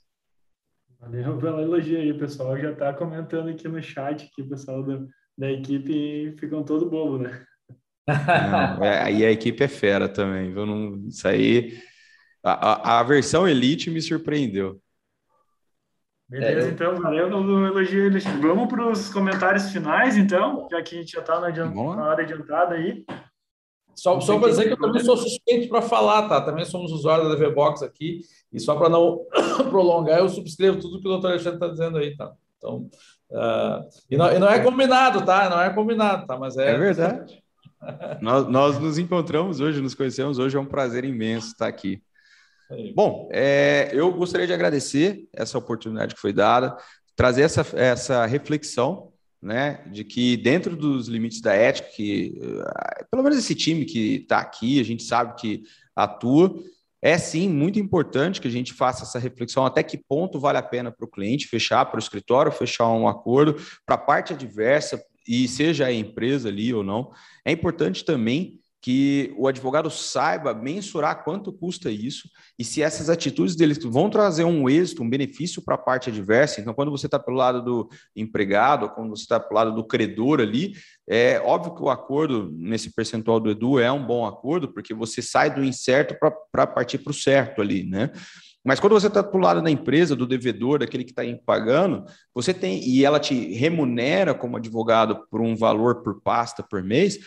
Valeu 1.00 1.38
pela 1.38 1.62
elogio 1.62 1.98
aí, 1.98 2.12
pessoal. 2.12 2.58
Já 2.58 2.72
está 2.72 2.92
comentando 2.92 3.48
aqui 3.48 3.66
no 3.66 3.82
chat 3.82 4.30
que 4.34 4.42
o 4.42 4.48
pessoal 4.48 4.82
da, 4.82 5.00
da 5.38 5.50
equipe 5.50 6.36
ficam 6.38 6.62
todo 6.62 6.90
bobo, 6.90 7.16
né? 7.16 7.42
Não, 8.06 8.84
é, 8.84 9.02
aí 9.04 9.24
a 9.24 9.30
equipe 9.30 9.64
é 9.64 9.68
fera 9.68 10.06
também, 10.06 10.52
viu? 10.52 10.66
Não, 10.66 11.08
isso 11.08 11.26
aí. 11.26 11.87
A, 12.52 12.96
a, 12.96 13.00
a 13.00 13.02
versão 13.02 13.46
Elite 13.46 13.90
me 13.90 14.00
surpreendeu. 14.00 14.80
Beleza, 16.28 16.60
é, 16.60 16.62
eu... 16.62 16.70
então, 16.70 16.96
valeu 16.96 17.28
pelo 17.28 17.66
elogio. 17.66 18.10
Vamos 18.40 18.68
para 18.68 18.90
os 18.90 19.08
comentários 19.08 19.70
finais, 19.70 20.16
então, 20.16 20.68
já 20.70 20.82
que 20.82 20.94
a 20.94 21.00
gente 21.00 21.12
já 21.12 21.20
está 21.20 21.40
na, 21.40 21.50
na, 21.50 22.04
hora 22.04 22.22
adiantada 22.22 22.74
aí. 22.74 23.04
Só, 23.94 24.20
só 24.20 24.38
para 24.38 24.50
dizer 24.50 24.66
que 24.66 24.74
eu 24.74 24.78
também 24.78 25.02
sou 25.02 25.16
suspeito 25.16 25.68
para 25.68 25.82
falar, 25.82 26.28
tá? 26.28 26.40
Também 26.40 26.64
somos 26.64 26.92
usuários 26.92 27.28
da 27.28 27.34
DV 27.34 27.52
Box 27.52 27.82
aqui, 27.82 28.20
e 28.52 28.60
só 28.60 28.76
para 28.76 28.88
não 28.88 29.26
prolongar, 29.70 30.20
eu 30.20 30.28
subscrevo 30.28 30.78
tudo 30.78 31.00
que 31.00 31.08
o 31.08 31.10
doutor 31.10 31.30
Alexandre 31.30 31.56
está 31.56 31.68
dizendo 31.68 31.98
aí, 31.98 32.16
tá? 32.16 32.32
Então, 32.58 32.88
uh, 33.30 33.88
e, 34.08 34.16
não, 34.16 34.30
e, 34.30 34.38
não, 34.38 34.48
é 34.48 34.60
combinado, 34.60 35.24
tá? 35.24 35.48
Não 35.50 35.60
é 35.60 35.70
combinado, 35.70 36.26
tá? 36.26 36.38
Mas 36.38 36.56
é. 36.56 36.74
É 36.74 36.78
verdade. 36.78 37.42
nós, 38.20 38.46
nós 38.46 38.78
nos 38.78 38.98
encontramos 38.98 39.60
hoje, 39.60 39.80
nos 39.80 39.94
conhecemos 39.94 40.38
hoje, 40.38 40.56
é 40.56 40.60
um 40.60 40.66
prazer 40.66 41.04
imenso 41.04 41.48
estar 41.48 41.66
aqui. 41.66 42.02
Bom, 42.94 43.28
é, 43.32 43.90
eu 43.92 44.12
gostaria 44.12 44.46
de 44.46 44.52
agradecer 44.52 45.26
essa 45.32 45.56
oportunidade 45.56 46.14
que 46.14 46.20
foi 46.20 46.32
dada, 46.32 46.76
trazer 47.16 47.42
essa, 47.42 47.66
essa 47.74 48.26
reflexão, 48.26 49.12
né, 49.40 49.84
de 49.90 50.04
que 50.04 50.36
dentro 50.36 50.76
dos 50.76 51.08
limites 51.08 51.40
da 51.40 51.54
ética, 51.54 51.88
que 51.88 52.38
uh, 52.42 53.06
pelo 53.10 53.22
menos 53.22 53.38
esse 53.38 53.54
time 53.54 53.84
que 53.84 54.16
está 54.16 54.38
aqui, 54.40 54.80
a 54.80 54.84
gente 54.84 55.02
sabe 55.02 55.34
que 55.40 55.62
atua, 55.94 56.54
é 57.00 57.16
sim 57.16 57.48
muito 57.48 57.78
importante 57.78 58.40
que 58.40 58.48
a 58.48 58.50
gente 58.50 58.74
faça 58.74 59.04
essa 59.04 59.18
reflexão 59.18 59.64
até 59.64 59.82
que 59.82 59.96
ponto 59.96 60.40
vale 60.40 60.58
a 60.58 60.62
pena 60.62 60.90
para 60.90 61.06
o 61.06 61.10
cliente 61.10 61.46
fechar, 61.46 61.86
para 61.86 61.96
o 61.96 62.02
escritório 62.02 62.50
fechar 62.50 62.88
um 62.88 63.06
acordo, 63.06 63.54
para 63.86 63.94
a 63.94 63.98
parte 63.98 64.32
adversa, 64.32 65.00
e 65.26 65.46
seja 65.46 65.86
a 65.86 65.92
empresa 65.92 66.48
ali 66.48 66.72
ou 66.72 66.82
não. 66.82 67.12
É 67.44 67.52
importante 67.52 68.04
também 68.04 68.58
que 68.80 69.34
o 69.36 69.48
advogado 69.48 69.90
saiba 69.90 70.54
mensurar 70.54 71.24
quanto 71.24 71.52
custa 71.52 71.90
isso 71.90 72.28
e 72.58 72.64
se 72.64 72.80
essas 72.80 73.10
atitudes 73.10 73.56
deles 73.56 73.78
vão 73.82 74.08
trazer 74.08 74.44
um 74.44 74.68
êxito, 74.68 75.02
um 75.02 75.10
benefício 75.10 75.60
para 75.62 75.74
a 75.74 75.78
parte 75.78 76.10
adversa. 76.10 76.60
Então, 76.60 76.72
quando 76.72 76.90
você 76.90 77.06
está 77.06 77.18
pelo 77.18 77.36
lado 77.36 77.62
do 77.62 77.88
empregado, 78.14 78.90
quando 78.90 79.10
você 79.10 79.22
está 79.22 79.40
pelo 79.40 79.54
lado 79.54 79.74
do 79.74 79.84
credor 79.84 80.40
ali, 80.40 80.74
é 81.08 81.40
óbvio 81.40 81.74
que 81.74 81.82
o 81.82 81.90
acordo 81.90 82.50
nesse 82.56 82.94
percentual 82.94 83.40
do 83.40 83.50
Edu 83.50 83.80
é 83.80 83.90
um 83.90 84.04
bom 84.04 84.24
acordo, 84.24 84.72
porque 84.72 84.94
você 84.94 85.20
sai 85.20 85.52
do 85.52 85.64
incerto 85.64 86.16
para 86.52 86.66
partir 86.66 86.98
para 86.98 87.10
o 87.10 87.14
certo 87.14 87.60
ali, 87.60 87.82
né? 87.84 88.10
Mas 88.64 88.78
quando 88.78 88.92
você 88.92 89.06
está 89.06 89.22
do 89.22 89.38
lado 89.38 89.62
da 89.62 89.70
empresa, 89.70 90.14
do 90.14 90.26
devedor, 90.26 90.80
daquele 90.80 91.04
que 91.04 91.12
está 91.12 91.22
pagando, 91.46 92.04
você 92.34 92.52
tem 92.52 92.86
e 92.86 93.04
ela 93.04 93.18
te 93.18 93.54
remunera 93.54 94.34
como 94.34 94.56
advogado 94.56 95.26
por 95.30 95.40
um 95.40 95.56
valor 95.56 96.02
por 96.02 96.20
pasta 96.20 96.62
por 96.62 96.82
mês, 96.82 97.18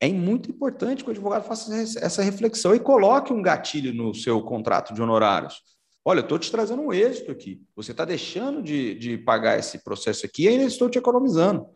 é 0.00 0.08
muito 0.08 0.50
importante 0.50 1.02
que 1.02 1.10
o 1.10 1.12
advogado 1.12 1.44
faça 1.44 1.74
essa 2.00 2.22
reflexão 2.22 2.74
e 2.74 2.80
coloque 2.80 3.32
um 3.32 3.42
gatilho 3.42 3.92
no 3.92 4.14
seu 4.14 4.40
contrato 4.42 4.94
de 4.94 5.02
honorários. 5.02 5.60
Olha, 6.04 6.20
eu 6.20 6.22
estou 6.22 6.38
te 6.38 6.50
trazendo 6.50 6.82
um 6.82 6.92
êxito 6.92 7.30
aqui. 7.30 7.60
Você 7.74 7.90
está 7.90 8.04
deixando 8.04 8.62
de, 8.62 8.94
de 8.94 9.18
pagar 9.18 9.58
esse 9.58 9.82
processo 9.82 10.24
aqui 10.24 10.44
e 10.44 10.48
ainda 10.48 10.64
estou 10.64 10.88
te 10.88 10.98
economizando. 10.98 11.66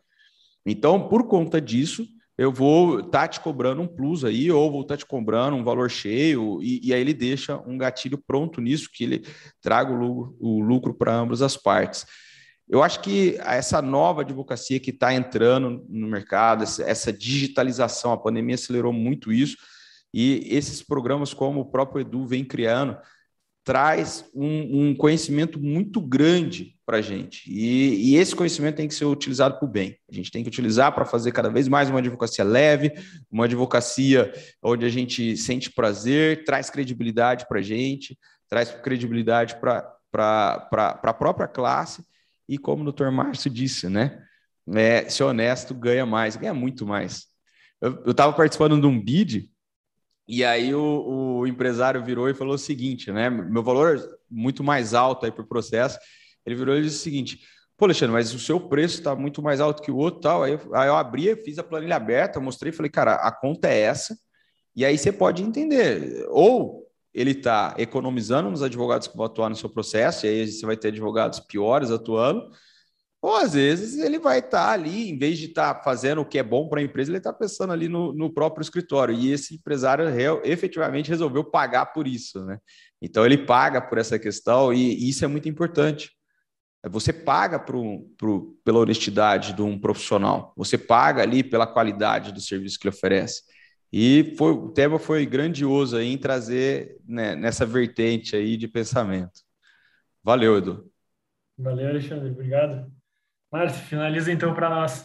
Então, 0.65 1.09
por 1.09 1.27
conta 1.27 1.61
disso, 1.61 2.07
eu 2.39 2.53
vou 2.53 3.01
estar 3.01 3.11
tá 3.11 3.29
te 3.29 3.41
cobrando 3.41 3.83
um 3.83 3.87
plus 3.87 4.25
aí, 4.25 4.51
ou 4.51 4.71
vou 4.71 4.83
estar 4.83 4.95
tá 4.95 4.99
te 4.99 5.07
cobrando 5.07 5.57
um 5.57 5.65
valor 5.65 5.91
cheio, 5.91 6.63
e, 6.63 6.89
e, 6.89 6.95
aí 6.95 7.01
ele 7.01 7.13
deixa 7.13 7.59
um 7.67 7.77
gatilho 7.77 8.17
pronto 8.17 8.61
nisso, 8.61 8.89
que 8.93 9.05
ele 9.05 9.23
traga 9.61 9.93
o 9.93 9.97
lucro, 9.97 10.37
o 10.41 10.61
lucro 10.61 10.95
para 10.95 11.15
ambas 11.15 11.43
as 11.43 11.57
partes. 11.57 12.07
Eu 12.69 12.83
acho 12.83 13.01
que 13.01 13.37
essa 13.41 13.83
nova 13.83 14.23
advocacia 14.23 14.81
que 14.81 14.91
está 14.91 15.13
entrando 15.13 15.85
no 15.89 16.09
mercado, 16.09 16.65
essa 16.65 17.13
digitalização, 17.13 18.13
a 18.13 18.17
pandemia 18.17 18.55
acelerou 18.55 18.93
muito 18.93 19.33
isso, 19.33 19.57
e 20.15 20.47
esses 20.51 20.83
programas, 20.83 21.33
como 21.33 21.61
o 21.61 21.71
próprio 21.71 22.03
Edu 22.03 22.27
vem 22.27 22.45
criando, 22.45 22.97
traz 23.65 24.25
um, 24.35 24.89
um 24.89 24.95
conhecimento 24.95 25.59
muito 25.61 26.01
grande 26.01 26.77
para 26.85 26.99
a 26.99 27.01
gente. 27.01 27.45
E, 27.49 28.11
e, 28.11 28.17
esse 28.17 28.35
conhecimento 28.35 28.77
tem 28.77 28.89
que 28.89 28.95
ser 28.95 29.05
utilizado 29.05 29.57
para 29.59 29.67
o 29.67 29.71
bem. 29.71 29.97
A 30.11 30.15
gente 30.15 30.31
tem 30.31 30.43
que 30.43 30.49
utilizar 30.49 30.93
para 30.93 31.05
fazer 31.05 31.31
cada 31.31 31.49
vez 31.49 31.69
mais 31.69 31.89
uma 31.89 32.01
advocacia 32.01 32.45
leve, 32.45 32.93
uma 33.31 33.45
advocacia 33.45 34.33
onde 34.61 34.85
a 34.85 34.89
gente 34.89 35.37
sente 35.37 35.71
prazer, 35.71 36.45
traz 36.45 36.71
credibilidade 36.71 37.47
para 37.49 37.61
a 37.61 37.63
gente, 37.63 38.19
traz 38.49 38.71
credibilidade 38.71 39.57
para 39.61 39.97
a 40.13 41.15
própria 41.15 41.47
classe 41.47 42.05
E 42.49 42.59
como 42.59 42.83
o 42.83 42.85
doutor 42.85 43.11
Márcio 43.11 43.51
disse, 43.51 43.89
né? 43.89 44.23
É, 44.75 45.09
ser 45.09 45.25
honesto 45.25 45.75
ganha 45.75 46.07
mais, 46.07 46.37
ganha 46.37 46.55
muito 46.55 46.87
mais. 46.87 47.27
Eu 47.81 48.11
estava 48.13 48.33
participando 48.33 48.81
de 48.81 48.87
um 48.87 49.01
bid 49.01 49.51
e 50.29 50.45
aí 50.45 50.73
o, 50.75 51.41
o, 51.41 51.47
empresário 51.47 52.03
virou 52.05 52.29
e 52.29 52.35
falou 52.35 52.55
o 52.55 52.59
seguinte, 52.59 53.11
né? 53.11 53.29
Meu 53.29 53.63
valor 53.63 54.01
muito 54.31 54.63
mais 54.63 54.95
alto 54.95 55.27
aí 55.27 55.33
o 55.37 55.47
processo. 55.47 55.99
Ele 56.47 56.55
virou 56.55 56.77
e 56.77 56.83
disse 56.83 56.99
o 56.99 57.01
seguinte: 57.01 57.41
Pô, 57.77 57.87
Alexandre, 57.87 58.13
mas 58.13 58.33
o 58.33 58.39
seu 58.39 58.61
preço 58.61 58.99
está 58.99 59.17
muito 59.17 59.43
mais 59.43 59.61
alto 59.61 59.83
que 59.83 59.91
o 59.91 59.97
outro 59.97 60.21
tal. 60.21 60.45
Aí, 60.45 60.57
aí 60.73 60.89
eu 60.89 60.97
abri, 60.97 61.35
fiz 61.43 61.59
a 61.59 61.65
planilha 61.65 61.97
aberta, 61.97 62.39
mostrei 62.39 62.71
falei, 62.73 62.91
cara, 62.91 63.15
a 63.17 63.33
conta 63.33 63.69
é 63.69 63.81
essa. 63.81 64.17
E 64.77 64.85
aí 64.85 64.97
você 64.97 65.11
pode 65.11 65.43
entender. 65.43 66.25
Ou 66.31 66.82
ele 67.15 67.33
está 67.33 67.75
economizando 67.79 68.51
nos 68.51 68.63
advogados 68.63 69.09
que 69.09 69.17
vão 69.17 69.27
atuar 69.27 69.51
no 69.51 69.57
seu 69.57 69.69
processo, 69.69 70.27
e 70.27 70.29
aí 70.29 70.51
você 70.51 70.65
vai 70.65 70.77
ter 70.77 70.89
advogados 70.89 71.41
piores 71.41 71.91
atuando, 71.91 72.51
ou 73.23 73.37
às 73.37 73.53
vezes 73.53 73.99
ele 74.01 74.19
vai 74.19 74.41
estar 74.41 74.67
tá 74.67 74.73
ali, 74.73 75.09
em 75.09 75.17
vez 75.17 75.39
de 75.39 75.47
estar 75.47 75.75
tá 75.75 75.83
fazendo 75.83 76.23
o 76.23 76.25
que 76.25 76.39
é 76.39 76.43
bom 76.43 76.69
para 76.69 76.81
a 76.81 76.83
empresa, 76.83 77.09
ele 77.09 77.19
está 77.19 77.33
pensando 77.33 77.73
ali 77.73 77.89
no, 77.89 78.13
no, 78.13 78.33
próprio 78.33 78.63
escritório. 78.63 79.15
E 79.15 79.31
esse 79.31 79.55
empresário 79.55 80.09
real, 80.09 80.41
efetivamente 80.43 81.09
resolveu 81.09 81.45
pagar 81.45 81.87
por 81.87 82.09
isso, 82.09 82.45
né? 82.45 82.59
Então 83.01 83.25
ele 83.25 83.39
paga 83.39 83.81
por 83.81 83.99
essa 83.99 84.19
questão, 84.19 84.73
e 84.73 85.09
isso 85.09 85.25
é 85.25 85.29
muito 85.29 85.49
importante. 85.49 86.11
Você 86.91 87.13
paga 87.13 87.61
pro, 87.61 88.01
pro, 88.19 88.59
pela 88.65 88.81
honestidade 88.81 89.53
de 89.53 89.63
um 89.63 89.79
profissional, 89.79 90.53
você 90.57 90.77
paga 90.77 91.23
ali 91.23 91.45
pela 91.45 91.65
qualidade 91.65 92.33
do 92.33 92.41
serviço 92.41 92.77
que 92.77 92.89
ele 92.89 92.97
oferece. 92.97 93.43
E 93.93 94.35
foi, 94.39 94.53
o 94.53 94.71
tema 94.71 94.99
foi 94.99 95.27
grandioso 95.27 95.97
aí 95.97 96.13
em 96.13 96.17
trazer 96.17 96.99
né, 97.07 97.37
nessa 97.37 97.67
vertente 97.67 98.35
aí 98.35 98.57
de 98.57 98.67
pensamento. 98.67 99.41
Valeu, 100.25 100.57
Edu. 100.57 100.91
Valeu, 101.59 101.89
Alexandre. 101.89 102.31
Obrigado. 102.31 102.91
Márcio, 103.51 103.85
finaliza 103.85 104.33
então 104.33 104.55
para 104.55 104.71
nós. 104.71 105.05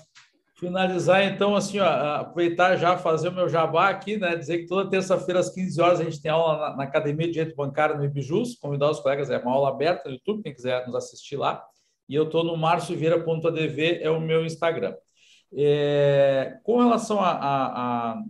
Finalizar, 0.55 1.21
então, 1.23 1.55
assim, 1.55 1.79
ó, 1.79 1.85
aproveitar 2.15 2.77
já 2.77 2.97
fazer 2.97 3.27
o 3.27 3.31
meu 3.31 3.47
jabá 3.47 3.89
aqui, 3.89 4.17
né? 4.17 4.35
Dizer 4.35 4.59
que 4.59 4.65
toda 4.65 4.89
terça-feira 4.89 5.39
às 5.39 5.53
15 5.53 5.81
horas 5.81 5.99
a 5.99 6.03
gente 6.03 6.19
tem 6.19 6.31
aula 6.31 6.57
na, 6.57 6.77
na 6.77 6.83
Academia 6.83 7.27
de 7.27 7.33
Direito 7.33 7.55
Bancário 7.55 7.97
no 7.97 8.05
Ibijus. 8.05 8.55
Convidar 8.55 8.89
os 8.89 8.99
colegas, 8.99 9.29
é 9.29 9.37
uma 9.37 9.51
aula 9.51 9.69
aberta 9.69 10.09
no 10.09 10.15
YouTube, 10.15 10.41
quem 10.41 10.53
quiser 10.53 10.83
nos 10.87 10.95
assistir 10.95 11.35
lá. 11.35 11.63
E 12.09 12.15
eu 12.15 12.23
estou 12.23 12.43
no 12.43 12.57
marciovieira.adv, 12.57 13.99
é 14.01 14.09
o 14.09 14.19
meu 14.19 14.45
Instagram. 14.45 14.95
É, 15.53 16.57
com 16.63 16.79
relação 16.79 17.19
a, 17.19 17.31
a, 17.31 18.11
a, 18.11 18.23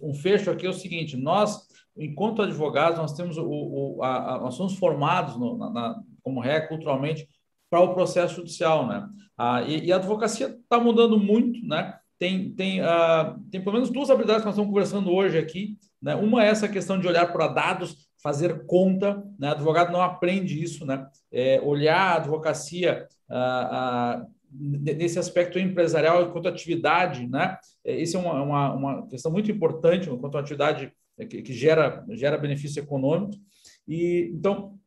um 0.00 0.14
fecho 0.14 0.50
aqui 0.50 0.66
é 0.66 0.70
o 0.70 0.74
seguinte: 0.74 1.16
nós, 1.16 1.66
enquanto 1.96 2.42
advogados, 2.42 2.98
nós 2.98 3.14
temos 3.14 3.36
o, 3.36 3.44
o 3.46 4.02
a, 4.02 4.38
nós 4.40 4.54
somos 4.54 4.74
formados 4.74 5.36
no, 5.36 5.56
na, 5.58 5.70
na, 5.70 6.02
como 6.22 6.40
ré 6.40 6.60
culturalmente 6.60 7.28
para 7.70 7.80
o 7.80 7.94
processo 7.94 8.36
judicial, 8.36 8.86
né? 8.86 9.08
Ah, 9.36 9.62
e, 9.62 9.86
e, 9.86 9.92
a 9.92 9.96
advocacia 9.96 10.48
está 10.48 10.78
mudando 10.78 11.18
muito, 11.18 11.66
né? 11.66 11.98
Tem, 12.18 12.52
tem, 12.52 12.80
ah, 12.80 13.36
tem 13.50 13.62
pelo 13.62 13.74
menos 13.74 13.90
duas 13.90 14.10
habilidades 14.10 14.42
que 14.42 14.46
nós 14.46 14.54
estamos 14.54 14.70
conversando 14.70 15.10
hoje 15.10 15.38
aqui. 15.38 15.76
Né? 16.00 16.14
Uma 16.14 16.44
é 16.44 16.48
essa 16.48 16.68
questão 16.68 16.98
de 16.98 17.06
olhar 17.08 17.32
para 17.32 17.48
dados, 17.48 18.08
fazer 18.22 18.66
conta, 18.66 19.22
né? 19.38 19.50
Advogado 19.50 19.90
não 19.90 20.02
aprende 20.02 20.62
isso, 20.62 20.84
né? 20.84 21.06
É, 21.32 21.60
olhar 21.62 22.12
a 22.12 22.16
advocacia 22.16 23.08
ah, 23.30 23.68
ah, 23.72 24.26
nesse 24.52 25.18
aspecto 25.18 25.58
empresarial 25.58 26.22
enquanto 26.22 26.48
atividade, 26.48 27.26
né? 27.26 27.56
Isso 27.84 28.16
é 28.16 28.20
uma, 28.20 28.42
uma, 28.42 28.74
uma 28.74 29.08
questão 29.08 29.32
muito 29.32 29.50
importante 29.50 30.10
enquanto 30.10 30.36
atividade 30.36 30.92
que, 31.28 31.42
que 31.42 31.52
gera, 31.52 32.04
gera 32.10 32.38
benefício 32.38 32.80
econômico. 32.80 33.34
E 33.88 34.30
então 34.34 34.78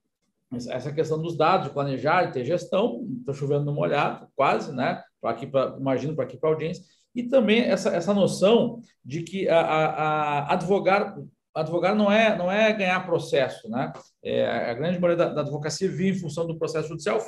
essa 0.54 0.92
questão 0.92 1.22
dos 1.22 1.36
dados, 1.36 1.70
planejar 1.70 2.32
ter 2.32 2.46
gestão, 2.46 3.06
estou 3.20 3.34
chovendo 3.34 3.66
no 3.66 3.74
molhado, 3.74 4.28
quase, 4.36 4.74
né? 4.74 5.02
Para 5.20 5.32
aqui, 5.32 5.48
pra, 5.48 5.76
imagino 5.80 6.16
para 6.16 6.24
aqui 6.24 6.38
para 6.38 6.50
a 6.50 6.54
audiência, 6.54 6.84
e 7.14 7.24
também 7.24 7.62
essa, 7.62 7.90
essa 7.90 8.14
noção 8.14 8.80
de 9.04 9.24
que 9.24 9.48
a, 9.50 9.60
a, 9.60 9.86
a 9.88 10.54
advogar 10.54 11.18
advogar 11.56 11.96
não 11.96 12.12
é 12.12 12.38
não 12.38 12.52
é 12.52 12.72
ganhar 12.74 13.06
processo, 13.06 13.70
né? 13.70 13.94
É, 14.24 14.70
a 14.70 14.74
grande 14.74 15.00
maioria 15.00 15.26
da, 15.26 15.34
da, 15.34 15.42
advocacia 15.42 15.90
vive 15.90 16.18
em 16.18 16.22
função 16.22 16.46
do 16.46 16.58
processo 16.58 16.90
judicial, 16.90 17.20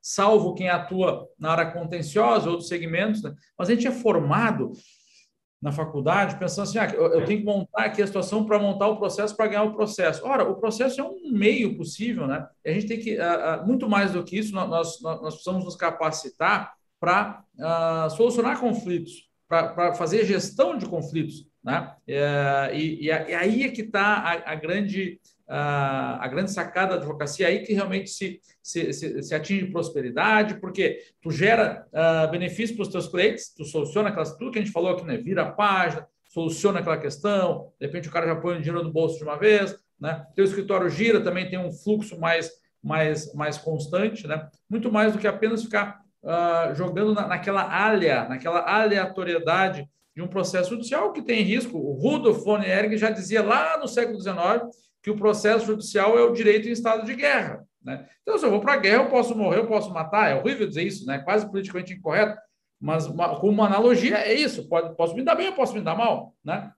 salvo 0.00 0.54
quem 0.54 0.68
atua 0.68 1.28
na 1.38 1.50
área 1.50 1.72
contenciosa, 1.72 2.48
outros 2.48 2.68
segmentos, 2.68 3.22
né? 3.22 3.34
mas 3.58 3.68
a 3.68 3.74
gente 3.74 3.86
é 3.86 3.90
formado 3.90 4.72
na 5.60 5.72
faculdade, 5.72 6.38
pensando 6.38 6.64
assim, 6.64 6.78
ah, 6.78 6.86
eu, 6.94 7.24
tenho 7.24 7.40
que 7.40 7.46
montar 7.46 7.86
aqui 7.86 8.02
a 8.02 8.06
situação 8.06 8.44
para 8.44 8.58
montar 8.58 8.88
o 8.88 8.98
processo 8.98 9.34
para 9.34 9.48
ganhar 9.48 9.64
o 9.64 9.74
processo. 9.74 10.24
Ora, 10.24 10.48
o 10.48 10.56
processo 10.56 11.00
é 11.00 11.04
um 11.04 11.32
meio 11.32 11.76
possível, 11.76 12.26
né? 12.26 12.46
A 12.64 12.70
gente 12.70 12.86
tem 12.86 13.00
que, 13.00 13.18
uh, 13.18 13.66
muito 13.66 13.88
mais 13.88 14.12
do 14.12 14.22
que 14.22 14.38
isso, 14.38 14.54
nós, 14.54 14.68
nós, 14.68 15.02
nós 15.02 15.34
precisamos 15.34 15.64
nos 15.64 15.74
capacitar 15.74 16.74
para 17.00 17.42
uh, 17.58 18.10
solucionar 18.10 18.60
conflitos, 18.60 19.28
para 19.48 19.94
fazer 19.94 20.24
gestão 20.24 20.76
de 20.76 20.86
conflitos, 20.86 21.46
né? 21.66 21.92
É, 22.06 22.70
e, 22.74 23.06
e, 23.06 23.10
aí 23.10 23.64
é 23.64 23.68
que 23.68 23.82
está 23.82 24.18
a, 24.18 24.52
a 24.52 24.54
grande 24.54 25.20
a, 25.48 26.24
a 26.24 26.28
grande 26.28 26.50
sacada 26.50 26.94
da 26.94 26.96
advocacia, 26.96 27.46
aí 27.46 27.60
que 27.60 27.72
realmente 27.72 28.10
se, 28.10 28.40
se, 28.62 28.92
se, 28.92 29.22
se 29.22 29.34
atinge 29.34 29.66
prosperidade, 29.66 30.60
porque 30.60 30.98
tu 31.20 31.30
gera 31.30 31.86
uh, 31.92 32.30
benefício 32.30 32.74
para 32.74 32.82
os 32.82 32.88
teus 32.88 33.06
clientes, 33.06 33.54
tu 33.54 33.64
soluciona 33.64 34.08
aquelas, 34.08 34.36
tudo 34.36 34.50
que 34.50 34.58
a 34.58 34.62
gente 34.62 34.72
falou 34.72 34.90
aqui, 34.90 35.04
né? 35.04 35.16
Vira 35.16 35.42
a 35.42 35.52
página, 35.52 36.06
soluciona 36.24 36.80
aquela 36.80 36.98
questão, 36.98 37.72
de 37.78 37.86
repente 37.86 38.08
o 38.08 38.12
cara 38.12 38.26
já 38.26 38.36
põe 38.36 38.56
o 38.56 38.60
dinheiro 38.60 38.82
no 38.82 38.92
bolso 38.92 39.18
de 39.18 39.24
uma 39.24 39.36
vez, 39.36 39.76
né? 40.00 40.26
Teu 40.34 40.44
escritório 40.44 40.88
gira, 40.90 41.20
também 41.20 41.48
tem 41.48 41.58
um 41.58 41.70
fluxo 41.72 42.18
mais, 42.18 42.50
mais, 42.82 43.32
mais 43.32 43.56
constante, 43.56 44.26
né? 44.26 44.48
Muito 44.68 44.90
mais 44.90 45.12
do 45.12 45.18
que 45.18 45.28
apenas 45.28 45.62
ficar 45.62 46.00
uh, 46.24 46.74
jogando 46.74 47.14
na, 47.14 47.26
naquela 47.28 47.62
alha, 47.62 48.28
naquela 48.28 48.60
aleatoriedade 48.68 49.88
de 50.16 50.22
um 50.22 50.26
processo 50.26 50.70
judicial 50.70 51.12
que 51.12 51.20
tem 51.20 51.42
risco. 51.42 51.76
O 51.76 51.92
Rudolf 51.92 52.42
von 52.42 52.62
Erg 52.62 52.96
já 52.96 53.10
dizia 53.10 53.42
lá 53.42 53.76
no 53.76 53.86
século 53.86 54.18
XIX 54.18 54.34
que 55.02 55.10
o 55.10 55.16
processo 55.16 55.66
judicial 55.66 56.18
é 56.18 56.22
o 56.22 56.32
direito 56.32 56.66
em 56.66 56.72
estado 56.72 57.04
de 57.04 57.14
guerra. 57.14 57.62
Né? 57.84 58.08
Então, 58.22 58.38
se 58.38 58.46
eu 58.46 58.50
vou 58.50 58.60
para 58.60 58.72
a 58.72 58.78
guerra, 58.78 59.04
eu 59.04 59.10
posso 59.10 59.36
morrer, 59.36 59.58
eu 59.58 59.66
posso 59.66 59.92
matar. 59.92 60.30
É 60.30 60.34
horrível 60.34 60.66
dizer 60.66 60.84
isso, 60.84 61.04
né? 61.04 61.18
quase 61.18 61.46
politicamente 61.50 61.92
incorreto, 61.92 62.40
mas 62.80 63.06
uma, 63.06 63.38
com 63.38 63.50
uma 63.50 63.66
analogia 63.66 64.16
é 64.16 64.32
isso. 64.32 64.66
Pode, 64.68 64.96
posso 64.96 65.14
me 65.14 65.22
dar 65.22 65.34
bem, 65.34 65.46
eu 65.46 65.52
posso 65.52 65.74
me 65.74 65.82
dar 65.82 65.94
mal. 65.94 66.34
Né? 66.42 66.72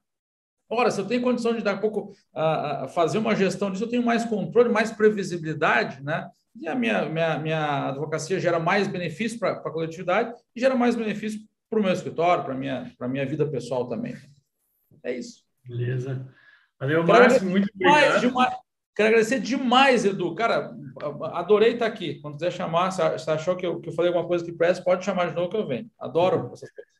Ora, 0.68 0.90
se 0.90 1.00
eu 1.00 1.06
tenho 1.06 1.22
condição 1.22 1.54
de 1.54 1.62
dar 1.62 1.80
pouco 1.80 2.12
uh, 2.34 2.88
fazer 2.88 3.18
uma 3.18 3.36
gestão 3.36 3.70
disso, 3.70 3.84
eu 3.84 3.88
tenho 3.88 4.04
mais 4.04 4.24
controle, 4.24 4.68
mais 4.68 4.90
previsibilidade, 4.90 6.02
né? 6.02 6.28
E 6.60 6.68
a 6.68 6.74
minha, 6.74 7.06
minha, 7.06 7.38
minha 7.38 7.88
advocacia 7.88 8.38
gera 8.38 8.58
mais 8.58 8.86
benefício 8.86 9.38
para 9.38 9.52
a 9.52 9.70
coletividade 9.70 10.34
e 10.54 10.60
gera 10.60 10.74
mais 10.74 10.94
benefício 10.94 11.40
para 11.68 11.78
o 11.78 11.82
meu 11.82 11.92
escritório, 11.92 12.44
para 12.44 12.54
a 12.54 12.56
minha, 12.56 12.92
minha 13.08 13.26
vida 13.26 13.46
pessoal 13.46 13.88
também. 13.88 14.16
É 15.04 15.12
isso. 15.16 15.42
Beleza. 15.66 16.26
Valeu, 16.80 17.04
Márcio. 17.04 17.44
Muito 17.44 17.68
obrigado. 17.74 18.20
Demais, 18.20 18.56
quero 18.94 19.08
agradecer 19.08 19.40
demais, 19.40 20.04
Edu. 20.04 20.34
Cara, 20.34 20.74
adorei 21.34 21.74
estar 21.74 21.86
aqui. 21.86 22.20
Quando 22.20 22.34
quiser 22.34 22.52
chamar, 22.52 22.90
se 22.90 23.30
achou 23.30 23.56
que 23.56 23.66
eu, 23.66 23.80
que 23.80 23.88
eu 23.88 23.92
falei 23.92 24.10
alguma 24.10 24.26
coisa 24.26 24.44
que 24.44 24.52
presta, 24.52 24.82
pode 24.82 25.04
chamar 25.04 25.28
de 25.28 25.34
novo 25.34 25.50
que 25.50 25.56
eu 25.56 25.66
venho. 25.66 25.90
Adoro 25.98 26.50
essas 26.52 26.70
coisas. 26.70 26.92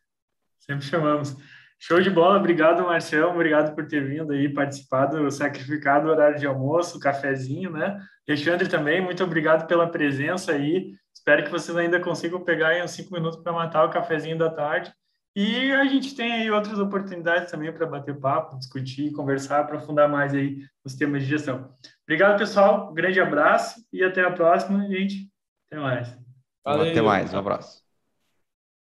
Sempre 0.59 0.85
chamamos. 0.85 1.37
Show 1.81 2.01
de 2.01 2.11
bola, 2.11 2.39
obrigado, 2.39 2.83
Marcelo, 2.83 3.31
obrigado 3.31 3.73
por 3.73 3.87
ter 3.87 4.05
vindo 4.05 4.33
aí, 4.33 4.53
participado, 4.53 5.31
sacrificado 5.31 6.09
o 6.09 6.11
horário 6.11 6.37
de 6.37 6.45
almoço, 6.45 6.99
cafezinho, 6.99 7.71
né? 7.71 8.05
Alexandre 8.29 8.69
também, 8.69 9.01
muito 9.01 9.23
obrigado 9.23 9.67
pela 9.69 9.89
presença 9.89 10.53
aí. 10.53 10.93
Espero 11.29 11.45
que 11.45 11.51
vocês 11.51 11.77
ainda 11.77 12.01
consigam 12.01 12.41
pegar 12.41 12.69
aí 12.69 12.83
uns 12.83 12.93
cinco 12.93 13.13
minutos 13.13 13.39
para 13.43 13.53
matar 13.53 13.85
o 13.85 13.91
cafezinho 13.91 14.39
da 14.39 14.49
tarde. 14.49 14.91
E 15.37 15.71
a 15.73 15.85
gente 15.85 16.17
tem 16.17 16.33
aí 16.33 16.51
outras 16.51 16.79
oportunidades 16.79 17.51
também 17.51 17.71
para 17.71 17.85
bater 17.85 18.19
papo, 18.19 18.57
discutir, 18.57 19.13
conversar, 19.13 19.61
aprofundar 19.61 20.09
mais 20.09 20.33
aí 20.33 20.65
os 20.83 20.95
temas 20.95 21.23
de 21.23 21.29
gestão. 21.29 21.71
Obrigado, 22.05 22.39
pessoal. 22.39 22.91
Um 22.91 22.95
grande 22.95 23.21
abraço 23.21 23.79
e 23.93 24.03
até 24.03 24.25
a 24.25 24.31
próxima, 24.31 24.89
gente. 24.89 25.31
Até 25.67 25.79
mais. 25.79 26.19
Valeu. 26.65 26.93
Até 26.93 27.03
mais. 27.03 27.35
Um 27.35 27.39
abraço. 27.39 27.88